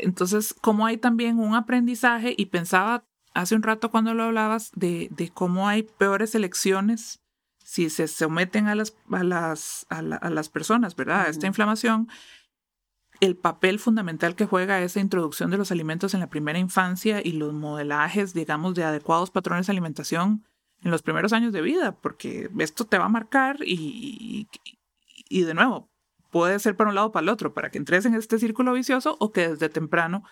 entonces, 0.00 0.54
como 0.60 0.86
hay 0.86 0.96
también 0.96 1.38
un 1.38 1.54
aprendizaje, 1.54 2.34
y 2.36 2.46
pensaba 2.46 3.04
hace 3.34 3.54
un 3.54 3.62
rato 3.62 3.90
cuando 3.90 4.14
lo 4.14 4.24
hablabas 4.24 4.70
de, 4.74 5.08
de 5.10 5.30
cómo 5.30 5.68
hay 5.68 5.82
peores 5.82 6.34
elecciones 6.34 7.19
si 7.70 7.88
se 7.88 8.08
someten 8.08 8.66
a 8.66 8.74
las, 8.74 8.96
a 9.12 9.22
las, 9.22 9.86
a, 9.90 10.02
las 10.02 10.48
personas, 10.48 10.96
¿verdad? 10.96 11.20
A 11.20 11.28
esta 11.28 11.46
inflamación, 11.46 12.08
el 13.20 13.36
papel 13.36 13.78
fundamental 13.78 14.34
que 14.34 14.44
juega 14.44 14.82
esa 14.82 14.98
introducción 14.98 15.52
de 15.52 15.56
los 15.56 15.70
alimentos 15.70 16.12
en 16.12 16.18
la 16.18 16.28
primera 16.28 16.58
infancia 16.58 17.20
y 17.24 17.30
los 17.30 17.52
modelajes, 17.52 18.34
digamos, 18.34 18.74
de 18.74 18.82
adecuados 18.82 19.30
patrones 19.30 19.68
de 19.68 19.70
alimentación 19.70 20.44
en 20.82 20.90
los 20.90 21.02
primeros 21.02 21.32
años 21.32 21.52
de 21.52 21.62
vida, 21.62 21.92
porque 21.92 22.50
esto 22.58 22.86
te 22.86 22.98
va 22.98 23.04
a 23.04 23.08
marcar 23.08 23.58
y, 23.64 24.48
y 25.28 25.42
de 25.44 25.54
nuevo, 25.54 25.88
puede 26.32 26.58
ser 26.58 26.74
para 26.74 26.90
un 26.90 26.96
lado 26.96 27.06
o 27.06 27.12
para 27.12 27.22
el 27.22 27.28
otro, 27.28 27.54
para 27.54 27.70
que 27.70 27.78
entres 27.78 28.04
en 28.04 28.16
este 28.16 28.40
círculo 28.40 28.72
vicioso 28.72 29.16
o 29.20 29.30
que 29.30 29.50
desde 29.50 29.68
temprano 29.68 30.24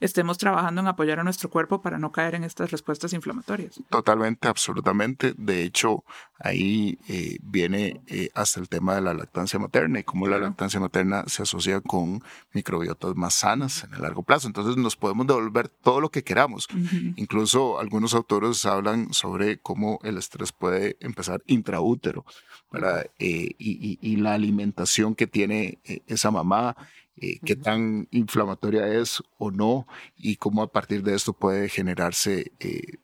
estemos 0.00 0.38
trabajando 0.38 0.80
en 0.80 0.86
apoyar 0.86 1.20
a 1.20 1.24
nuestro 1.24 1.50
cuerpo 1.50 1.80
para 1.80 1.98
no 1.98 2.12
caer 2.12 2.34
en 2.34 2.44
estas 2.44 2.70
respuestas 2.70 3.12
inflamatorias. 3.12 3.80
Totalmente, 3.88 4.48
absolutamente. 4.48 5.34
De 5.36 5.62
hecho, 5.62 6.04
ahí 6.38 6.98
eh, 7.08 7.38
viene 7.42 8.00
eh, 8.06 8.30
hasta 8.34 8.60
el 8.60 8.68
tema 8.68 8.94
de 8.94 9.00
la 9.00 9.14
lactancia 9.14 9.58
materna 9.58 10.00
y 10.00 10.04
cómo 10.04 10.26
la 10.28 10.38
lactancia 10.38 10.80
materna 10.80 11.24
se 11.26 11.42
asocia 11.42 11.80
con 11.80 12.22
microbiotas 12.52 13.16
más 13.16 13.34
sanas 13.34 13.84
en 13.84 13.94
el 13.94 14.02
largo 14.02 14.22
plazo. 14.22 14.46
Entonces 14.46 14.76
nos 14.76 14.96
podemos 14.96 15.26
devolver 15.26 15.68
todo 15.68 16.00
lo 16.00 16.10
que 16.10 16.24
queramos. 16.24 16.68
Incluso 17.16 17.78
algunos 17.78 18.14
autores 18.14 18.64
hablan 18.66 19.12
sobre 19.12 19.58
cómo 19.58 19.98
el 20.02 20.18
estrés 20.18 20.52
puede 20.52 20.96
empezar 21.00 21.42
intraútero 21.46 22.24
eh, 23.18 23.54
y, 23.58 23.98
y, 24.00 24.16
la 24.16 24.34
alimentación 24.34 25.14
que 25.14 25.26
tiene 25.26 25.78
esa 26.06 26.30
mamá 26.30 26.76
eh, 27.18 27.38
qué 27.44 27.56
tan 27.56 28.08
inflamatoria 28.10 28.86
es 28.88 29.22
o 29.38 29.50
no 29.50 29.86
y 30.16 30.36
cómo 30.36 30.62
a 30.62 30.72
partir 30.72 31.02
de 31.02 31.14
esto 31.14 31.32
puede 31.32 31.68
generarse 31.68 32.52
eh, 32.60 32.98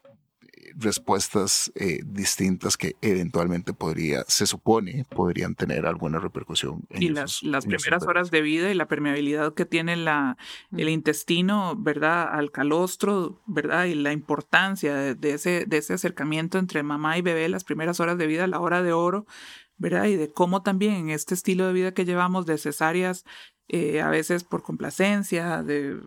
respuestas 0.77 1.73
eh, 1.75 2.01
distintas 2.05 2.77
que 2.77 2.97
eventualmente 3.01 3.73
podría, 3.73 4.25
se 4.29 4.47
supone, 4.47 5.05
podrían 5.11 5.55
tener 5.55 5.87
alguna 5.87 6.19
repercusión. 6.19 6.83
En 6.91 7.03
y 7.03 7.09
las, 7.09 7.43
las 7.43 7.67
primeras 7.67 8.05
horas 8.05 8.31
de 8.31 8.43
vida 8.43 8.71
y 8.71 8.75
la 8.75 8.87
permeabilidad 8.87 9.55
que 9.55 9.67
tiene 9.67 9.97
la, 9.97 10.37
el 10.77 10.89
intestino, 10.89 11.75
¿verdad? 11.77 12.29
Al 12.31 12.51
calostro, 12.51 13.41
¿verdad? 13.47 13.87
Y 13.87 13.95
la 13.95 14.13
importancia 14.13 15.15
de, 15.15 15.33
ese, 15.33 15.65
de 15.67 15.79
ese 15.79 15.95
acercamiento 15.95 16.59
entre 16.59 16.83
mamá 16.83 17.19
y 17.19 17.23
bebé, 17.23 17.49
las 17.49 17.65
primeras 17.65 18.01
horas 18.01 18.19
de 18.19 18.27
vida, 18.27 18.47
la 18.47 18.61
hora 18.61 18.83
de 18.83 18.93
oro, 18.93 19.27
¿verdad? 19.79 20.05
Y 20.07 20.17
de 20.17 20.31
cómo 20.31 20.63
también 20.63 20.95
en 20.95 21.11
este 21.11 21.35
estilo 21.35 21.67
de 21.67 21.73
vida 21.73 21.93
que 21.93 22.05
llevamos 22.05 22.47
de 22.47 22.59
cesáreas 22.59 23.25
eh, 23.69 24.01
a 24.01 24.09
veces 24.09 24.45
por 24.45 24.63
complacencia, 24.63 25.63
de 25.63 26.01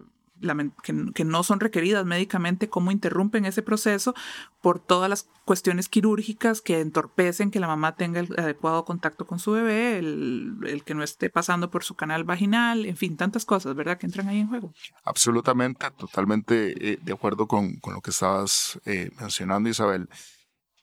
que, 1.13 1.23
no 1.23 1.43
son 1.43 1.59
requeridas 1.59 2.05
médicamente, 2.05 2.69
cómo 2.69 2.91
interrumpen 2.91 3.45
ese 3.45 3.61
proceso 3.61 4.13
por 4.61 4.79
todas 4.79 5.09
las 5.09 5.27
cuestiones 5.45 5.89
quirúrgicas 5.89 6.61
que 6.61 6.81
entorpecen 6.81 7.51
que 7.51 7.59
la 7.59 7.67
mamá 7.67 7.95
tenga 7.95 8.19
el 8.19 8.33
adecuado 8.37 8.85
contacto 8.85 9.25
con 9.25 9.39
su 9.39 9.51
bebé, 9.51 9.97
el, 9.97 10.83
que 10.85 10.93
no 10.93 11.03
esté 11.03 11.29
pasando 11.29 11.71
por 11.71 11.83
su 11.83 11.95
canal 11.95 12.23
vaginal, 12.23 12.85
en 12.85 12.97
fin, 12.97 13.17
tantas 13.17 13.45
cosas, 13.45 13.75
¿verdad?, 13.75 13.97
que 13.97 14.05
entran 14.05 14.27
ahí 14.27 14.39
en 14.39 14.47
juego. 14.47 14.73
Absolutamente, 15.03 15.89
totalmente 15.97 16.93
eh, 16.93 16.99
de 17.01 17.13
acuerdo 17.13 17.47
con, 17.47 17.75
con, 17.77 17.93
lo 17.93 18.01
que 18.01 18.11
estabas 18.11 18.79
eh, 18.85 19.11
mencionando, 19.19 19.69
Isabel. 19.69 20.09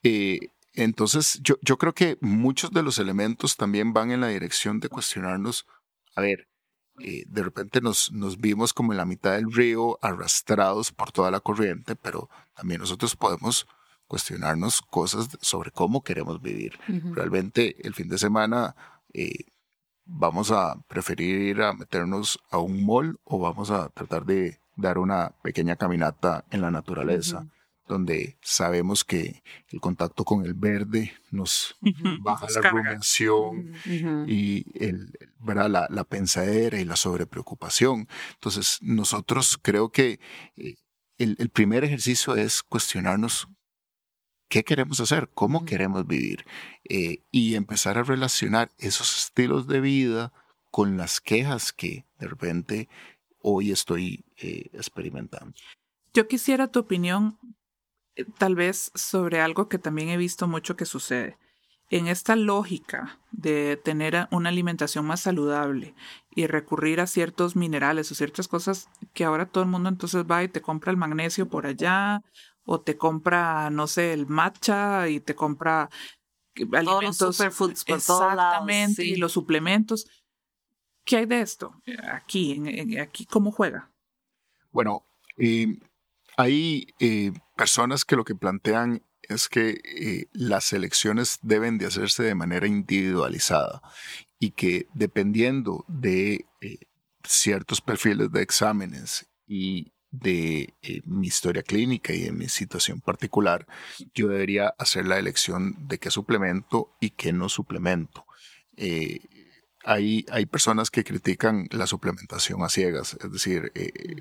Eh, 0.02 0.40
entonces, 0.74 1.38
yo, 1.42 1.56
yo 1.60 1.76
creo 1.76 1.92
que 1.92 2.16
muchos 2.20 2.70
de 2.70 2.82
los 2.82 2.98
elementos 2.98 3.56
también 3.56 3.92
van 3.92 4.10
en 4.10 4.22
la 4.22 4.28
dirección 4.28 4.80
de 4.80 4.88
cuestionarnos, 4.88 5.66
a 6.16 6.22
ver, 6.22 6.48
eh, 7.00 7.24
de 7.26 7.42
repente 7.42 7.80
nos, 7.80 8.12
nos 8.12 8.38
vimos 8.38 8.72
como 8.72 8.92
en 8.92 8.98
la 8.98 9.04
mitad 9.04 9.32
del 9.32 9.52
río, 9.52 9.98
arrastrados 10.02 10.92
por 10.92 11.12
toda 11.12 11.30
la 11.30 11.40
corriente, 11.40 11.96
pero 11.96 12.28
también 12.54 12.80
nosotros 12.80 13.16
podemos 13.16 13.66
cuestionarnos 14.06 14.82
cosas 14.82 15.28
sobre 15.40 15.70
cómo 15.70 16.02
queremos 16.02 16.42
vivir. 16.42 16.78
Realmente 16.86 17.76
el 17.86 17.94
fin 17.94 18.08
de 18.08 18.18
semana 18.18 18.76
eh, 19.14 19.46
vamos 20.04 20.50
a 20.50 20.76
preferir 20.86 21.40
ir 21.40 21.62
a 21.62 21.72
meternos 21.72 22.38
a 22.50 22.58
un 22.58 22.84
mall 22.84 23.18
o 23.24 23.38
vamos 23.38 23.70
a 23.70 23.88
tratar 23.88 24.26
de 24.26 24.58
dar 24.76 24.98
una 24.98 25.30
pequeña 25.42 25.76
caminata 25.76 26.44
en 26.50 26.60
la 26.60 26.70
naturaleza 26.70 27.46
donde 27.86 28.38
sabemos 28.42 29.04
que 29.04 29.42
el 29.68 29.80
contacto 29.80 30.24
con 30.24 30.44
el 30.44 30.54
verde 30.54 31.12
nos 31.30 31.76
baja 32.20 32.46
la 32.54 32.70
rumiación 32.70 33.72
y 34.28 34.64
el, 34.84 35.12
La, 35.44 35.88
la, 35.90 36.04
pensadera 36.04 36.80
y 36.80 36.84
la 36.84 36.96
sobrepreocupación. 36.96 38.08
Entonces, 38.34 38.78
nosotros 38.80 39.58
creo 39.60 39.90
que 39.90 40.20
eh, 40.56 40.76
el, 41.18 41.50
primer 41.50 41.84
ejercicio 41.84 42.36
es 42.36 42.62
cuestionarnos 42.62 43.48
qué 44.48 44.64
queremos 44.64 45.00
hacer, 45.00 45.30
cómo 45.34 45.64
queremos 45.64 46.06
vivir 46.06 46.44
eh, 46.88 47.22
y 47.30 47.54
empezar 47.54 47.98
a 47.98 48.02
relacionar 48.02 48.70
esos 48.78 49.24
estilos 49.24 49.66
de 49.66 49.80
vida 49.80 50.32
con 50.70 50.96
las 50.96 51.20
quejas 51.20 51.72
que 51.72 52.06
de 52.18 52.28
repente 52.28 52.88
hoy 53.40 53.72
estoy 53.72 54.24
eh, 54.36 54.70
experimentando. 54.72 55.54
Yo 56.14 56.28
quisiera 56.28 56.68
tu 56.68 56.80
opinión 56.80 57.38
tal 58.38 58.54
vez 58.54 58.90
sobre 58.94 59.40
algo 59.40 59.68
que 59.68 59.78
también 59.78 60.08
he 60.08 60.16
visto 60.16 60.46
mucho 60.46 60.76
que 60.76 60.84
sucede. 60.84 61.38
En 61.90 62.06
esta 62.06 62.36
lógica 62.36 63.18
de 63.32 63.76
tener 63.76 64.26
una 64.30 64.48
alimentación 64.48 65.06
más 65.06 65.20
saludable 65.20 65.94
y 66.34 66.46
recurrir 66.46 67.00
a 67.00 67.06
ciertos 67.06 67.54
minerales 67.54 68.10
o 68.10 68.14
ciertas 68.14 68.48
cosas 68.48 68.88
que 69.12 69.24
ahora 69.24 69.46
todo 69.46 69.64
el 69.64 69.70
mundo 69.70 69.90
entonces 69.90 70.24
va 70.24 70.42
y 70.42 70.48
te 70.48 70.62
compra 70.62 70.90
el 70.90 70.96
magnesio 70.96 71.48
por 71.48 71.66
allá 71.66 72.22
o 72.64 72.80
te 72.80 72.96
compra, 72.96 73.68
no 73.70 73.86
sé, 73.86 74.14
el 74.14 74.26
matcha 74.26 75.08
y 75.08 75.20
te 75.20 75.34
compra 75.34 75.90
alimentos. 76.72 77.20
Los 77.20 77.36
superfoods 77.36 77.84
por 77.84 77.96
exactamente, 77.96 79.04
y 79.04 79.16
los 79.16 79.32
suplementos. 79.32 80.06
¿Qué 81.04 81.18
hay 81.18 81.26
de 81.26 81.40
esto? 81.40 81.74
Aquí, 82.10 82.52
en, 82.52 83.00
aquí, 83.00 83.26
¿cómo 83.26 83.50
juega? 83.50 83.90
Bueno, 84.70 85.04
eh, 85.36 85.78
hay 86.36 86.86
eh, 87.00 87.32
personas 87.56 88.04
que 88.04 88.16
lo 88.16 88.24
que 88.24 88.34
plantean 88.34 89.02
es 89.22 89.48
que 89.48 89.80
eh, 89.84 90.26
las 90.32 90.72
elecciones 90.72 91.38
deben 91.42 91.78
de 91.78 91.86
hacerse 91.86 92.22
de 92.22 92.34
manera 92.34 92.66
individualizada 92.66 93.82
y 94.38 94.50
que 94.50 94.86
dependiendo 94.94 95.84
de 95.88 96.46
eh, 96.60 96.78
ciertos 97.24 97.80
perfiles 97.80 98.32
de 98.32 98.42
exámenes 98.42 99.26
y 99.46 99.92
de 100.10 100.74
mi 101.06 101.28
historia 101.28 101.62
clínica 101.62 102.12
y 102.12 102.24
de 102.24 102.32
mi 102.32 102.48
situación 102.48 103.00
particular, 103.00 103.66
yo 104.14 104.28
debería 104.28 104.74
hacer 104.78 105.06
la 105.06 105.18
elección 105.18 105.88
de 105.88 105.98
qué 105.98 106.10
suplemento 106.10 106.94
y 107.00 107.10
qué 107.10 107.32
no 107.32 107.48
suplemento. 107.48 108.26
Hay, 109.84 110.26
hay, 110.30 110.46
personas 110.46 110.90
que 110.90 111.02
critican 111.02 111.66
la 111.70 111.86
suplementación 111.86 112.62
a 112.62 112.68
ciegas, 112.68 113.16
es 113.24 113.32
decir, 113.32 113.72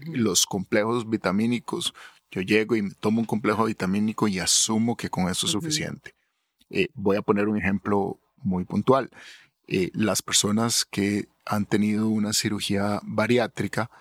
los 0.06 0.46
complejos 0.46 1.10
vitamínicos 1.10 1.94
yo 2.32 2.42
llego 2.42 2.76
y 2.76 2.82
me 2.82 2.92
tomo 2.92 3.20
un 3.20 3.26
complejo 3.26 3.66
vitamínico 3.66 4.28
y 4.28 4.40
asumo 4.40 4.96
que 4.96 5.10
con 5.10 5.30
eso 5.30 5.46
es 5.46 5.52
suficiente. 5.52 6.16
Eh, 6.70 6.88
voy 6.94 7.18
a 7.18 7.22
poner 7.22 7.50
un 7.50 7.58
ejemplo 7.58 8.20
muy 8.38 8.64
puntual. 8.64 9.12
Eh, 9.68 9.92
las 9.94 10.22
personas 10.22 10.86
que 10.86 11.28
han 11.46 11.66
tenido 11.66 12.08
una 12.08 12.34
cirugía 12.34 13.02
bariátrica 13.04 13.92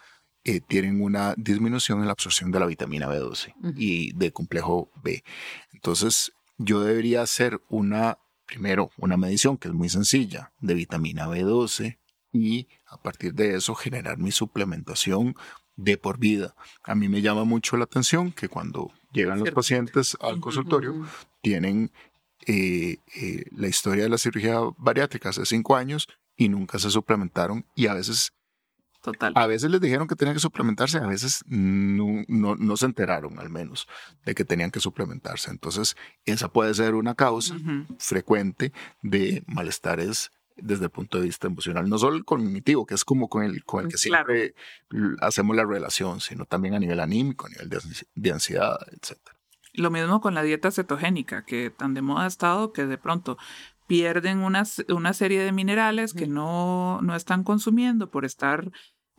eh, 0.45 0.61
tienen 0.61 1.03
una 1.03 1.35
disminución 1.37 2.01
en 2.01 2.07
la 2.07 2.13
absorción 2.13 2.51
de 2.51 2.61
la 2.61 2.67
vitamina 2.67 3.09
B12 3.09 3.55
y 3.77 4.13
de 4.13 4.33
complejo 4.33 4.91
B. 5.03 5.23
Entonces, 5.73 6.33
yo 6.57 6.81
debería 6.81 7.23
hacer 7.23 7.61
una, 7.69 8.19
primero, 8.47 8.91
una 8.97 9.17
medición 9.17 9.59
que 9.59 9.69
es 9.69 9.75
muy 9.75 9.89
sencilla 9.89 10.53
de 10.61 10.75
vitamina 10.75 11.27
B12 11.27 11.99
y 12.33 12.69
a 12.87 12.97
partir 12.97 13.35
de 13.35 13.57
eso 13.57 13.75
generar 13.75 14.19
mi 14.19 14.31
suplementación 14.31 15.35
de 15.83 15.97
por 15.97 16.19
vida. 16.19 16.55
A 16.85 16.95
mí 16.95 17.09
me 17.09 17.23
llama 17.23 17.45
mucho 17.45 17.77
la 17.77 17.85
atención 17.85 18.33
que 18.33 18.49
cuando 18.49 18.93
llegan 19.13 19.41
los 19.41 19.51
pacientes 19.51 20.17
al 20.21 20.41
consultorio 20.41 21.07
tienen 21.43 21.91
eh, 22.47 22.99
eh, 23.17 23.45
la 23.53 23.69
historia 23.69 24.05
de 24.05 24.11
la 24.11 24.19
cirugía 24.19 24.61
bariátrica 24.79 25.31
hace 25.31 25.45
cinco 25.47 25.77
años 25.77 26.09
y 26.37 26.49
nunca 26.49 26.79
se 26.79 26.91
suplementaron 26.91 27.67
y 27.75 27.87
a 27.87 27.95
veces 27.95 28.33
Total. 29.03 29.33
A 29.35 29.47
veces 29.47 29.71
les 29.71 29.81
dijeron 29.81 30.07
que 30.07 30.15
tenían 30.15 30.35
que 30.35 30.43
suplementarse, 30.43 30.99
a 30.99 31.07
veces 31.07 31.43
no, 31.47 32.23
no, 32.29 32.77
se 32.77 32.85
enteraron 32.85 33.39
al 33.39 33.49
menos 33.49 33.89
de 34.27 34.35
que 34.35 34.45
tenían 34.45 34.71
que 34.71 34.79
suplementarse. 34.79 35.51
Entonces, 35.51 35.97
esa 36.27 36.53
puede 36.53 36.75
ser 36.75 36.95
una 36.95 37.15
causa 37.15 37.57
frecuente 37.99 38.75
de 39.01 39.43
malestares 39.47 40.31
desde 40.63 40.85
el 40.85 40.91
punto 40.91 41.19
de 41.19 41.25
vista 41.25 41.47
emocional, 41.47 41.89
no 41.89 41.99
solo 41.99 42.17
el 42.17 42.25
cognitivo, 42.25 42.87
que 42.87 42.95
es 42.95 43.05
como 43.05 43.29
con 43.29 43.43
el, 43.43 43.65
con 43.65 43.85
el 43.85 43.91
que 43.91 43.99
siempre 43.99 44.55
hacemos 45.21 45.57
la 45.57 45.65
relación, 45.65 46.21
sino 46.21 46.45
también 46.45 46.75
a 46.75 46.79
nivel 46.79 47.01
anímico, 47.01 47.47
a 47.47 47.51
nivel 47.51 47.69
de, 48.15 48.31
ansiedad, 48.33 48.79
etc. 48.93 49.19
Lo 49.73 49.91
mismo 49.91 50.21
con 50.21 50.35
la 50.35 50.43
dieta 50.43 50.71
cetogénica, 50.71 51.45
que 51.45 51.71
tan 51.71 51.95
de 51.95 52.03
moda 52.03 52.25
ha 52.25 52.27
estado 52.27 52.73
que 52.73 52.87
de 52.87 52.99
pronto 52.99 53.39
pierden 53.87 54.39
una, 54.39 54.65
una 54.89 55.13
serie 55.13 55.43
de 55.43 55.53
minerales 55.53 56.15
que 56.15 56.27
no, 56.27 57.01
no 57.03 57.17
están 57.17 57.43
consumiendo 57.43 58.11
por 58.11 58.25
estar 58.25 58.71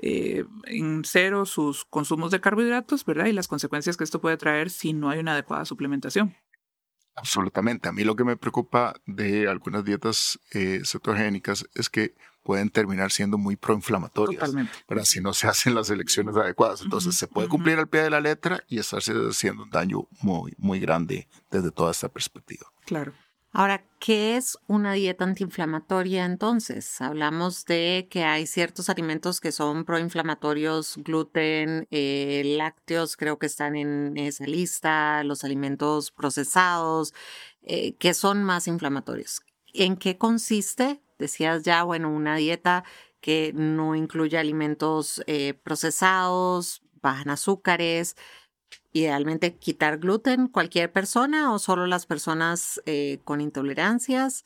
eh, 0.04 0.46
en 0.66 1.04
cero 1.06 1.46
sus 1.46 1.86
consumos 1.86 2.32
de 2.32 2.42
carbohidratos, 2.42 3.06
¿verdad? 3.06 3.28
Y 3.28 3.34
las 3.34 3.48
consecuencias 3.48 3.98
que 3.98 4.04
esto 4.04 4.20
puede 4.20 4.38
traer 4.38 4.72
si 4.72 4.94
no 4.94 5.10
hay 5.10 5.20
una 5.20 5.34
adecuada 5.34 5.64
suplementación. 5.66 6.36
Absolutamente. 7.16 7.90
A 7.90 7.92
mí 7.92 8.04
lo 8.04 8.16
que 8.16 8.24
me 8.24 8.38
preocupa 8.38 8.96
de 9.06 9.48
algunas 9.48 9.84
dietas 9.84 10.40
eh, 10.54 10.82
cetogénicas 10.86 11.66
es 11.76 11.90
que 11.90 12.16
pueden 12.44 12.70
terminar 12.70 13.12
siendo 13.12 13.38
muy 13.38 13.56
proinflamatorias. 13.56 14.40
Totalmente. 14.40 14.74
Pero 14.88 15.06
si 15.06 15.22
no 15.22 15.34
se 15.34 15.48
hacen 15.48 15.76
las 15.76 15.90
elecciones 15.90 16.36
adecuadas. 16.36 16.82
Entonces 16.82 17.16
se 17.16 17.28
puede 17.28 17.48
cumplir 17.48 17.78
al 17.78 17.88
pie 17.88 18.02
de 18.02 18.10
la 18.10 18.22
letra 18.22 18.64
y 18.68 18.80
estarse 18.80 19.14
haciendo 19.14 19.64
un 19.64 19.70
daño 19.70 20.08
muy, 20.22 20.54
muy 20.58 20.80
grande 20.80 21.28
desde 21.50 21.72
toda 21.72 21.92
esta 21.92 22.10
perspectiva. 22.10 22.72
Claro. 22.86 23.14
Ahora, 23.54 23.84
¿qué 24.00 24.38
es 24.38 24.58
una 24.68 24.94
dieta 24.94 25.26
antiinflamatoria 25.26 26.24
entonces? 26.24 27.02
Hablamos 27.02 27.66
de 27.66 28.08
que 28.10 28.24
hay 28.24 28.48
ciertos 28.48 28.90
alimentos 28.90 29.42
que 29.42 29.52
son 29.52 29.84
proinflamatorios, 29.84 30.96
gluten, 30.98 31.86
eh, 31.92 32.44
lácteos, 32.58 33.18
creo 33.18 33.40
que 33.40 33.48
están 33.48 33.76
en 33.76 34.16
esa 34.16 34.46
lista, 34.46 35.26
los 35.26 35.44
alimentos 35.44 36.12
procesados, 36.12 37.14
eh, 37.62 37.96
que 37.98 38.14
son 38.14 38.42
más 38.46 38.70
inflamatorios. 38.70 39.42
¿En 39.74 39.98
qué 39.98 40.18
consiste? 40.18 41.02
Decías 41.20 41.64
ya, 41.64 41.84
bueno, 41.84 42.10
una 42.10 42.38
dieta 42.38 42.86
que 43.20 43.52
no 43.54 43.96
incluye 43.96 44.38
alimentos 44.38 45.22
eh, 45.28 45.56
procesados, 45.56 46.84
bajan 47.02 47.30
azúcares, 47.30 48.16
idealmente 48.94 49.56
quitar 49.56 49.98
gluten 50.00 50.48
cualquier 50.48 50.92
persona 50.92 51.54
o 51.54 51.60
solo 51.60 51.88
las 51.88 52.06
personas 52.06 52.82
eh, 52.86 53.20
con 53.24 53.42
intolerancias. 53.42 54.44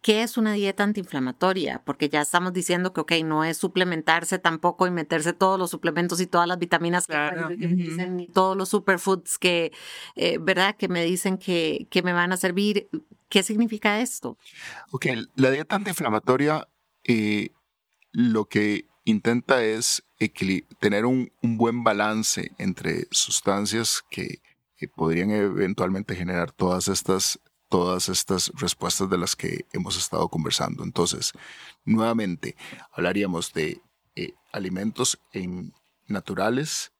¿Qué 0.00 0.24
es 0.24 0.36
una 0.36 0.52
dieta 0.54 0.82
antiinflamatoria? 0.82 1.80
Porque 1.84 2.08
ya 2.08 2.22
estamos 2.22 2.52
diciendo 2.52 2.92
que, 2.92 3.02
ok, 3.02 3.12
no 3.24 3.44
es 3.44 3.56
suplementarse 3.56 4.40
tampoco 4.40 4.88
y 4.88 4.90
meterse 4.90 5.32
todos 5.32 5.60
los 5.60 5.70
suplementos 5.70 6.20
y 6.20 6.26
todas 6.26 6.48
las 6.48 6.58
vitaminas 6.58 7.06
que, 7.06 7.16
me 7.16 7.56
dicen, 7.56 8.18
y 8.18 8.26
todos 8.26 8.56
los 8.56 8.68
superfoods 8.68 9.38
que, 9.38 9.70
eh, 10.16 10.38
¿verdad? 10.40 10.74
Que 10.76 10.88
me 10.88 11.04
dicen 11.04 11.38
que, 11.38 11.86
que 11.88 12.02
me 12.02 12.12
van 12.12 12.32
a 12.32 12.36
servir. 12.36 12.88
¿Qué 13.28 13.44
significa 13.44 14.00
esto? 14.00 14.36
Ok, 14.90 15.06
la 15.36 15.52
dieta 15.52 15.76
antiinflamatoria 15.76 16.66
eh, 17.04 17.50
lo 18.10 18.46
que 18.46 18.86
intenta 19.04 19.64
es 19.64 20.04
tener 20.28 21.06
un, 21.06 21.30
buen 21.42 21.84
balance 21.84 22.52
entre 22.58 23.06
sustancias 23.10 24.04
que, 24.10 24.40
podrían 24.96 25.30
eventualmente 25.30 26.16
generar 26.16 26.50
todas 26.50 26.88
estas 26.88 27.38
todas 27.68 28.08
estas 28.08 28.50
respuestas 28.56 29.08
de 29.08 29.16
las 29.16 29.34
que 29.34 29.64
hemos 29.72 29.96
estado 29.96 30.28
conversando. 30.28 30.82
Entonces, 30.82 31.32
nuevamente, 31.84 32.56
hablaríamos 32.90 33.52
de 33.54 33.80
eh, 34.14 34.34
alimentos 34.52 35.18
en 35.32 35.72
naturales 36.06 36.92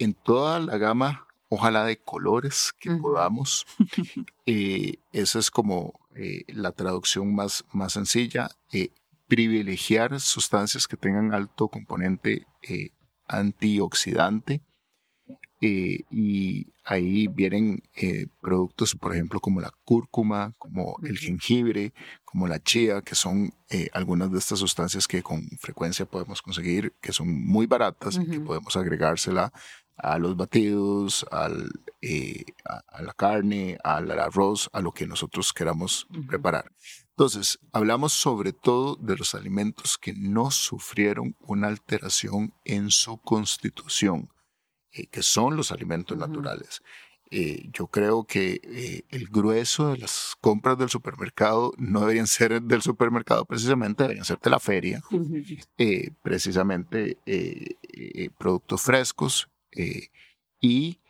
en 0.00 0.14
toda 0.14 0.58
la 0.58 0.78
gama, 0.78 1.26
ojalá 1.48 1.84
de 1.84 1.98
colores 1.98 2.72
que 2.80 2.90
podamos. 2.90 3.66
Eh, 4.46 4.96
esa 5.12 5.38
es 5.38 5.48
como 5.48 6.00
eh, 6.16 6.42
la 6.48 6.72
traducción 6.72 7.32
más, 7.32 7.64
más 7.70 7.92
sencilla. 7.92 8.50
Privilegiar 9.30 10.20
sustancias 10.20 10.86
que 10.86 10.98
tengan 10.98 11.32
alto 11.32 11.68
componente 11.68 12.44
antioxidante 13.26 14.60
eh, 15.62 16.04
y 16.10 16.72
ahí 16.84 17.28
vienen 17.28 17.82
eh, 17.94 18.26
productos, 18.40 18.94
por 18.94 19.12
ejemplo, 19.12 19.40
como 19.40 19.60
la 19.60 19.70
cúrcuma, 19.84 20.54
como 20.58 20.96
el 21.02 21.18
jengibre, 21.18 21.92
como 22.24 22.48
la 22.48 22.62
chía, 22.62 23.02
que 23.02 23.14
son 23.14 23.52
eh, 23.68 23.90
algunas 23.92 24.32
de 24.32 24.38
estas 24.38 24.58
sustancias 24.58 25.06
que 25.06 25.22
con 25.22 25.46
frecuencia 25.58 26.06
podemos 26.06 26.40
conseguir, 26.40 26.94
que 27.02 27.12
son 27.12 27.28
muy 27.46 27.66
baratas 27.66 28.16
y 28.16 28.26
que 28.26 28.40
podemos 28.40 28.74
agregársela 28.74 29.52
a 29.98 30.18
los 30.18 30.34
batidos, 30.34 31.26
al, 31.30 31.70
a, 32.64 33.02
la 33.02 33.12
carne, 33.12 33.76
al, 33.84 34.10
arroz, 34.18 34.70
a 34.72 34.80
lo 34.80 34.92
que 34.92 35.06
nosotros 35.06 35.52
queramos 35.52 36.08
preparar. 36.26 36.72
Entonces, 37.20 37.58
hablamos 37.72 38.14
sobre 38.14 38.54
todo 38.54 38.96
de 38.96 39.14
los 39.14 39.34
alimentos 39.34 39.98
que 39.98 40.14
no 40.14 40.50
sufrieron 40.50 41.36
una 41.40 41.68
alteración 41.68 42.54
en 42.64 42.90
su 42.90 43.18
constitución 43.18 44.30
eh, 44.92 45.06
que 45.06 45.22
son 45.22 45.54
los 45.54 45.70
alimentos 45.70 46.16
naturales. 46.16 46.80
Eh, 47.30 47.68
yo 47.74 47.88
creo 47.88 48.24
que 48.24 48.62
eh, 48.64 49.02
el 49.10 49.26
grueso 49.26 49.88
de 49.88 49.98
las 49.98 50.34
compras 50.40 50.78
del 50.78 50.88
supermercado 50.88 51.74
no 51.76 52.00
deberían 52.00 52.26
ser 52.26 52.62
del 52.62 52.80
supermercado 52.80 53.44
precisamente, 53.44 54.04
deberían 54.04 54.24
ser 54.24 54.38
de 54.38 54.48
la 54.48 54.58
feria, 54.58 55.02
precisamente 56.22 57.18
productos 58.38 58.80
frescos 58.80 59.50
y 60.58 61.00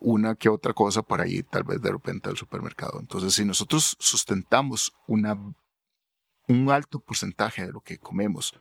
una 0.00 0.34
que 0.34 0.48
otra 0.48 0.72
cosa 0.72 1.02
por 1.02 1.20
ahí, 1.20 1.42
tal 1.42 1.64
vez 1.64 1.80
de 1.80 1.90
repente 1.90 2.28
del 2.28 2.38
supermercado. 2.38 2.98
Entonces, 3.00 3.34
si 3.34 3.44
nosotros 3.44 3.96
sustentamos 3.98 4.92
un 5.06 5.26
alto 6.70 7.00
porcentaje 7.00 7.66
de 7.66 7.72
lo 7.72 7.80
que 7.80 7.98
comemos 7.98 8.54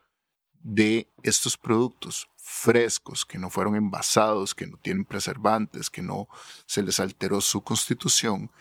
de 0.61 1.07
estos 1.23 1.57
productos 1.57 2.29
frescos, 2.35 3.25
que 3.25 3.37
no 3.37 3.49
fueron 3.49 3.75
envasados, 3.75 4.53
que 4.53 4.67
no 4.67 4.77
tienen 4.77 5.05
preservantes, 5.05 5.89
que 5.89 6.01
no 6.01 6.27
se 6.65 6.83
les 6.83 6.99
alteró 6.99 7.41
su 7.41 7.61
constitución, 7.61 8.51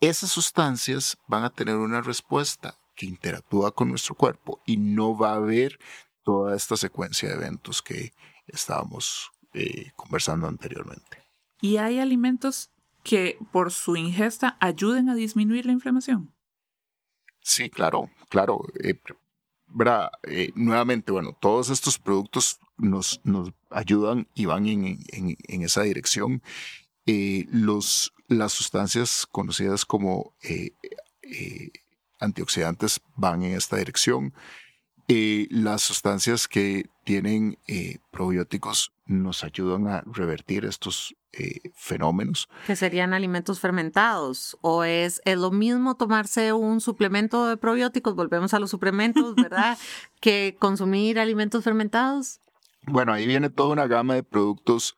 esas 0.00 0.30
sustancias 0.30 1.18
van 1.26 1.44
a 1.44 1.50
tener 1.50 1.76
una 1.76 2.00
respuesta 2.00 2.78
que 2.94 3.06
interactúa 3.06 3.74
con 3.74 3.88
nuestro 3.88 4.14
cuerpo 4.14 4.62
y 4.66 4.76
no 4.76 5.16
va 5.16 5.32
a 5.32 5.36
haber 5.36 5.78
toda 6.22 6.54
esta 6.54 6.76
secuencia 6.76 7.28
de 7.28 7.34
eventos 7.34 7.82
que 7.82 8.12
estábamos 8.46 9.30
eh, 9.52 9.92
conversando 9.96 10.46
anteriormente. 10.46 11.19
¿Y 11.60 11.76
hay 11.76 11.98
alimentos 11.98 12.70
que 13.02 13.38
por 13.52 13.72
su 13.72 13.96
ingesta 13.96 14.56
ayuden 14.60 15.08
a 15.08 15.14
disminuir 15.14 15.66
la 15.66 15.72
inflamación? 15.72 16.32
Sí, 17.40 17.70
claro, 17.70 18.10
claro. 18.28 18.62
Eh, 18.82 19.00
eh, 20.24 20.52
nuevamente, 20.54 21.12
bueno, 21.12 21.36
todos 21.40 21.70
estos 21.70 21.98
productos 21.98 22.58
nos, 22.76 23.20
nos 23.24 23.52
ayudan 23.70 24.28
y 24.34 24.44
van 24.46 24.66
en, 24.66 24.98
en, 25.12 25.62
esa 25.62 25.82
dirección. 25.82 26.42
Eh, 27.06 27.46
los, 27.50 28.12
las 28.28 28.52
sustancias 28.52 29.26
conocidas 29.30 29.84
como 29.84 30.34
antioxidantes 32.18 33.00
van 33.16 33.42
en 33.42 33.56
esta 33.56 33.76
dirección. 33.76 34.34
las 35.08 35.82
sustancias 35.82 36.46
que 36.46 36.88
tienen 37.04 37.58
probióticos 38.10 38.92
nos 39.06 39.42
ayudan 39.44 39.88
a 39.88 40.02
revertir 40.02 40.64
estos 40.64 41.16
eh, 41.32 41.70
fenómenos. 41.74 42.48
Que 42.66 42.74
serían 42.74 43.14
alimentos 43.14 43.60
fermentados. 43.60 44.58
¿O 44.62 44.84
es, 44.84 45.22
es, 45.24 45.38
lo 45.38 45.50
mismo 45.50 45.96
tomarse 45.96 46.52
un 46.52 46.80
suplemento 46.80 47.46
de 47.46 47.56
probióticos, 47.56 48.16
volvemos 48.16 48.52
a 48.54 48.58
los 48.58 48.70
suplementos, 48.70 49.34
¿verdad? 49.36 49.78
que 50.20 50.56
consumir 50.58 51.18
alimentos 51.18 51.62
fermentados? 51.62 52.40
Bueno, 52.86 53.12
ahí 53.12 53.26
viene 53.26 53.50
toda 53.50 53.70
una 53.70 53.86
gama 53.86 54.14
de 54.14 54.22
productos 54.22 54.96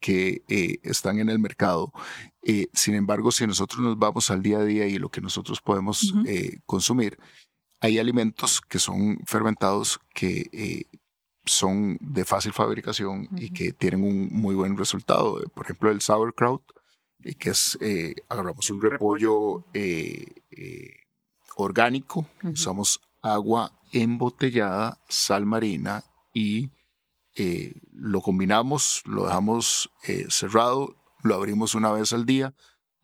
que 0.00 0.42
eh, 0.48 0.78
están 0.82 1.18
en 1.18 1.28
el 1.28 1.38
mercado. 1.38 1.92
Eh, 2.42 2.68
sin 2.72 2.94
embargo, 2.94 3.30
si 3.30 3.46
nosotros 3.46 3.80
nos 3.80 3.98
vamos 3.98 4.30
al 4.30 4.42
día 4.42 4.58
a 4.58 4.64
día 4.64 4.86
y 4.86 4.98
lo 4.98 5.10
que 5.10 5.20
nosotros 5.20 5.60
podemos 5.60 6.14
consumir, 6.66 7.18
hay 7.80 7.98
alimentos 7.98 8.60
que 8.60 8.78
son 8.78 9.18
fermentados 9.26 9.98
que 10.14 10.86
son 11.44 11.98
de 12.00 12.24
fácil 12.24 12.52
fabricación 12.52 13.28
y 13.36 13.50
que 13.50 13.72
tienen 13.72 14.02
un 14.02 14.28
muy 14.32 14.54
buen 14.54 14.76
resultado. 14.76 15.42
Por 15.54 15.64
ejemplo, 15.64 15.90
el 15.90 16.00
sauerkraut, 16.00 16.62
eh, 17.22 17.34
que 17.34 17.50
es, 17.50 17.78
eh, 17.80 18.14
agarramos 18.28 18.70
un 18.70 18.80
repollo. 18.80 19.64
eh, 19.74 20.26
orgánico, 21.56 22.26
usamos 22.42 23.00
agua 23.22 23.78
embotellada, 23.92 24.98
sal 25.08 25.46
marina 25.46 26.02
y 26.32 26.70
lo 27.92 28.20
combinamos, 28.22 29.02
lo 29.06 29.26
dejamos 29.26 29.90
cerrado, 30.28 30.96
lo 31.22 31.36
abrimos 31.36 31.76
una 31.76 31.92
vez 31.92 32.12
al 32.12 32.26
día 32.26 32.54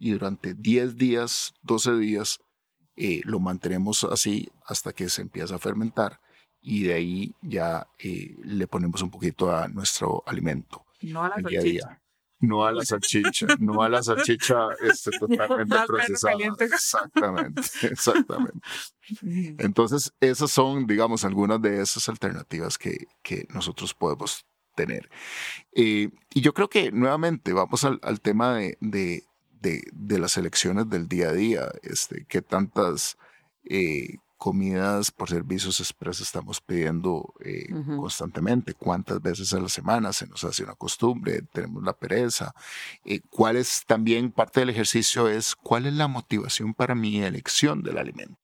y 0.01 0.11
durante 0.11 0.55
10 0.55 0.97
días, 0.97 1.55
12 1.63 1.97
días, 1.99 2.41
lo 2.97 3.39
mantenemos 3.39 4.03
así 4.03 4.49
hasta 4.67 4.93
que 4.93 5.09
se 5.09 5.23
empieza 5.23 5.55
a 5.55 5.61
fermentar 5.61 6.21
y 6.63 6.85
de 6.85 6.95
ahí 6.95 7.35
ya 7.43 7.87
eh, 7.99 8.37
le 8.45 8.67
ponemos 8.67 9.03
un 9.03 9.11
poquito 9.11 9.55
a 9.55 9.69
nuestro 9.69 10.23
alimento. 10.27 10.85
No 11.03 11.25
a 11.25 11.29
la 11.29 11.37
salchicha. 11.37 12.01
No 12.41 12.65
a 12.65 12.73
la 12.73 12.85
salchicha, 12.85 13.47
no 13.59 13.83
a 13.83 13.89
la 13.91 14.03
salchicha 14.03 14.69
este, 14.81 15.11
totalmente 15.21 15.77
procesada. 15.87 16.35
Exactamente, 16.59 17.63
exactamente. 17.83 18.61
Entonces, 19.59 20.13
esas 20.21 20.51
son, 20.51 20.87
digamos, 20.87 21.25
algunas 21.25 21.61
de 21.61 21.83
esas 21.83 22.09
alternativas 22.09 22.79
que, 22.79 23.09
que 23.23 23.47
nosotros 23.51 23.93
podemos 23.93 24.47
tener. 24.75 25.11
Eh, 25.73 26.09
y 26.33 26.41
yo 26.41 26.55
creo 26.55 26.71
que 26.71 26.91
nuevamente 26.93 27.53
vamos 27.53 27.85
al, 27.85 27.99
al 28.03 28.23
tema 28.23 28.55
de, 28.55 28.79
de, 28.81 29.25
de, 29.61 29.83
de, 29.93 30.19
las 30.19 30.39
elecciones 30.39 30.89
del 30.89 31.09
día 31.09 31.29
a 31.29 31.33
día, 31.33 31.69
este, 31.83 32.25
que 32.27 32.41
tantas 32.41 33.19
eh, 33.69 34.17
comidas 34.41 35.11
por 35.11 35.29
servicios 35.29 35.81
express 35.81 36.23
estamos 36.23 36.63
pidiendo 36.63 37.35
eh, 37.41 37.69
constantemente, 37.99 38.73
cuántas 38.73 39.21
veces 39.21 39.53
a 39.53 39.61
la 39.61 39.69
semana 39.69 40.15
se 40.15 40.27
nos 40.27 40.43
hace 40.45 40.65
una 40.65 40.75
costumbre, 40.75 41.43
tenemos 41.53 41.85
la 41.85 41.93
pereza, 41.93 42.55
eh, 43.05 43.21
cuál 43.29 43.57
es 43.57 43.85
también 43.87 44.33
parte 44.33 44.61
del 44.61 44.71
ejercicio 44.71 45.29
es 45.29 45.55
cuál 45.55 45.85
es 45.85 45.93
la 45.93 46.09
motivación 46.09 46.73
para 46.73 46.95
mi 46.95 47.23
elección 47.23 47.83
del 47.83 47.99
alimento. 47.99 48.39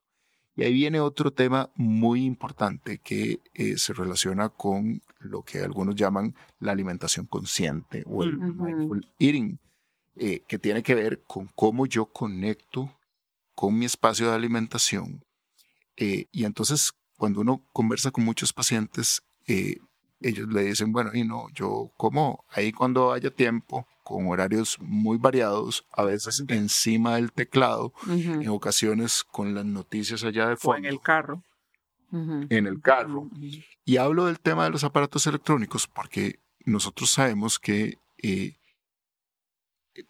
Y 0.54 0.64
ahí 0.64 0.74
viene 0.74 1.00
otro 1.00 1.32
tema 1.32 1.70
muy 1.76 2.26
importante 2.26 2.98
que 2.98 3.40
eh, 3.54 3.78
se 3.78 3.94
relaciona 3.94 4.50
con 4.50 5.00
lo 5.18 5.42
que 5.42 5.60
algunos 5.60 5.94
llaman 5.94 6.34
la 6.60 6.72
alimentación 6.72 7.24
consciente 7.24 8.04
o 8.06 8.22
el 8.22 8.36
mindful 8.36 9.08
eating, 9.18 9.58
que 10.14 10.58
tiene 10.58 10.82
que 10.82 10.94
ver 10.94 11.22
con 11.26 11.48
cómo 11.54 11.86
yo 11.86 12.06
conecto 12.06 12.90
con 13.54 13.78
mi 13.78 13.84
espacio 13.84 14.28
de 14.28 14.34
alimentación 14.34 15.25
eh, 15.96 16.26
y 16.32 16.44
entonces, 16.44 16.92
cuando 17.16 17.40
uno 17.40 17.62
conversa 17.72 18.10
con 18.10 18.24
muchos 18.24 18.52
pacientes, 18.52 19.22
eh, 19.46 19.78
ellos 20.20 20.48
le 20.48 20.64
dicen, 20.64 20.92
bueno, 20.92 21.10
y 21.14 21.24
no, 21.24 21.46
yo 21.54 21.90
como 21.96 22.44
ahí 22.50 22.72
cuando 22.72 23.12
haya 23.12 23.30
tiempo, 23.30 23.86
con 24.02 24.28
horarios 24.28 24.78
muy 24.80 25.18
variados, 25.18 25.84
a 25.92 26.04
veces 26.04 26.44
encima 26.48 27.16
del 27.16 27.32
teclado, 27.32 27.92
en 28.08 28.48
ocasiones 28.48 29.24
con 29.24 29.54
las 29.54 29.64
noticias 29.64 30.22
allá 30.22 30.48
de 30.48 30.56
fondo. 30.56 30.76
O 30.76 30.78
en 30.78 30.84
el 30.84 31.00
carro. 31.00 31.42
En 32.12 32.66
el 32.66 32.80
carro. 32.80 33.28
Y 33.84 33.96
hablo 33.96 34.26
del 34.26 34.38
tema 34.38 34.64
de 34.64 34.70
los 34.70 34.84
aparatos 34.84 35.26
electrónicos 35.26 35.86
porque 35.86 36.38
nosotros 36.64 37.10
sabemos 37.10 37.58
que 37.58 37.98
eh, 38.22 38.54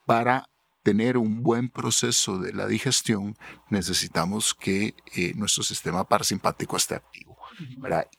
para 0.05 0.49
tener 0.87 1.19
un 1.19 1.43
buen 1.43 1.69
proceso 1.69 2.39
de 2.39 2.53
la 2.53 2.69
digestión, 2.69 3.37
necesitamos 3.71 4.55
que 4.55 4.95
eh, 5.17 5.33
nuestro 5.35 5.65
sistema 5.65 6.05
parasimpático 6.05 6.77
esté 6.77 6.95
activo. 6.95 7.37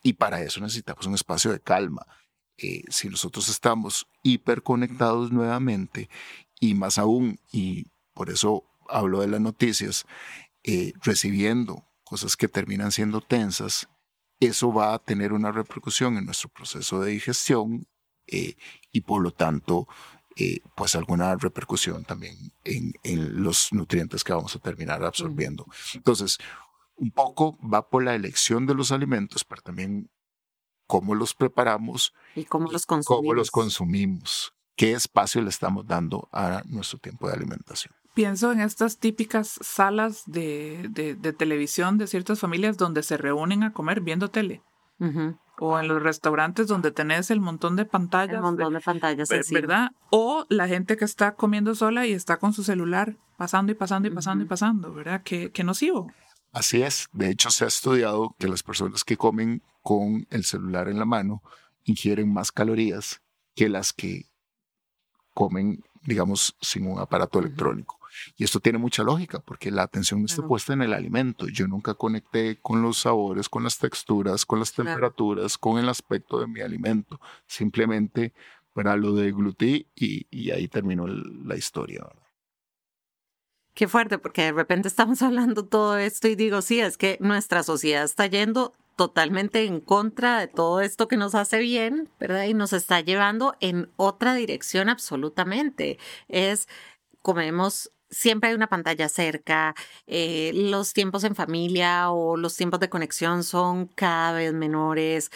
Y 0.02 0.12
para 0.12 0.42
eso 0.42 0.60
necesitamos 0.60 1.06
un 1.06 1.14
espacio 1.14 1.50
de 1.50 1.60
calma. 1.60 2.06
Eh, 2.58 2.82
si 2.90 3.08
nosotros 3.08 3.48
estamos 3.48 4.06
hiperconectados 4.22 5.32
nuevamente, 5.32 6.10
y 6.60 6.74
más 6.74 6.98
aún, 6.98 7.40
y 7.50 7.86
por 8.12 8.28
eso 8.28 8.64
hablo 8.90 9.22
de 9.22 9.28
las 9.28 9.40
noticias, 9.40 10.04
eh, 10.62 10.92
recibiendo 11.02 11.86
cosas 12.04 12.36
que 12.36 12.48
terminan 12.48 12.92
siendo 12.92 13.22
tensas, 13.22 13.88
eso 14.40 14.74
va 14.74 14.92
a 14.92 14.98
tener 14.98 15.32
una 15.32 15.52
repercusión 15.52 16.18
en 16.18 16.26
nuestro 16.26 16.50
proceso 16.50 17.00
de 17.00 17.12
digestión 17.12 17.88
y 18.92 19.00
por 19.00 19.22
lo 19.22 19.30
tanto 19.30 19.88
eh, 20.38 20.60
pues 20.76 20.94
alguna 20.94 21.34
repercusión 21.36 22.04
también 22.04 22.36
en, 22.64 22.92
en, 23.02 23.42
los 23.42 23.72
nutrientes 23.72 24.22
que 24.22 24.32
vamos 24.32 24.54
a 24.54 24.60
terminar 24.60 25.04
absorbiendo. 25.04 25.66
Entonces, 25.94 26.38
un 26.96 27.10
poco 27.10 27.58
va 27.60 27.88
por 27.88 28.04
la 28.04 28.14
elección 28.14 28.66
de 28.66 28.74
los 28.74 28.92
alimentos, 28.92 29.44
pero 29.44 29.62
también 29.62 30.10
cómo 30.86 31.14
los 31.14 31.34
preparamos 31.34 32.14
y 32.34 32.44
cómo 32.44 32.70
los 32.70 32.86
consumimos. 32.86 33.20
Cómo 33.20 33.34
los 33.34 33.50
consumimos. 33.50 34.54
¿Qué 34.76 34.92
espacio 34.92 35.42
le 35.42 35.50
estamos 35.50 35.86
dando 35.86 36.28
a 36.32 36.62
nuestro 36.66 36.98
tiempo 36.98 37.26
de 37.26 37.34
alimentación? 37.34 37.92
Pienso 38.14 38.52
en 38.52 38.60
estas 38.60 38.98
típicas 38.98 39.58
salas 39.60 40.22
de, 40.26 40.88
de, 40.90 41.32
televisión 41.32 41.98
de 41.98 42.06
ciertas 42.06 42.40
familias 42.40 42.76
donde 42.76 43.02
se 43.02 43.16
reúnen 43.16 43.62
a 43.62 43.72
comer 43.72 44.00
viendo 44.00 44.30
tele. 44.30 44.62
O 45.60 45.78
en 45.78 45.88
los 45.88 46.02
restaurantes 46.02 46.68
donde 46.68 46.90
tenés 46.90 47.30
el 47.30 47.40
montón 47.40 47.76
de 47.76 47.84
pantallas. 47.84 48.36
El 48.36 48.42
montón 48.42 48.74
de 48.74 48.80
pantallas, 48.80 49.28
¿verdad? 49.50 49.90
O 50.10 50.46
la 50.48 50.68
gente 50.68 50.96
que 50.96 51.04
está 51.04 51.34
comiendo 51.34 51.74
sola 51.74 52.06
y 52.06 52.12
está 52.12 52.36
con 52.36 52.52
su 52.52 52.62
celular 52.62 53.16
pasando 53.36 53.72
y 53.72 53.74
pasando 53.74 54.08
y 54.08 54.10
pasando 54.10 54.44
y 54.44 54.46
pasando, 54.46 54.92
¿verdad? 54.92 55.22
Qué, 55.24 55.50
qué 55.52 55.64
nocivo. 55.64 56.12
Así 56.52 56.82
es. 56.82 57.08
De 57.12 57.30
hecho, 57.30 57.50
se 57.50 57.64
ha 57.64 57.68
estudiado 57.68 58.34
que 58.38 58.48
las 58.48 58.62
personas 58.62 59.04
que 59.04 59.16
comen 59.16 59.62
con 59.82 60.26
el 60.30 60.44
celular 60.44 60.88
en 60.88 60.98
la 60.98 61.04
mano 61.04 61.42
ingieren 61.84 62.32
más 62.32 62.52
calorías 62.52 63.22
que 63.54 63.68
las 63.68 63.92
que 63.92 64.26
comen, 65.34 65.82
digamos, 66.02 66.56
sin 66.60 66.86
un 66.86 66.98
aparato 66.98 67.38
electrónico. 67.38 67.97
Y 68.36 68.44
esto 68.44 68.60
tiene 68.60 68.78
mucha 68.78 69.02
lógica 69.02 69.40
porque 69.40 69.70
la 69.70 69.82
atención 69.82 70.24
está 70.24 70.46
puesta 70.46 70.72
en 70.72 70.82
el 70.82 70.92
alimento. 70.92 71.48
Yo 71.48 71.66
nunca 71.66 71.94
conecté 71.94 72.58
con 72.60 72.82
los 72.82 72.98
sabores, 72.98 73.48
con 73.48 73.64
las 73.64 73.78
texturas, 73.78 74.44
con 74.44 74.58
las 74.58 74.72
temperaturas, 74.72 75.58
con 75.58 75.78
el 75.78 75.88
aspecto 75.88 76.40
de 76.40 76.46
mi 76.46 76.60
alimento. 76.60 77.20
Simplemente, 77.46 78.32
para 78.72 78.96
lo 78.96 79.12
deglutí 79.12 79.88
y, 79.94 80.26
y 80.30 80.50
ahí 80.50 80.68
terminó 80.68 81.06
la 81.06 81.56
historia. 81.56 82.06
Qué 83.74 83.86
fuerte, 83.86 84.18
porque 84.18 84.42
de 84.42 84.52
repente 84.52 84.88
estamos 84.88 85.22
hablando 85.22 85.64
todo 85.64 85.98
esto 85.98 86.26
y 86.28 86.34
digo, 86.34 86.62
sí, 86.62 86.80
es 86.80 86.98
que 86.98 87.16
nuestra 87.20 87.62
sociedad 87.62 88.04
está 88.04 88.26
yendo 88.26 88.74
totalmente 88.98 89.64
en 89.64 89.80
contra 89.80 90.40
de 90.40 90.48
todo 90.48 90.80
esto 90.80 91.06
que 91.06 91.16
nos 91.16 91.36
hace 91.36 91.60
bien, 91.60 92.10
¿verdad? 92.18 92.46
Y 92.46 92.54
nos 92.54 92.72
está 92.72 93.00
llevando 93.00 93.54
en 93.60 93.92
otra 93.94 94.34
dirección 94.34 94.88
absolutamente. 94.88 96.00
Es, 96.26 96.66
comemos 97.22 97.92
siempre 98.10 98.50
hay 98.50 98.54
una 98.56 98.68
pantalla 98.68 99.08
cerca, 99.08 99.74
eh, 100.06 100.52
los 100.54 100.92
tiempos 100.92 101.24
en 101.24 101.34
familia 101.34 102.10
o 102.10 102.36
los 102.36 102.56
tiempos 102.56 102.80
de 102.80 102.88
conexión 102.88 103.44
son 103.44 103.86
cada 103.86 104.32
vez 104.32 104.52
menores, 104.52 105.30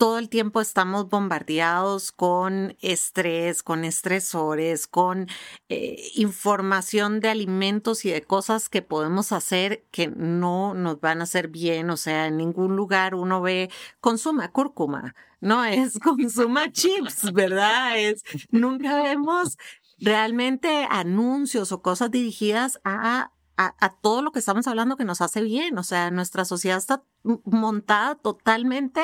todo 0.00 0.18
el 0.18 0.30
tiempo 0.30 0.62
estamos 0.62 1.10
bombardeados 1.10 2.10
con 2.10 2.74
estrés, 2.80 3.62
con 3.62 3.84
estresores, 3.84 4.86
con 4.86 5.28
eh, 5.68 6.02
información 6.14 7.20
de 7.20 7.28
alimentos 7.28 8.06
y 8.06 8.10
de 8.10 8.22
cosas 8.22 8.70
que 8.70 8.80
podemos 8.80 9.30
hacer 9.30 9.84
que 9.90 10.08
no 10.08 10.72
nos 10.72 11.00
van 11.02 11.20
a 11.20 11.24
hacer 11.24 11.48
bien. 11.48 11.90
O 11.90 11.98
sea, 11.98 12.28
en 12.28 12.38
ningún 12.38 12.76
lugar 12.76 13.14
uno 13.14 13.42
ve 13.42 13.70
consuma 14.00 14.50
cúrcuma, 14.50 15.14
no 15.40 15.62
es 15.66 15.98
consuma 15.98 16.72
chips, 16.72 17.30
¿verdad? 17.34 17.98
Es 17.98 18.22
nunca 18.50 19.02
vemos 19.02 19.58
realmente 20.00 20.86
anuncios 20.90 21.72
o 21.72 21.82
cosas 21.82 22.10
dirigidas 22.10 22.80
a 22.84 23.32
a, 23.60 23.96
todo 24.00 24.22
lo 24.22 24.32
que 24.32 24.38
estamos 24.38 24.66
hablando 24.66 24.96
que 24.96 25.04
nos 25.04 25.20
hace 25.20 25.42
bien. 25.42 25.76
O 25.78 25.82
sea, 25.82 26.10
nuestra 26.10 26.44
sociedad 26.44 26.78
está 26.78 27.02
montada 27.44 28.14
totalmente 28.14 29.02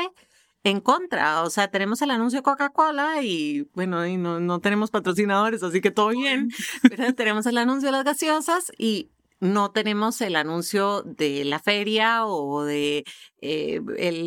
en 0.64 0.80
contra. 0.80 1.42
O 1.42 1.50
sea, 1.50 1.70
tenemos 1.70 2.00
el 2.02 2.10
anuncio 2.10 2.38
de 2.38 2.42
Coca-Cola 2.42 3.22
y 3.22 3.68
bueno, 3.74 4.06
y 4.06 4.16
no, 4.16 4.40
no 4.40 4.60
tenemos 4.60 4.90
patrocinadores, 4.90 5.62
así 5.62 5.80
que 5.80 5.90
todo 5.90 6.08
bien. 6.08 6.50
Pero 6.82 7.14
tenemos 7.14 7.46
el 7.46 7.58
anuncio 7.58 7.88
de 7.88 7.92
las 7.92 8.04
gaseosas 8.04 8.72
y 8.78 9.10
no 9.40 9.70
tenemos 9.72 10.20
el 10.20 10.36
anuncio 10.36 11.02
de 11.02 11.44
la 11.44 11.58
feria 11.58 12.26
o 12.26 12.64
de 12.64 13.04
eh, 13.40 13.80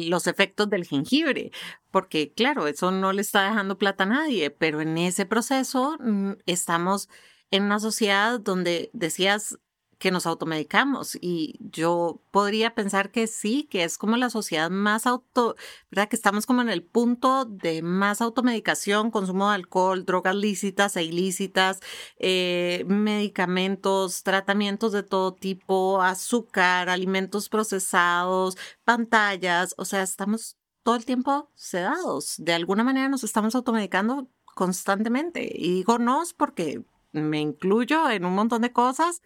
los 0.07 0.27
efectos 0.27 0.69
del 0.69 0.85
jengibre, 0.85 1.51
porque 1.91 2.33
claro, 2.33 2.67
eso 2.67 2.91
no 2.91 3.13
le 3.13 3.21
está 3.21 3.43
dejando 3.43 3.77
plata 3.77 4.03
a 4.03 4.07
nadie, 4.07 4.51
pero 4.51 4.81
en 4.81 4.97
ese 4.97 5.25
proceso 5.25 5.97
mm, 5.99 6.33
estamos 6.45 7.09
en 7.51 7.63
una 7.63 7.79
sociedad 7.79 8.39
donde 8.39 8.89
decías 8.93 9.57
que 9.99 10.11
nos 10.11 10.25
automedicamos 10.25 11.17
y 11.21 11.59
yo 11.59 12.21
podría 12.31 12.73
pensar 12.73 13.11
que 13.11 13.27
sí, 13.27 13.67
que 13.69 13.83
es 13.83 13.97
como 13.97 14.15
la 14.15 14.29
sociedad 14.29 14.69
más 14.69 15.05
auto, 15.05 15.55
¿verdad? 15.91 16.07
Que 16.07 16.15
estamos 16.15 16.45
como 16.45 16.61
en 16.61 16.69
el 16.69 16.83
punto 16.83 17.43
de 17.45 17.81
más 17.81 18.21
automedicación, 18.21 19.11
consumo 19.11 19.49
de 19.49 19.55
alcohol, 19.55 20.05
drogas 20.05 20.35
lícitas 20.35 20.95
e 20.95 21.03
ilícitas, 21.03 21.81
eh, 22.17 22.85
medicamentos, 22.87 24.23
tratamientos 24.23 24.93
de 24.93 25.03
todo 25.03 25.33
tipo, 25.33 26.01
azúcar, 26.01 26.89
alimentos 26.89 27.49
procesados, 27.49 28.57
pantallas, 28.85 29.75
o 29.77 29.83
sea, 29.83 30.01
estamos 30.01 30.57
todo 30.83 30.95
el 30.95 31.05
tiempo 31.05 31.51
sedados. 31.55 32.35
De 32.37 32.53
alguna 32.53 32.85
manera 32.85 33.09
nos 33.09 33.25
estamos 33.25 33.53
automedicando 33.53 34.29
constantemente. 34.55 35.51
Y 35.53 35.73
digo 35.73 35.99
no 35.99 36.23
porque 36.37 36.83
me 37.11 37.41
incluyo 37.41 38.09
en 38.09 38.23
un 38.23 38.33
montón 38.33 38.61
de 38.61 38.71
cosas 38.71 39.21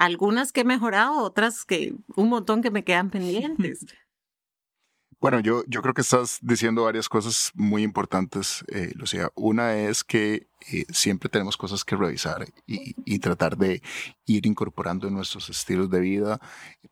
algunas 0.00 0.50
que 0.50 0.62
he 0.62 0.64
mejorado, 0.64 1.18
otras 1.18 1.66
que 1.66 1.94
un 2.16 2.30
montón 2.30 2.62
que 2.62 2.70
me 2.70 2.82
quedan 2.82 3.10
pendientes. 3.10 3.86
Bueno, 5.22 5.38
yo, 5.40 5.64
yo 5.66 5.82
creo 5.82 5.92
que 5.92 6.00
estás 6.00 6.38
diciendo 6.40 6.84
varias 6.84 7.06
cosas 7.06 7.50
muy 7.52 7.82
importantes, 7.82 8.64
eh, 8.68 8.92
Lucía. 8.94 9.30
Una 9.34 9.76
es 9.76 10.02
que 10.02 10.48
eh, 10.72 10.86
siempre 10.88 11.28
tenemos 11.28 11.58
cosas 11.58 11.84
que 11.84 11.94
revisar 11.94 12.46
y, 12.66 13.18
tratar 13.18 13.58
de 13.58 13.82
ir 14.24 14.46
incorporando 14.46 15.08
en 15.08 15.12
nuestros 15.12 15.50
estilos 15.50 15.90
de 15.90 16.00
vida 16.00 16.40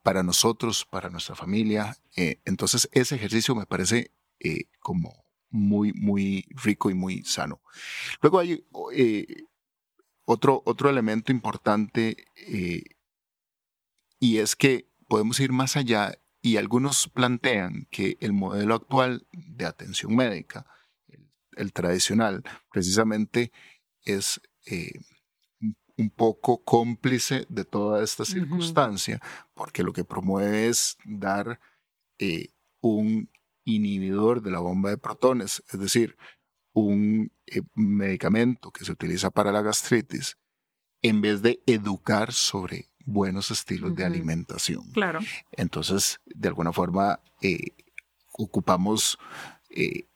para 0.03 0.23
nosotros, 0.23 0.85
para 0.85 1.09
nuestra 1.09 1.37
familia. 1.37 1.97
Eh, 2.17 2.39
entonces, 2.45 2.91
ese 2.93 3.15
ejercicio 3.15 3.55
me 3.55 3.65
parece 3.65 4.13
eh, 4.41 4.65
como 4.79 5.25
muy, 5.49 5.95
muy 5.95 6.45
rico 6.51 6.91
y 6.91 6.95
muy 6.95 7.25
sano. 7.25 7.63
Luego 8.21 8.41
hay 8.41 8.63
otro, 10.27 10.63
otro 10.67 10.91
elemento 10.91 11.33
importante 11.33 12.27
y 14.19 14.39
es 14.39 14.57
que 14.57 14.89
podemos 15.09 15.41
ir 15.41 15.53
más 15.53 15.77
allá 15.77 16.19
y 16.41 16.57
algunos 16.57 17.09
plantean 17.09 17.87
que 17.91 18.17
el 18.21 18.33
modelo 18.33 18.75
actual 18.75 19.27
de 19.33 19.67
atención 19.67 20.15
médica, 20.15 20.67
el, 21.57 21.73
tradicional, 21.73 22.45
precisamente 22.71 23.53
es 24.03 24.41
eh, 24.67 24.93
un 25.97 26.11
poco 26.11 26.63
cómplice 26.63 27.47
de 27.49 27.65
toda 27.65 28.05
esta 28.05 28.25
circunstancia, 28.25 29.21
porque 29.55 29.83
lo 29.83 29.93
que 29.93 30.05
promueve 30.05 30.69
es 30.69 30.97
dar 31.05 31.61
eh, 32.19 32.51
un 32.81 33.29
inhibidor 33.65 34.41
de 34.41 34.53
la 34.53 34.61
bomba 34.61 34.91
de 34.91 34.99
protones, 34.99 35.65
es 35.73 35.81
decir, 35.81 36.17
un 36.73 37.33
eh, 37.47 37.63
medicamento 37.75 38.71
que 38.71 38.85
se 38.85 38.93
utiliza 38.93 39.31
para 39.31 39.51
la 39.51 39.63
gastritis, 39.63 40.39
en 41.03 41.21
vez 41.21 41.43
de 41.43 41.63
educar 41.67 42.33
sobre 42.33 42.89
buenos 43.09 43.51
estilos 43.51 43.95
de 43.97 44.05
alimentación. 44.05 44.91
Claro. 44.93 45.21
Entonces, 45.53 46.21
de 46.27 46.49
alguna 46.49 46.73
forma, 46.73 47.21
eh, 47.41 47.75
ocupamos 48.33 49.19
eh, 49.71 50.07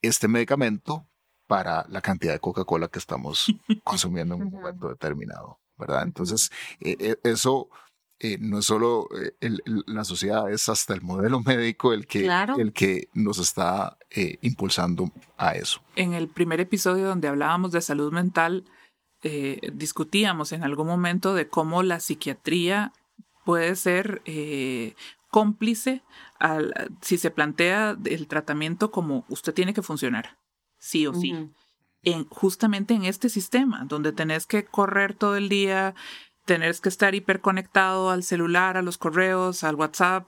este 0.00 0.28
medicamento 0.28 1.08
para 1.48 1.84
la 1.88 2.00
cantidad 2.00 2.32
de 2.32 2.38
Coca-Cola 2.38 2.88
que 2.88 3.00
estamos 3.00 3.52
consumiendo 3.84 4.36
en 4.36 4.42
un 4.42 4.50
momento 4.50 4.88
determinado, 4.88 5.58
¿verdad? 5.76 6.04
Entonces, 6.04 6.50
eh, 6.80 7.16
eso 7.24 7.68
no 8.40 8.60
es 8.60 8.64
solo 8.64 9.08
la 9.86 10.02
sociedad, 10.04 10.50
es 10.50 10.70
hasta 10.70 10.94
el 10.94 11.02
modelo 11.02 11.40
médico 11.44 11.92
el 11.92 12.06
que, 12.06 12.26
el 12.56 12.72
que 12.72 13.10
nos 13.12 13.38
está 13.38 13.98
impulsando 14.40 15.10
a 15.36 15.52
eso. 15.52 15.82
En 15.96 16.14
el 16.14 16.28
primer 16.28 16.60
episodio 16.60 17.08
donde 17.08 17.28
hablábamos 17.28 17.72
de 17.72 17.82
salud 17.82 18.12
mental, 18.12 18.64
eh, 19.28 19.58
discutíamos 19.72 20.52
en 20.52 20.62
algún 20.62 20.86
momento 20.86 21.34
de 21.34 21.48
cómo 21.48 21.82
la 21.82 21.98
psiquiatría 21.98 22.92
puede 23.44 23.74
ser 23.74 24.22
eh, 24.24 24.94
cómplice 25.32 26.04
al, 26.38 26.72
si 27.00 27.18
se 27.18 27.32
plantea 27.32 27.98
el 28.04 28.28
tratamiento 28.28 28.92
como 28.92 29.24
usted 29.28 29.52
tiene 29.52 29.74
que 29.74 29.82
funcionar, 29.82 30.38
sí 30.78 31.08
o 31.08 31.12
sí. 31.12 31.34
En, 32.04 32.28
justamente 32.28 32.94
en 32.94 33.04
este 33.04 33.28
sistema, 33.28 33.84
donde 33.88 34.12
tenés 34.12 34.46
que 34.46 34.64
correr 34.64 35.12
todo 35.12 35.34
el 35.34 35.48
día, 35.48 35.96
tenés 36.46 36.80
que 36.80 36.88
estar 36.88 37.14
hiperconectado 37.14 38.08
al 38.08 38.22
celular, 38.22 38.78
a 38.78 38.82
los 38.82 38.96
correos, 38.96 39.64
al 39.64 39.74
WhatsApp, 39.74 40.26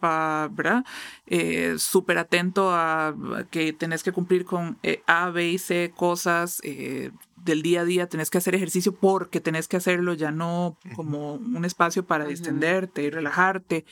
¿verdad? 0.50 0.84
Eh, 1.26 1.76
súper 1.78 2.18
atento 2.18 2.70
a, 2.72 3.14
que 3.50 3.72
tenés 3.72 4.02
que 4.02 4.12
cumplir 4.12 4.44
con 4.44 4.78
A, 5.06 5.30
B 5.30 5.48
y 5.48 5.58
C 5.58 5.92
cosas, 5.96 6.60
del 6.62 7.62
día 7.62 7.80
a 7.80 7.84
día 7.84 8.08
tenés 8.08 8.30
que 8.30 8.38
hacer 8.38 8.54
ejercicio 8.54 8.94
porque 8.94 9.40
tenés 9.40 9.68
que 9.68 9.78
hacerlo, 9.78 10.12
ya 10.12 10.30
no 10.30 10.76
como 10.94 11.34
un 11.34 11.64
espacio 11.64 12.04
para 12.04 12.26
distenderte 12.26 13.02
y 13.02 13.10
relajarte. 13.10 13.86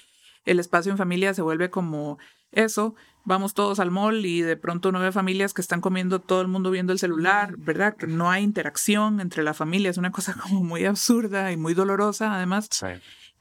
El 0.44 0.60
espacio 0.60 0.92
en 0.92 0.98
familia 0.98 1.32
se 1.32 1.42
vuelve 1.42 1.70
como 1.70 2.18
eso, 2.52 2.94
vamos 3.26 3.54
todos 3.54 3.80
al 3.80 3.90
mall 3.90 4.24
y 4.24 4.40
de 4.40 4.56
pronto 4.56 4.88
uno 4.88 5.00
ve 5.00 5.12
familias 5.12 5.52
que 5.52 5.60
están 5.60 5.80
comiendo 5.80 6.20
todo 6.20 6.40
el 6.40 6.48
mundo 6.48 6.70
viendo 6.70 6.92
el 6.92 6.98
celular, 6.98 7.56
¿verdad? 7.58 7.96
Que 7.96 8.06
no 8.06 8.30
hay 8.30 8.44
interacción 8.44 9.20
entre 9.20 9.42
la 9.42 9.52
familia, 9.52 9.90
es 9.90 9.98
una 9.98 10.12
cosa 10.12 10.34
como 10.42 10.62
muy 10.62 10.84
absurda 10.86 11.52
y 11.52 11.56
muy 11.56 11.74
dolorosa 11.74 12.34
además. 12.34 12.70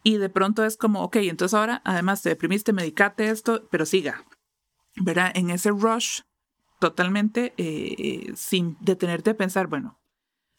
Y 0.04 0.18
de 0.18 0.30
pronto 0.30 0.66
es 0.66 0.76
como, 0.76 1.04
ok, 1.04 1.18
entonces 1.18 1.54
ahora 1.54 1.82
además 1.86 2.22
te 2.22 2.30
deprimiste, 2.30 2.74
medicate 2.74 3.30
esto, 3.30 3.68
pero 3.72 3.86
siga, 3.86 4.26
¿verdad? 4.98 5.32
En 5.36 5.52
ese 5.52 5.70
rush 5.70 6.22
totalmente 6.80 7.54
eh, 7.58 8.34
sin 8.36 8.78
detenerte 8.82 9.32
a 9.32 9.38
pensar, 9.38 9.68
bueno, 9.68 10.00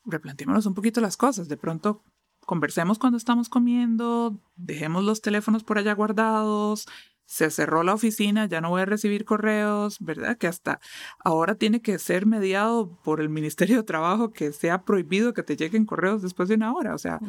replanteémonos 0.04 0.66
un 0.66 0.74
poquito 0.74 1.00
las 1.00 1.16
cosas, 1.16 1.48
de 1.48 1.56
pronto 1.56 2.02
conversemos 2.40 2.98
cuando 3.00 3.18
estamos 3.18 3.48
comiendo, 3.48 4.40
dejemos 4.54 5.02
los 5.02 5.20
teléfonos 5.20 5.64
por 5.64 5.78
allá 5.78 5.94
guardados, 5.94 6.86
se 7.26 7.50
cerró 7.50 7.82
la 7.82 7.94
oficina, 7.94 8.46
ya 8.46 8.60
no 8.60 8.70
voy 8.70 8.82
a 8.82 8.86
recibir 8.86 9.24
correos, 9.24 9.98
¿verdad? 10.00 10.38
Que 10.38 10.46
hasta 10.46 10.80
ahora 11.24 11.56
tiene 11.56 11.82
que 11.82 11.98
ser 11.98 12.24
mediado 12.24 12.98
por 13.02 13.20
el 13.20 13.28
Ministerio 13.28 13.76
de 13.76 13.82
Trabajo 13.82 14.32
que 14.32 14.52
sea 14.52 14.84
prohibido 14.84 15.34
que 15.34 15.42
te 15.42 15.56
lleguen 15.56 15.84
correos 15.84 16.22
después 16.22 16.48
de 16.48 16.54
una 16.54 16.72
hora. 16.72 16.94
O 16.94 16.98
sea, 16.98 17.20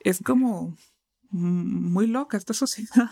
es 0.00 0.20
como 0.20 0.76
muy 1.30 2.06
loca 2.06 2.36
esta 2.36 2.54
sociedad. 2.54 3.10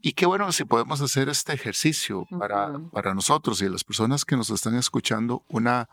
Y 0.00 0.12
qué 0.12 0.26
bueno 0.26 0.50
si 0.52 0.64
podemos 0.64 1.00
hacer 1.00 1.28
este 1.28 1.52
ejercicio 1.52 2.26
para, 2.38 2.78
para 2.92 3.14
nosotros 3.14 3.60
y 3.60 3.68
las 3.68 3.84
personas 3.84 4.24
que 4.24 4.36
nos 4.36 4.50
están 4.50 4.76
escuchando, 4.76 5.44
una 5.48 5.88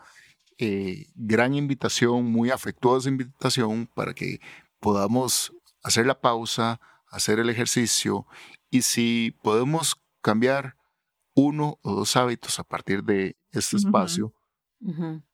eh, 0.57 1.07
gran 1.16 1.55
invitación, 1.55 2.26
muy 2.26 2.51
afectuosa 2.51 3.09
invitación 3.09 3.89
para 3.93 4.13
que 4.13 4.39
podamos 4.80 5.53
hacer 5.84 6.05
la 6.05 6.22
pausa, 6.22 6.80
hacer 7.09 7.39
el 7.39 7.49
ejercicio 7.49 8.28
y 8.76 8.82
si 8.82 9.34
podemos 9.42 9.96
cambiar 10.22 10.76
uno 11.34 11.80
o 11.82 11.96
dos 11.96 12.18
hábitos 12.18 12.60
a 12.60 12.66
partir 12.66 13.06
de 13.06 13.38
este 13.52 13.78
espacio, 13.78 14.34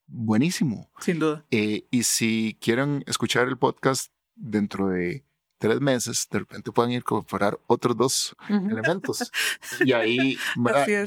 buenísimo. 0.05 0.91
Sin 0.99 1.17
duda. 1.17 1.43
Eh, 1.49 1.87
y 1.89 2.03
si 2.03 2.55
quieren 2.61 3.03
escuchar 3.07 3.47
el 3.47 3.57
podcast 3.57 4.13
dentro 4.35 4.89
de 4.89 5.25
tres 5.57 5.81
meses, 5.81 6.27
de 6.29 6.37
repente 6.37 6.71
pueden 6.71 6.91
incorporar 6.91 7.59
otros 7.65 7.97
dos 7.97 8.35
elementos 8.47 9.31
y 9.83 9.93
ahí 9.93 10.37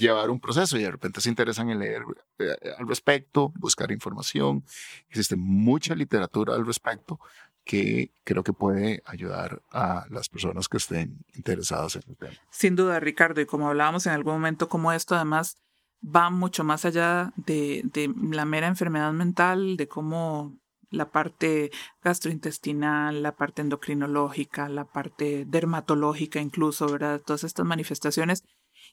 llevar 0.01 0.31
un 0.31 0.41
proceso 0.41 0.77
y 0.77 0.83
de 0.83 0.91
repente 0.91 1.21
se 1.21 1.29
interesan 1.29 1.71
en 1.71 1.79
leer 1.79 2.03
eh, 2.41 2.57
al 2.77 2.89
respecto, 2.89 3.53
buscar 3.61 3.93
información. 3.93 4.65
Existe 5.09 5.37
mucha 5.37 5.95
literatura 5.95 6.57
al 6.57 6.67
respecto 6.67 7.21
que 7.65 8.11
creo 8.25 8.43
que 8.43 8.53
puede 8.53 9.03
ayudar 9.07 9.63
a 9.73 10.07
las 10.11 10.29
personas 10.29 10.69
que 10.69 10.77
estén 10.77 11.25
interesadas 11.35 11.97
en 11.97 12.03
el 12.09 12.17
tema. 12.17 12.35
Sin 12.51 12.77
duda, 12.77 13.01
Ricardo, 13.01 13.41
y 13.41 13.47
como 13.47 13.69
hablábamos 13.69 14.07
en 14.07 14.13
algún 14.13 14.35
momento, 14.35 14.69
como 14.69 14.93
esto 14.93 15.15
además 15.15 15.57
va 16.05 16.29
mucho 16.31 16.65
más 16.65 16.85
allá 16.85 17.33
de, 17.37 17.83
de 17.85 18.13
la 18.31 18.45
mera 18.45 18.67
enfermedad 18.67 19.13
mental, 19.13 19.77
de 19.77 19.89
cómo 19.89 20.59
la 20.91 21.11
parte 21.11 21.71
gastrointestinal, 22.03 23.23
la 23.23 23.37
parte 23.37 23.63
endocrinológica, 23.63 24.69
la 24.69 24.85
parte 24.85 25.45
dermatológica 25.47 26.41
incluso, 26.41 26.87
¿verdad? 26.89 27.21
Todas 27.21 27.45
estas 27.45 27.67
manifestaciones. 27.67 28.45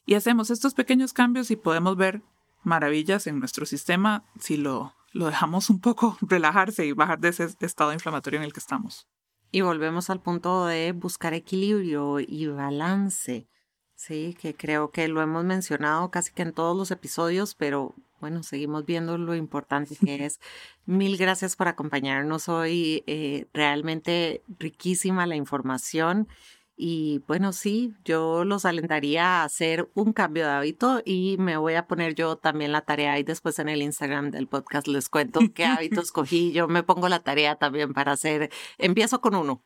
Y 0.04 0.14
hacemos 0.14 0.50
estos 0.50 0.74
pequeños 0.74 1.12
cambios 1.12 1.50
y 1.50 1.56
podemos 1.56 1.96
ver 1.96 2.22
maravillas 2.64 3.26
en 3.26 3.38
nuestro 3.38 3.66
sistema 3.66 4.24
si 4.38 4.56
lo, 4.56 4.94
lo 5.12 5.26
dejamos 5.26 5.70
un 5.70 5.80
poco 5.80 6.16
relajarse 6.22 6.86
y 6.86 6.92
bajar 6.92 7.20
de 7.20 7.28
ese 7.28 7.48
estado 7.60 7.92
inflamatorio 7.92 8.38
en 8.38 8.44
el 8.44 8.52
que 8.52 8.60
estamos. 8.60 9.08
Y 9.50 9.60
volvemos 9.60 10.08
al 10.08 10.20
punto 10.20 10.66
de 10.66 10.92
buscar 10.92 11.34
equilibrio 11.34 12.20
y 12.20 12.46
balance. 12.46 13.48
Sí, 13.94 14.36
que 14.40 14.56
creo 14.56 14.90
que 14.90 15.06
lo 15.08 15.20
hemos 15.20 15.44
mencionado 15.44 16.10
casi 16.10 16.32
que 16.32 16.42
en 16.42 16.52
todos 16.52 16.76
los 16.76 16.90
episodios, 16.90 17.54
pero 17.54 17.94
bueno, 18.18 18.42
seguimos 18.42 18.86
viendo 18.86 19.18
lo 19.18 19.34
importante 19.34 19.94
que 19.96 20.24
es. 20.24 20.40
Mil 20.86 21.16
gracias 21.16 21.54
por 21.54 21.68
acompañarnos 21.68 22.48
hoy. 22.48 23.04
Eh, 23.06 23.46
realmente 23.52 24.42
riquísima 24.58 25.26
la 25.26 25.36
información. 25.36 26.28
Y 26.76 27.22
bueno, 27.26 27.52
sí, 27.52 27.94
yo 28.04 28.44
los 28.44 28.64
alentaría 28.64 29.42
a 29.42 29.44
hacer 29.44 29.90
un 29.94 30.12
cambio 30.12 30.46
de 30.46 30.52
hábito 30.52 31.02
y 31.04 31.36
me 31.38 31.56
voy 31.56 31.74
a 31.74 31.86
poner 31.86 32.14
yo 32.14 32.36
también 32.36 32.72
la 32.72 32.80
tarea 32.80 33.18
y 33.18 33.22
después 33.22 33.58
en 33.58 33.68
el 33.68 33.82
Instagram 33.82 34.30
del 34.30 34.48
podcast 34.48 34.88
les 34.88 35.08
cuento 35.08 35.40
qué 35.54 35.64
hábitos 35.66 36.12
cogí. 36.12 36.52
Yo 36.52 36.68
me 36.68 36.82
pongo 36.82 37.08
la 37.08 37.22
tarea 37.22 37.56
también 37.56 37.92
para 37.92 38.12
hacer, 38.12 38.50
empiezo 38.78 39.20
con 39.20 39.34
uno. 39.34 39.62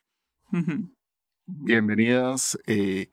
Bienvenidas. 1.46 2.58
Eh, 2.66 3.10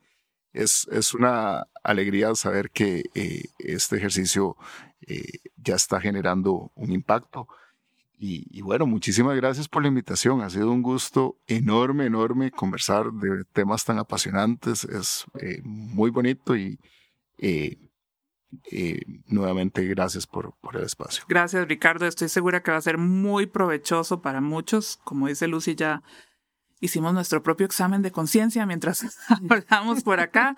es, 0.53 0.87
es, 0.91 1.13
una 1.13 1.67
alegría 1.83 2.33
saber 2.35 2.71
que 2.71 3.03
eh, 3.13 3.43
este 3.59 3.97
ejercicio 3.97 4.55
eh, 5.01 5.39
ya 5.57 5.75
está 5.75 5.99
generando 5.99 6.71
un 6.75 6.91
impacto. 6.91 7.47
Y, 8.25 8.61
bueno, 8.61 8.85
muchísimas 8.85 9.35
gracias 9.35 9.67
por 9.67 9.81
la 9.81 9.89
invitación. 9.89 10.39
Ha 10.39 10.49
sido 10.49 10.71
un 10.71 10.81
gusto 10.81 11.41
enorme, 11.45 12.05
enorme 12.05 12.51
conversar 12.51 13.11
de 13.11 13.43
temas 13.51 13.83
tan 13.83 13.99
apasionantes. 13.99 14.85
Es 14.85 15.25
eh, 15.41 15.59
muy 15.65 16.09
bonito 16.09 16.55
y 16.55 16.79
nuevamente 19.27 19.85
gracias 19.87 20.25
por, 20.25 20.55
por 20.61 20.77
el 20.77 20.83
espacio. 20.83 21.25
Gracias, 21.27 21.67
Ricardo. 21.67 22.07
Estoy 22.07 22.29
segura 22.29 22.63
que 22.63 22.71
va 22.71 22.77
a 22.77 22.81
ser 22.81 22.97
muy 22.97 23.45
provechoso 23.45 24.21
para 24.21 24.39
muchos. 24.39 25.01
Como 25.03 25.27
dice 25.27 25.49
Lucy, 25.49 25.75
ya 25.75 26.01
hicimos 26.83 27.13
nuestro 27.13 27.41
propio 27.41 27.65
examen 27.65 28.01
de 28.01 28.11
conciencia 28.11 28.65
mientras 28.65 29.17
hablamos 29.29 30.03
por 30.03 30.19
acá. 30.19 30.55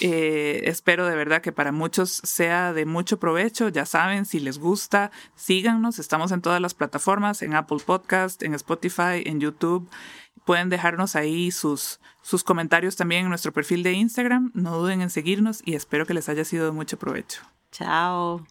Eh, 0.00 0.62
espero 0.66 1.06
de 1.06 1.16
verdad 1.16 1.40
que 1.40 1.50
para 1.50 1.72
muchos 1.72 2.20
sea 2.24 2.72
de 2.72 2.84
mucho 2.84 3.18
provecho. 3.18 3.70
Ya 3.70 3.86
saben, 3.86 4.26
si 4.26 4.38
les 4.38 4.58
gusta, 4.58 5.10
síganos. 5.34 5.98
Estamos 5.98 6.30
en 6.30 6.42
todas 6.42 6.60
las 6.60 6.74
plataformas, 6.74 7.42
en 7.42 7.54
Apple 7.54 7.78
Podcast, 7.84 8.42
en 8.42 8.54
Spotify, 8.54 9.22
en 9.24 9.40
YouTube. 9.40 9.88
Pueden 10.44 10.68
dejarnos 10.68 11.16
ahí 11.16 11.50
sus, 11.50 12.00
sus 12.20 12.44
comentarios 12.44 12.96
también 12.96 13.22
en 13.22 13.28
nuestro 13.30 13.52
perfil 13.52 13.82
de 13.82 13.92
Instagram. 13.92 14.50
No 14.54 14.78
duden 14.78 15.00
en 15.00 15.10
seguirnos 15.10 15.62
y 15.64 15.74
espero 15.74 16.04
que 16.04 16.14
les 16.14 16.28
haya 16.28 16.44
sido 16.44 16.66
de 16.66 16.72
mucho 16.72 16.98
provecho. 16.98 17.42
Chao. 17.70 18.44